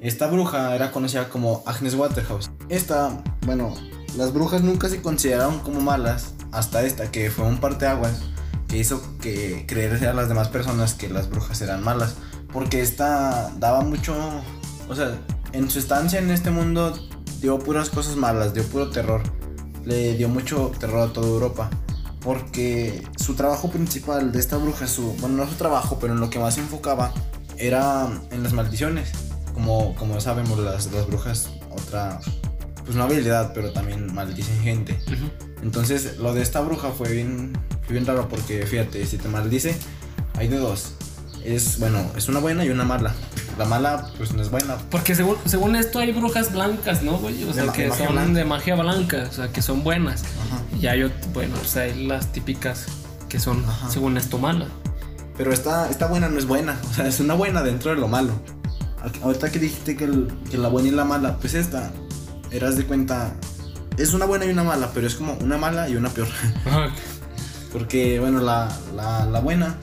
Esta 0.00 0.26
bruja 0.26 0.74
era 0.74 0.92
conocida 0.92 1.28
como 1.28 1.62
Agnes 1.66 1.94
Waterhouse. 1.94 2.50
Esta, 2.68 3.22
bueno, 3.46 3.74
las 4.16 4.32
brujas 4.32 4.62
nunca 4.62 4.88
se 4.88 5.00
consideraron 5.00 5.58
como 5.60 5.80
malas 5.80 6.34
hasta 6.56 6.82
esta, 6.82 7.10
que 7.10 7.30
fue 7.30 7.44
un 7.44 7.58
parteaguas 7.58 8.22
que 8.68 8.78
hizo 8.78 9.02
que 9.20 9.64
creerse 9.66 10.06
a 10.08 10.12
las 10.12 10.28
demás 10.28 10.48
personas 10.48 10.94
que 10.94 11.08
las 11.08 11.30
brujas 11.30 11.60
eran 11.60 11.82
malas. 11.82 12.16
Porque 12.52 12.80
esta 12.80 13.52
daba 13.58 13.82
mucho, 13.82 14.14
o 14.88 14.94
sea, 14.94 15.18
en 15.52 15.70
su 15.70 15.78
estancia 15.78 16.18
en 16.18 16.30
este 16.30 16.50
mundo 16.50 16.98
dio 17.40 17.58
puras 17.58 17.90
cosas 17.90 18.16
malas, 18.16 18.54
dio 18.54 18.64
puro 18.64 18.90
terror. 18.90 19.22
Le 19.84 20.16
dio 20.16 20.28
mucho 20.28 20.72
terror 20.78 21.08
a 21.08 21.12
toda 21.12 21.28
Europa 21.28 21.70
porque 22.26 23.06
su 23.16 23.34
trabajo 23.34 23.70
principal 23.70 24.32
de 24.32 24.40
esta 24.40 24.56
bruja, 24.56 24.88
su, 24.88 25.12
bueno, 25.20 25.36
no 25.36 25.46
su 25.48 25.54
trabajo, 25.54 25.98
pero 26.00 26.12
en 26.12 26.18
lo 26.18 26.28
que 26.28 26.40
más 26.40 26.54
se 26.54 26.60
enfocaba 26.60 27.12
era 27.56 28.08
en 28.32 28.42
las 28.42 28.52
maldiciones. 28.52 29.12
Como, 29.54 29.94
como 29.94 30.20
sabemos, 30.20 30.58
las, 30.58 30.92
las 30.92 31.06
brujas, 31.06 31.50
otra, 31.70 32.18
pues 32.84 32.96
no 32.96 33.04
habilidad, 33.04 33.52
pero 33.54 33.72
también 33.72 34.12
maldicen 34.12 34.60
gente. 34.60 34.98
Ujú. 35.06 35.55
Entonces, 35.66 36.18
lo 36.18 36.32
de 36.32 36.42
esta 36.42 36.60
bruja 36.60 36.90
fue 36.96 37.10
bien, 37.12 37.52
bien 37.88 38.06
raro 38.06 38.28
porque, 38.28 38.64
fíjate, 38.66 39.04
si 39.04 39.18
te 39.18 39.28
maldice, 39.28 39.76
hay 40.38 40.46
de 40.46 40.58
dos. 40.58 40.92
Es, 41.44 41.80
bueno, 41.80 41.98
es 42.16 42.28
una 42.28 42.38
buena 42.38 42.64
y 42.64 42.70
una 42.70 42.84
mala. 42.84 43.12
La 43.58 43.64
mala, 43.64 44.12
pues 44.16 44.32
no 44.32 44.42
es 44.42 44.48
buena. 44.50 44.76
Porque 44.92 45.16
según, 45.16 45.36
según 45.44 45.74
esto 45.74 45.98
hay 45.98 46.12
brujas 46.12 46.52
blancas, 46.52 47.02
¿no, 47.02 47.18
güey? 47.18 47.42
O 47.42 47.48
De 47.48 47.54
sea, 47.54 47.72
que 47.72 47.88
son 47.90 48.12
blanca. 48.12 48.32
de 48.38 48.44
magia 48.44 48.76
blanca, 48.76 49.26
o 49.28 49.32
sea, 49.32 49.48
que 49.52 49.60
son 49.60 49.82
buenas. 49.82 50.22
Ajá. 50.22 50.62
Y 50.80 50.86
hay, 50.86 51.12
bueno, 51.34 51.56
pues 51.56 51.76
hay 51.76 52.06
las 52.06 52.32
típicas 52.32 52.86
que 53.28 53.40
son, 53.40 53.64
Ajá. 53.64 53.90
según 53.90 54.16
esto, 54.16 54.38
malas. 54.38 54.68
Pero 55.36 55.52
esta, 55.52 55.90
esta 55.90 56.06
buena 56.06 56.28
no 56.28 56.38
es 56.38 56.46
buena, 56.46 56.78
o 56.88 56.94
sea, 56.94 57.08
es 57.08 57.18
una 57.18 57.34
buena 57.34 57.62
dentro 57.64 57.90
de 57.90 57.96
lo 57.96 58.06
malo. 58.08 58.32
Ahorita 59.22 59.50
que 59.50 59.58
dijiste 59.58 59.96
que, 59.96 60.04
el- 60.04 60.28
que 60.50 60.58
la 60.58 60.68
buena 60.68 60.88
y 60.88 60.92
la 60.92 61.04
mala, 61.04 61.36
pues 61.38 61.54
esta, 61.54 61.90
eras 62.52 62.76
de 62.76 62.84
cuenta, 62.84 63.34
es 63.98 64.14
una 64.14 64.24
buena 64.26 64.44
y 64.46 64.50
una 64.50 64.64
mala, 64.64 64.90
pero 64.94 65.06
es 65.06 65.14
como 65.14 65.34
una 65.34 65.56
mala 65.58 65.88
y 65.88 65.96
una 65.96 66.08
peor. 66.10 66.28
Porque, 67.72 68.20
bueno, 68.20 68.40
la, 68.40 68.68
la, 68.94 69.26
la 69.26 69.40
buena 69.40 69.76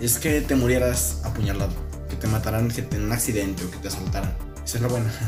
es 0.00 0.18
que 0.18 0.40
te 0.40 0.54
murieras 0.54 1.20
apuñalado, 1.24 1.70
que 2.08 2.16
te 2.16 2.26
mataran 2.26 2.68
que 2.68 2.82
te- 2.82 2.96
en 2.96 3.04
un 3.04 3.12
accidente 3.12 3.64
o 3.64 3.70
que 3.70 3.76
te 3.78 3.88
asaltaran. 3.88 4.32
Esa 4.64 4.76
es 4.78 4.82
la 4.82 4.88
buena. 4.88 5.10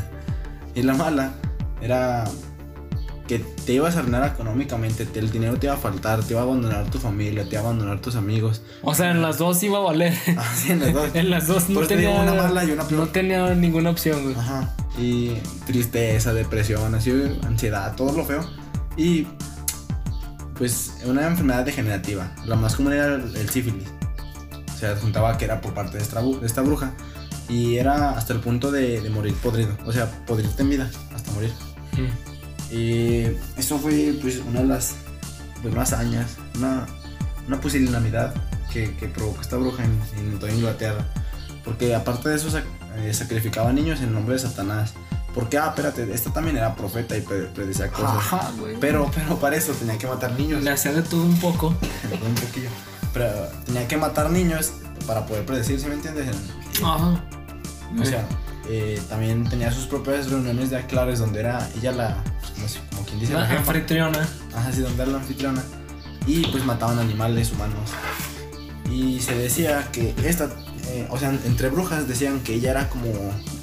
Y 0.75 0.83
la 0.83 0.93
mala 0.93 1.31
era 1.81 2.25
que 3.27 3.39
te 3.39 3.73
ibas 3.73 3.95
a 3.95 3.99
arruinar 3.99 4.25
económicamente, 4.33 5.05
te- 5.05 5.19
el 5.19 5.29
dinero 5.31 5.57
te 5.57 5.65
iba 5.65 5.73
a 5.75 5.77
faltar, 5.77 6.23
te 6.23 6.33
iba 6.33 6.41
a 6.41 6.43
abandonar 6.43 6.89
tu 6.89 6.99
familia, 6.99 7.43
te 7.43 7.49
iba 7.51 7.59
a 7.61 7.63
abandonar 7.65 7.99
tus 7.99 8.15
amigos. 8.15 8.61
O 8.83 8.93
sea, 8.95 9.11
en 9.11 9.21
las 9.21 9.37
dos 9.39 9.61
iba 9.63 9.79
a 9.79 9.81
valer. 9.81 10.13
Así 10.37 10.71
en 10.71 10.79
las 10.79 10.93
dos. 10.93 11.09
en 11.15 11.29
las 11.31 11.47
dos 11.47 11.69
no 11.69 11.75
Por 11.79 11.87
te 11.87 11.95
tenía, 11.95 12.11
una 12.21 12.33
mala 12.33 12.63
y 12.63 12.71
una 12.71 12.83
peor. 12.87 13.01
no 13.01 13.07
tenía 13.07 13.53
ninguna 13.55 13.89
opción, 13.89 14.23
güey. 14.23 14.35
Ajá. 14.35 14.73
Y 14.99 15.35
tristeza, 15.65 16.33
depresión, 16.33 16.93
así, 16.95 17.11
ansiedad, 17.45 17.95
todo 17.95 18.11
lo 18.11 18.25
feo. 18.25 18.45
Y 18.97 19.27
pues 20.55 20.93
una 21.05 21.25
enfermedad 21.25 21.63
degenerativa. 21.63 22.31
La 22.45 22.55
más 22.55 22.75
común 22.75 22.93
era 22.93 23.15
el, 23.15 23.49
sífilis. 23.49 23.87
Se 24.77 24.87
adjuntaba 24.87 25.37
que 25.37 25.45
era 25.45 25.61
por 25.61 25.73
parte 25.73 25.97
de 25.97 26.03
esta, 26.03 26.21
bru- 26.21 26.39
de 26.39 26.47
esta 26.47 26.61
bruja. 26.61 26.91
Y 27.47 27.77
era 27.77 28.11
hasta 28.11 28.33
el 28.33 28.41
punto 28.41 28.71
de, 28.71 29.01
de 29.01 29.09
morir 29.09 29.33
podrido. 29.35 29.75
O 29.85 29.91
sea, 29.93 30.09
podrirte 30.25 30.61
en 30.63 30.69
vida 30.69 30.91
hasta 31.15 31.31
morir. 31.31 31.51
Y 32.71 33.23
eso 33.57 33.79
fue 33.79 34.17
pues 34.21 34.39
una 34.47 34.61
de 34.61 34.67
las 34.67 34.95
pues, 35.61 35.73
más 35.73 35.91
hazañas, 35.93 36.37
una, 36.55 36.85
una 37.47 37.59
pusilanimidad 37.59 38.33
que, 38.71 38.95
que 38.95 39.07
provocó 39.07 39.41
esta 39.41 39.57
bruja 39.57 39.83
en, 39.83 39.99
en 40.19 40.39
toda 40.39 40.51
Inglaterra. 40.53 41.05
Porque 41.65 41.95
aparte 41.95 42.29
de 42.29 42.35
eso 42.35 42.49
eh, 42.97 43.13
sacrificaba 43.13 43.71
niños 43.73 44.01
en 44.01 44.13
nombre 44.13 44.33
de 44.35 44.39
Satanás. 44.39 44.93
Porque, 45.33 45.57
ah, 45.59 45.67
espérate, 45.67 46.11
esta 46.13 46.31
también 46.33 46.57
era 46.57 46.75
profeta 46.75 47.15
y 47.15 47.21
pre- 47.21 47.45
predecía 47.45 47.89
cosas. 47.91 48.17
Ajá, 48.17 48.51
güey. 48.59 48.77
Pero, 48.79 49.09
pero 49.13 49.37
para 49.39 49.55
eso 49.55 49.73
tenía 49.73 49.97
que 49.97 50.07
matar 50.07 50.31
niños. 50.37 50.63
Le 50.63 50.71
hacía 50.71 50.91
de 50.91 51.03
todo 51.03 51.21
un 51.23 51.39
poco. 51.39 51.67
un 52.11 52.35
poquillo. 52.35 52.69
Pero 53.13 53.29
tenía 53.65 53.87
que 53.87 53.97
matar 53.97 54.29
niños 54.31 54.71
para 55.05 55.25
poder 55.25 55.45
predecir, 55.45 55.79
¿sí 55.79 55.87
me 55.87 55.93
entiendes? 55.95 56.35
Ajá. 56.83 57.23
O 57.99 58.05
sea, 58.05 58.27
eh, 58.69 59.01
también 59.09 59.47
tenía 59.49 59.71
sus 59.71 59.85
propias 59.85 60.29
reuniones 60.29 60.69
de 60.71 60.77
aclares 60.77 61.19
donde 61.19 61.39
era 61.39 61.67
ella 61.77 61.91
la, 61.91 62.17
como, 62.55 62.67
si- 62.67 62.79
como 62.91 63.03
quien 63.05 63.19
dice, 63.19 63.33
la 63.33 63.47
anfitriona. 63.49 64.27
Ajá, 64.55 64.71
sí, 64.71 64.81
donde 64.81 65.01
era 65.03 65.11
la 65.11 65.17
anfitriona. 65.19 65.63
Y 66.27 66.45
pues 66.47 66.65
mataban 66.65 66.99
animales 66.99 67.51
humanos. 67.51 67.89
Y 68.91 69.19
se 69.21 69.35
decía 69.35 69.87
que 69.91 70.13
esta, 70.23 70.49
eh, 70.91 71.07
o 71.09 71.17
sea, 71.17 71.29
entre 71.45 71.69
brujas 71.69 72.07
decían 72.07 72.39
que 72.41 72.55
ella 72.55 72.71
era 72.71 72.89
como 72.89 73.05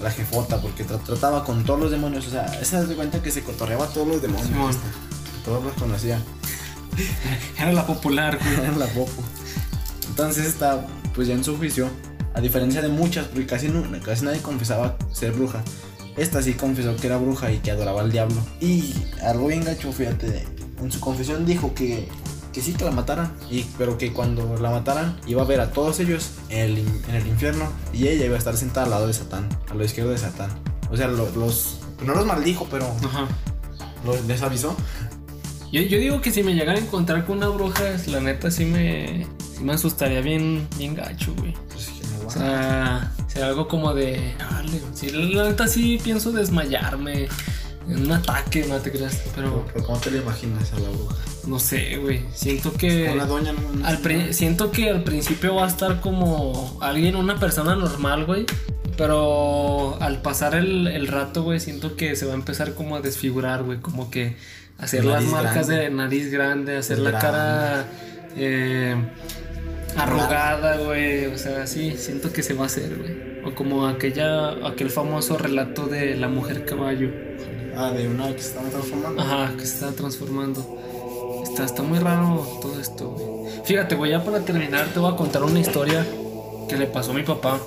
la 0.03 0.11
jefota 0.11 0.61
porque 0.61 0.87
tra- 0.87 1.03
trataba 1.03 1.45
con 1.45 1.65
todos 1.65 1.81
los 1.81 1.91
demonios. 1.91 2.27
O 2.27 2.31
sea, 2.31 2.47
esa 2.61 2.85
de 2.85 2.95
cuenta 2.95 3.23
que 3.23 3.31
se 3.31 3.43
cotorreaba 3.43 3.85
a 3.85 3.89
todos 3.89 4.07
los 4.07 4.23
demonios. 4.23 4.49
Este, 4.77 4.87
todos 5.45 5.63
los 5.65 5.73
conocía. 5.75 6.21
Era 7.59 7.73
la 7.73 7.87
popular, 7.87 8.39
güey. 8.43 8.55
Era 8.69 8.77
la 8.77 8.87
popo. 8.87 9.23
Entonces 10.09 10.47
está, 10.47 10.87
pues 11.15 11.29
ya 11.29 11.35
en 11.35 11.45
su 11.45 11.57
juicio, 11.57 11.89
a 12.35 12.41
diferencia 12.41 12.81
de 12.83 12.89
muchas, 12.89 13.27
porque 13.27 13.47
casi, 13.47 13.69
no, 13.69 13.83
casi 14.03 14.25
nadie 14.25 14.41
confesaba 14.41 14.97
ser 15.13 15.33
bruja. 15.33 15.63
Esta 16.17 16.41
sí 16.43 16.55
confesó 16.55 16.97
que 16.97 17.07
era 17.09 17.19
bruja 17.19 17.53
y 17.53 17.59
que 17.59 17.71
adoraba 17.71 18.01
al 18.01 18.11
diablo. 18.11 18.37
Y 18.61 18.95
algo 19.23 19.49
bien 19.49 19.65
gacho, 19.65 19.93
fíjate, 19.93 20.47
en 20.83 20.91
su 20.91 20.99
confesión 21.01 21.45
dijo 21.45 21.75
que, 21.75 22.09
que 22.57 22.63
sí 22.63 22.73
que 22.73 22.87
la 22.87 22.91
mataran, 22.91 23.31
y, 23.51 23.65
pero 23.77 23.99
que 23.99 24.15
cuando 24.15 24.57
la 24.59 24.71
mataran 24.71 25.15
iba 25.27 25.43
a 25.43 25.45
ver 25.45 25.61
a 25.61 25.73
todos 25.73 26.01
ellos 26.01 26.31
en 26.49 26.59
el, 26.61 26.79
en 27.07 27.15
el 27.15 27.27
infierno 27.27 27.69
y 27.93 28.09
ella 28.09 28.25
iba 28.25 28.35
a 28.35 28.39
estar 28.39 28.57
sentada 28.57 28.85
al 28.87 28.91
lado 28.93 29.07
de 29.07 29.13
Satán, 29.13 29.47
a 29.71 29.75
lo 29.75 29.85
izquierdo 29.85 30.11
de 30.13 30.17
Satán. 30.17 30.49
O 30.91 30.97
sea, 30.97 31.07
lo- 31.09 31.31
los... 31.37 31.81
No 32.03 32.15
los 32.15 32.25
maldijo, 32.25 32.67
pero 32.71 32.87
Ajá. 33.05 33.27
los, 34.07 34.25
les 34.25 34.41
avisó. 34.41 34.75
Yo, 35.71 35.83
yo 35.83 35.99
digo 35.99 36.23
que 36.23 36.31
si 36.33 36.43
me 36.43 36.55
llegara 36.55 36.79
a 36.79 36.83
encontrar 36.83 37.27
con 37.27 37.37
una 37.37 37.49
bruja, 37.49 37.83
la 38.07 38.21
neta 38.21 38.51
sí 38.51 38.65
me, 38.65 39.27
sí 39.55 39.63
me 39.63 39.75
asustaría 39.75 40.23
bien, 40.23 40.67
bien 40.79 40.95
gacho, 40.95 41.35
güey. 41.37 41.53
Pues 41.71 41.91
no, 42.23 42.27
O 42.27 42.31
sea, 42.31 43.13
sería 43.27 43.49
algo 43.49 43.69
como 43.69 43.93
de. 43.93 44.35
Dale, 44.39 44.81
sí, 44.95 45.11
la 45.11 45.45
neta 45.45 45.69
sí 45.69 46.01
pienso 46.03 46.33
desmayarme 46.33 47.29
en 47.89 48.03
un 48.07 48.13
ataque, 48.13 48.65
no 48.69 48.77
te 48.79 48.91
creas. 48.93 49.23
Pero 49.35 49.65
pero 49.73 49.85
¿cómo 49.87 49.99
te 49.99 50.11
lo 50.11 50.19
imaginas 50.19 50.73
a 50.73 50.79
la 50.79 50.89
bruja? 50.89 51.15
no 51.47 51.59
sé, 51.61 51.97
güey. 51.99 52.23
Siento 52.35 52.73
que. 52.73 53.11
Una 53.15 53.25
doña, 53.27 53.53
no- 53.53 53.87
Al 53.87 53.99
pri- 53.99 54.33
siento 54.33 54.71
que 54.73 54.91
al 54.91 55.05
principio 55.05 55.55
va 55.55 55.65
a 55.65 55.69
estar 55.69 56.01
como 56.01 56.77
alguien, 56.81 57.15
una 57.17 57.39
persona 57.39 57.77
normal, 57.77 58.25
güey. 58.27 58.47
Pero 58.97 59.97
al 60.01 60.23
pasar 60.23 60.55
el, 60.55 60.87
el 60.89 61.07
rato, 61.07 61.43
güey, 61.43 61.61
siento 61.61 61.97
que 61.97 62.17
se 62.17 62.25
va 62.27 62.33
a 62.33 62.35
empezar 62.35 62.75
como 62.75 62.97
a 62.97 63.01
desfigurar, 63.01 63.63
güey. 63.63 63.79
Como 63.79 64.11
que 64.11 64.37
hacer 64.79 65.05
las 65.05 65.25
marcas 65.25 65.69
grande. 65.69 65.77
de 65.85 65.91
nariz 65.91 66.31
grande, 66.33 66.77
hacer 66.79 66.99
la 66.99 67.19
cara 67.19 67.85
eh, 68.37 68.97
arrugada, 69.97 70.79
güey. 70.79 71.27
O 71.27 71.39
sea, 71.39 71.67
sí, 71.67 71.95
siento 71.97 72.33
que 72.33 72.43
se 72.43 72.55
va 72.55 72.65
a 72.65 72.67
hacer, 72.67 72.97
güey. 72.97 73.17
O 73.45 73.55
como 73.55 73.87
aquella, 73.87 74.51
aquel 74.67 74.91
famoso 74.91 75.39
relato 75.39 75.87
de 75.87 76.17
la 76.17 76.29
mujer 76.29 76.65
caballo. 76.65 77.11
Ah, 77.77 77.91
de 77.91 78.09
una 78.09 78.33
que 78.35 78.41
se 78.41 78.49
estaba 78.49 78.69
transformando. 78.69 79.21
Ajá, 79.21 79.53
que 79.57 79.67
se 79.67 79.75
está 79.75 79.93
transformando. 79.93 81.43
Está, 81.43 81.65
está 81.65 81.83
muy 81.83 81.99
raro 81.99 82.47
todo 82.63 82.81
esto, 82.81 83.11
güey. 83.11 83.27
Fíjate, 83.65 83.95
güey, 83.95 84.13
ya 84.13 84.25
para 84.25 84.41
terminar 84.41 84.87
te 84.89 84.99
voy 84.99 85.13
a 85.13 85.17
contar 85.17 85.43
una 85.43 85.61
historia 85.61 86.07
que 86.69 86.77
le 86.77 86.87
pasó 86.87 87.11
a 87.11 87.15
mi 87.15 87.23
papá. 87.23 87.61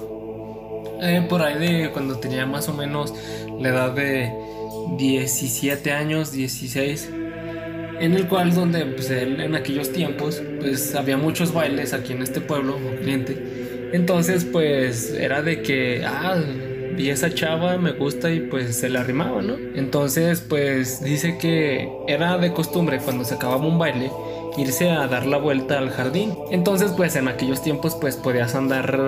Eh, 1.01 1.25
por 1.29 1.41
ahí 1.41 1.57
de 1.59 1.91
cuando 1.91 2.17
tenía 2.17 2.45
más 2.45 2.67
o 2.69 2.73
menos 2.73 3.13
la 3.59 3.69
edad 3.69 3.91
de 3.91 4.31
17 4.97 5.91
años, 5.91 6.31
16. 6.31 7.09
En 7.99 8.13
el 8.13 8.27
cual 8.27 8.53
donde 8.53 8.85
pues 8.85 9.09
él 9.11 9.41
en 9.41 9.55
aquellos 9.55 9.91
tiempos 9.91 10.41
pues 10.59 10.95
había 10.95 11.17
muchos 11.17 11.53
bailes 11.53 11.93
aquí 11.93 12.13
en 12.13 12.21
este 12.21 12.41
pueblo, 12.41 12.77
cliente. 13.01 13.89
Entonces 13.93 14.45
pues 14.45 15.13
era 15.13 15.41
de 15.41 15.61
que, 15.61 16.03
ah, 16.05 16.41
a 17.07 17.13
esa 17.13 17.33
chava, 17.33 17.77
me 17.77 17.93
gusta 17.93 18.29
y 18.31 18.41
pues 18.41 18.75
se 18.75 18.89
le 18.89 18.99
arrimaba, 18.99 19.41
¿no? 19.41 19.55
Entonces 19.75 20.41
pues 20.41 21.01
dice 21.01 21.37
que 21.37 21.89
era 22.07 22.37
de 22.37 22.51
costumbre 22.51 22.99
cuando 22.99 23.23
se 23.23 23.35
acababa 23.35 23.65
un 23.65 23.79
baile 23.79 24.11
irse 24.57 24.89
a 24.89 25.07
dar 25.07 25.25
la 25.25 25.37
vuelta 25.37 25.77
al 25.77 25.89
jardín. 25.89 26.33
Entonces, 26.51 26.91
pues 26.95 27.15
en 27.15 27.27
aquellos 27.27 27.61
tiempos, 27.61 27.95
pues 27.99 28.15
podías 28.15 28.55
andar 28.55 28.99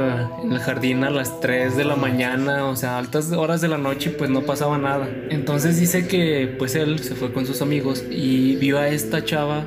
en 0.44 0.52
el 0.52 0.60
jardín 0.60 1.04
a 1.04 1.10
las 1.10 1.40
3 1.40 1.76
de 1.76 1.86
la 1.86 1.96
mañana, 1.96 2.66
o 2.66 2.76
sea, 2.76 2.98
altas 2.98 3.32
horas 3.32 3.62
de 3.62 3.68
la 3.68 3.78
noche, 3.78 4.12
y 4.12 4.14
pues 4.14 4.30
no 4.30 4.42
pasaba 4.42 4.78
nada. 4.78 5.10
Entonces 5.30 5.80
dice 5.80 6.08
que 6.08 6.56
pues 6.58 6.76
él 6.76 7.00
se 7.00 7.16
fue 7.16 7.34
con 7.34 7.46
sus 7.46 7.62
amigos 7.62 8.04
y 8.10 8.56
vio 8.56 8.80
a 8.80 8.88
esta 8.90 9.24
chava 9.24 9.66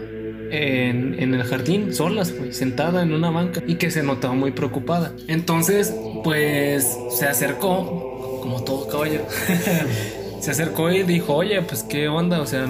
en, 0.51 1.17
en 1.19 1.35
el 1.35 1.43
jardín, 1.45 1.93
solas, 1.93 2.37
güey, 2.37 2.53
sentada 2.53 3.03
en 3.03 3.13
una 3.13 3.31
banca 3.31 3.63
y 3.67 3.75
que 3.77 3.91
se 3.91 4.03
notaba 4.03 4.35
muy 4.35 4.53
preocupada. 4.53 5.13
Entonces, 5.29 5.95
pues 6.23 6.97
se 7.11 7.27
acercó, 7.27 8.14
como 8.45 8.63
todo 8.63 8.87
caballero. 8.87 9.27
se 10.41 10.51
acercó 10.51 10.91
y 10.93 11.03
dijo, 11.03 11.35
oye, 11.35 11.63
pues 11.63 11.83
qué 11.83 12.09
onda, 12.09 12.43
o 12.43 12.47
sea, 12.47 12.69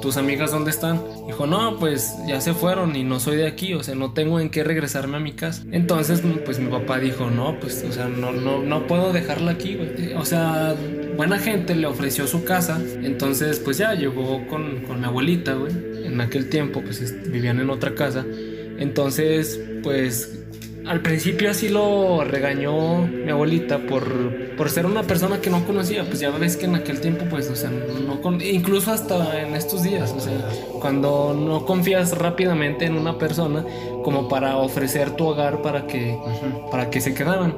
tus 0.00 0.16
amigas 0.16 0.52
dónde 0.52 0.70
están. 0.70 1.02
Dijo, 1.26 1.48
no, 1.48 1.80
pues 1.80 2.14
ya 2.28 2.40
se 2.40 2.54
fueron 2.54 2.94
y 2.94 3.02
no 3.02 3.18
soy 3.18 3.38
de 3.38 3.48
aquí, 3.48 3.74
o 3.74 3.82
sea, 3.82 3.96
no 3.96 4.12
tengo 4.12 4.38
en 4.38 4.50
qué 4.50 4.62
regresarme 4.62 5.16
a 5.16 5.20
mi 5.20 5.32
casa. 5.32 5.64
Entonces, 5.72 6.22
pues 6.44 6.60
mi 6.60 6.70
papá 6.70 7.00
dijo, 7.00 7.28
no, 7.28 7.58
pues, 7.58 7.84
o 7.88 7.92
sea, 7.92 8.06
no, 8.06 8.30
no, 8.30 8.62
no 8.62 8.86
puedo 8.86 9.12
dejarla 9.12 9.50
aquí. 9.50 9.76
O 10.16 10.24
sea, 10.24 10.76
buena 11.16 11.40
gente 11.40 11.74
le 11.74 11.88
ofreció 11.88 12.28
su 12.28 12.44
casa, 12.44 12.80
entonces, 13.02 13.58
pues 13.58 13.78
ya 13.78 13.94
llegó 13.94 14.46
con, 14.46 14.82
con 14.82 15.00
mi 15.00 15.06
abuelita, 15.06 15.54
güey. 15.54 15.72
En 16.04 16.20
aquel 16.20 16.48
tiempo, 16.48 16.82
pues 16.82 17.12
vivían 17.28 17.58
en 17.58 17.70
otra 17.70 17.96
casa. 17.96 18.24
Entonces, 18.78 19.60
pues 19.82 20.46
al 20.86 21.00
principio 21.00 21.50
así 21.50 21.68
lo 21.68 22.22
regañó 22.22 23.06
mi 23.06 23.30
abuelita 23.30 23.78
por, 23.78 24.06
por 24.56 24.70
ser 24.70 24.86
una 24.86 25.02
persona 25.02 25.40
que 25.40 25.50
no 25.50 25.64
conocía. 25.66 26.04
Pues 26.04 26.20
ya 26.20 26.30
ves 26.30 26.56
que 26.56 26.64
en 26.66 26.74
aquel 26.76 27.00
tiempo, 27.00 27.24
pues, 27.28 27.48
o 27.50 27.56
sea, 27.56 27.70
no 27.70 28.20
con- 28.22 28.40
incluso 28.40 28.90
hasta 28.92 29.40
en 29.42 29.54
estos 29.54 29.82
días, 29.82 30.14
o 30.16 30.20
sea, 30.20 30.38
cuando 30.80 31.34
no 31.38 31.64
confías 31.66 32.16
rápidamente 32.16 32.84
en 32.86 32.96
una 32.96 33.18
persona 33.18 33.64
como 34.06 34.28
para 34.28 34.56
ofrecer 34.58 35.16
tu 35.16 35.26
hogar 35.26 35.62
para 35.62 35.88
que, 35.88 36.16
para 36.70 36.90
que 36.90 37.00
se 37.00 37.12
quedaran. 37.12 37.56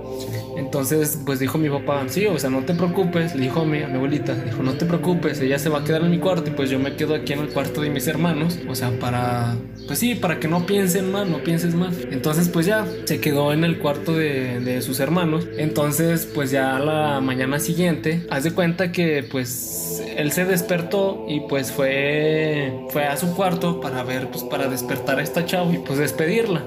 Entonces, 0.56 1.20
pues 1.26 1.40
dijo 1.40 1.58
mi 1.58 1.68
papá, 1.68 2.02
sí, 2.08 2.24
o 2.24 2.38
sea, 2.38 2.48
no 2.48 2.64
te 2.64 2.72
preocupes, 2.72 3.34
le 3.34 3.42
dijo 3.42 3.60
a 3.60 3.64
mi, 3.66 3.82
a 3.82 3.88
mi 3.88 3.96
abuelita, 3.96 4.34
dijo, 4.34 4.62
no 4.62 4.72
te 4.72 4.86
preocupes, 4.86 5.42
ella 5.42 5.58
se 5.58 5.68
va 5.68 5.80
a 5.80 5.84
quedar 5.84 6.00
en 6.00 6.10
mi 6.10 6.18
cuarto 6.18 6.48
y 6.48 6.54
pues 6.54 6.70
yo 6.70 6.78
me 6.78 6.96
quedo 6.96 7.14
aquí 7.14 7.34
en 7.34 7.40
el 7.40 7.48
cuarto 7.48 7.82
de 7.82 7.90
mis 7.90 8.08
hermanos, 8.08 8.58
o 8.66 8.74
sea, 8.74 8.98
para, 8.98 9.56
pues 9.86 9.98
sí, 9.98 10.14
para 10.14 10.40
que 10.40 10.48
no 10.48 10.64
piensen 10.64 11.12
mal, 11.12 11.30
no 11.30 11.44
pienses 11.44 11.74
mal. 11.74 11.94
Entonces, 12.10 12.48
pues 12.48 12.64
ya, 12.64 12.86
se 13.04 13.20
quedó 13.20 13.52
en 13.52 13.62
el 13.62 13.78
cuarto 13.78 14.16
de, 14.16 14.60
de 14.60 14.80
sus 14.80 15.00
hermanos. 15.00 15.46
Entonces, 15.58 16.26
pues 16.34 16.50
ya 16.50 16.76
a 16.76 16.80
la 16.80 17.20
mañana 17.20 17.60
siguiente, 17.60 18.26
haz 18.30 18.44
de 18.44 18.52
cuenta 18.52 18.90
que 18.90 19.22
pues 19.22 20.02
él 20.16 20.32
se 20.32 20.44
despertó 20.44 21.24
y 21.28 21.40
pues 21.40 21.72
fue, 21.72 22.72
fue 22.90 23.04
a 23.04 23.16
su 23.16 23.34
cuarto 23.34 23.80
para 23.80 24.02
ver, 24.02 24.28
pues 24.30 24.44
para 24.44 24.68
despertar 24.68 25.18
a 25.18 25.22
esta 25.22 25.44
chava 25.44 25.72
y 25.72 25.78
pues 25.78 25.98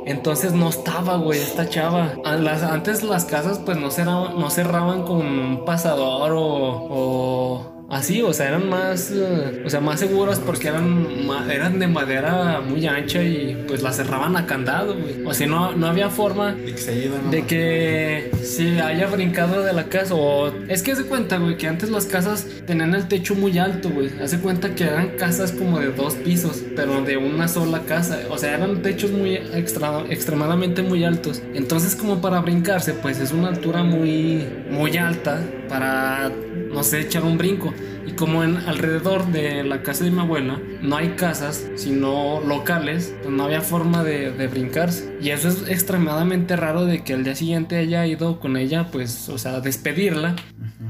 Entonces 0.06 0.54
no 0.54 0.70
estaba, 0.70 1.18
güey, 1.18 1.40
esta 1.40 1.68
chava. 1.70 2.14
Las- 2.40 2.64
antes 2.64 3.04
las 3.04 3.26
casas 3.26 3.60
pues 3.60 3.78
no 3.78 3.90
cerraban, 3.92 4.40
no 4.40 4.50
cerraban 4.50 5.04
con 5.04 5.18
un 5.26 5.66
pasador 5.66 6.32
o, 6.34 6.88
o 6.90 7.71
así, 7.92 8.22
o 8.22 8.34
sea, 8.34 8.48
eran 8.48 8.70
más, 8.70 9.12
eh, 9.14 9.64
o 9.66 9.70
sea, 9.70 9.82
más 9.82 10.00
seguras 10.00 10.40
porque 10.40 10.70
eran, 10.70 11.08
eran 11.52 11.78
de 11.78 11.88
madera 11.88 12.62
muy 12.62 12.88
ancha 12.88 13.22
y 13.22 13.64
pues 13.68 13.84
las 13.84 13.98
cerraban 13.98 14.36
a 14.38 14.46
candado, 14.46 14.96
güey. 14.98 15.26
O 15.26 15.34
sea, 15.34 15.48
no, 15.48 15.74
no 15.74 15.88
había 15.88 16.10
forma 16.10 16.54
De 16.54 16.74
que 16.74 16.78
se 16.78 17.10
de 17.10 17.46
que 17.46 18.32
se 18.44 18.82
haya 18.82 19.08
brincado 19.08 19.62
de 19.62 19.74
la 19.74 19.86
casa 19.86 20.16
o 20.16 20.52
es 20.68 20.82
que 20.82 20.94
hace 20.94 21.06
cuenta, 21.06 21.38
güey, 21.38 21.58
que 21.58 21.68
antes 21.68 21.90
las 21.90 22.06
casas 22.06 22.48
tenían 22.66 22.96
el 22.96 23.08
techo 23.08 23.36
muy 23.36 23.58
alto, 23.58 23.90
güey. 23.90 24.10
Hace 24.22 24.40
cuenta 24.40 24.74
que 24.74 24.86
eran 24.86 25.10
casas 25.18 25.52
como 25.52 25.80
de 25.80 25.92
dos 25.92 26.16
pisos, 26.16 26.64
pero 26.76 27.02
de 27.02 27.18
una 27.18 27.48
sola 27.48 27.82
casa. 27.82 28.22
O 28.30 28.38
sea, 28.38 28.56
eran 28.56 28.82
techos 28.82 29.12
muy 29.12 29.36
extra, 29.36 30.06
extremadamente 30.10 30.82
muy 30.82 31.04
altos. 31.04 31.42
Entonces, 31.54 31.96
como 31.96 32.22
para 32.22 32.40
brincarse, 32.40 32.94
pues 32.94 33.20
es 33.20 33.32
una 33.34 33.50
altura 33.50 33.84
muy 33.84 34.48
muy 34.70 34.98
alta 34.98 35.42
para 35.68 36.32
no 36.74 36.84
sé, 36.84 37.02
echar 37.02 37.24
un 37.24 37.38
brinco. 37.38 37.74
Y 38.06 38.14
como 38.14 38.44
en 38.44 38.58
alrededor 38.58 39.28
de 39.28 39.64
la 39.64 39.84
casa 39.84 40.04
de 40.04 40.12
mi 40.12 40.20
abuela 40.20 40.60
no 40.82 40.96
hay 40.96 41.10
casas, 41.10 41.70
sino 41.76 42.42
locales, 42.42 43.14
pues 43.22 43.34
no 43.34 43.44
había 43.44 43.62
forma 43.62 44.04
de, 44.04 44.32
de 44.32 44.48
brincarse. 44.48 45.16
Y 45.22 45.30
eso 45.30 45.50
es 45.50 45.68
extremadamente 45.68 46.56
raro 46.56 46.86
de 46.86 47.04
que 47.04 47.14
al 47.14 47.24
día 47.24 47.36
siguiente 47.36 47.78
haya 47.78 48.06
ido 48.08 48.40
con 48.40 48.58
ella, 48.58 48.90
pues, 48.92 49.30
o 49.30 49.38
sea, 49.38 49.60
despedirla 49.62 50.36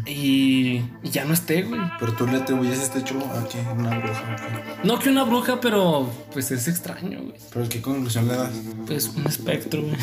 y, 0.05 0.81
y 1.03 1.09
ya 1.09 1.25
no 1.25 1.33
esté, 1.33 1.63
güey. 1.63 1.81
Pero 1.99 2.13
tú 2.13 2.27
le 2.27 2.37
atribuyes 2.37 2.79
este 2.79 2.99
hecho 2.99 3.17
a 3.19 3.47
que 3.47 3.59
una 3.77 3.97
bruja. 3.99 4.35
ok. 4.35 4.85
No 4.85 4.99
que 4.99 5.09
una 5.09 5.23
bruja, 5.23 5.59
pero 5.61 6.09
pues 6.33 6.51
es 6.51 6.67
extraño, 6.67 7.19
güey. 7.21 7.33
Pero 7.53 7.69
¿qué 7.69 7.81
conclusión 7.81 8.27
le 8.27 8.35
das? 8.35 8.51
Pues 8.87 9.07
un 9.15 9.25
espectro, 9.27 9.81
güey. 9.81 9.95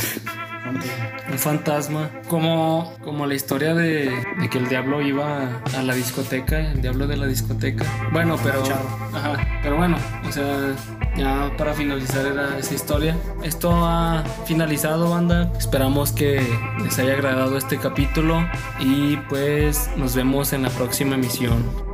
Un 1.30 1.38
fantasma. 1.38 2.10
Como, 2.28 2.92
como 3.02 3.26
la 3.26 3.34
historia 3.34 3.74
de, 3.74 4.10
de 4.40 4.50
que 4.50 4.58
el 4.58 4.68
diablo 4.68 5.00
iba 5.00 5.62
a 5.76 5.82
la 5.82 5.94
discoteca, 5.94 6.60
el 6.72 6.82
diablo 6.82 7.06
de 7.06 7.16
la 7.16 7.26
discoteca. 7.26 7.84
Bueno, 8.12 8.36
pero. 8.42 8.62
Ajá. 9.14 9.60
Pero 9.62 9.76
bueno, 9.76 9.96
o 10.28 10.32
sea, 10.32 10.74
ya 11.16 11.50
para 11.56 11.74
finalizar 11.74 12.26
era 12.26 12.58
esa 12.58 12.74
historia. 12.74 13.16
Esto 13.42 13.70
ha 13.72 14.24
finalizado, 14.46 15.10
banda. 15.10 15.50
Esperamos 15.58 16.12
que 16.12 16.46
les 16.82 16.98
haya 16.98 17.14
agradado 17.14 17.56
este 17.56 17.78
capítulo. 17.78 18.46
Y 18.78 19.16
pues 19.28 19.87
nos 19.96 20.14
vemos 20.14 20.52
en 20.52 20.62
la 20.62 20.70
próxima 20.70 21.14
emisión. 21.14 21.87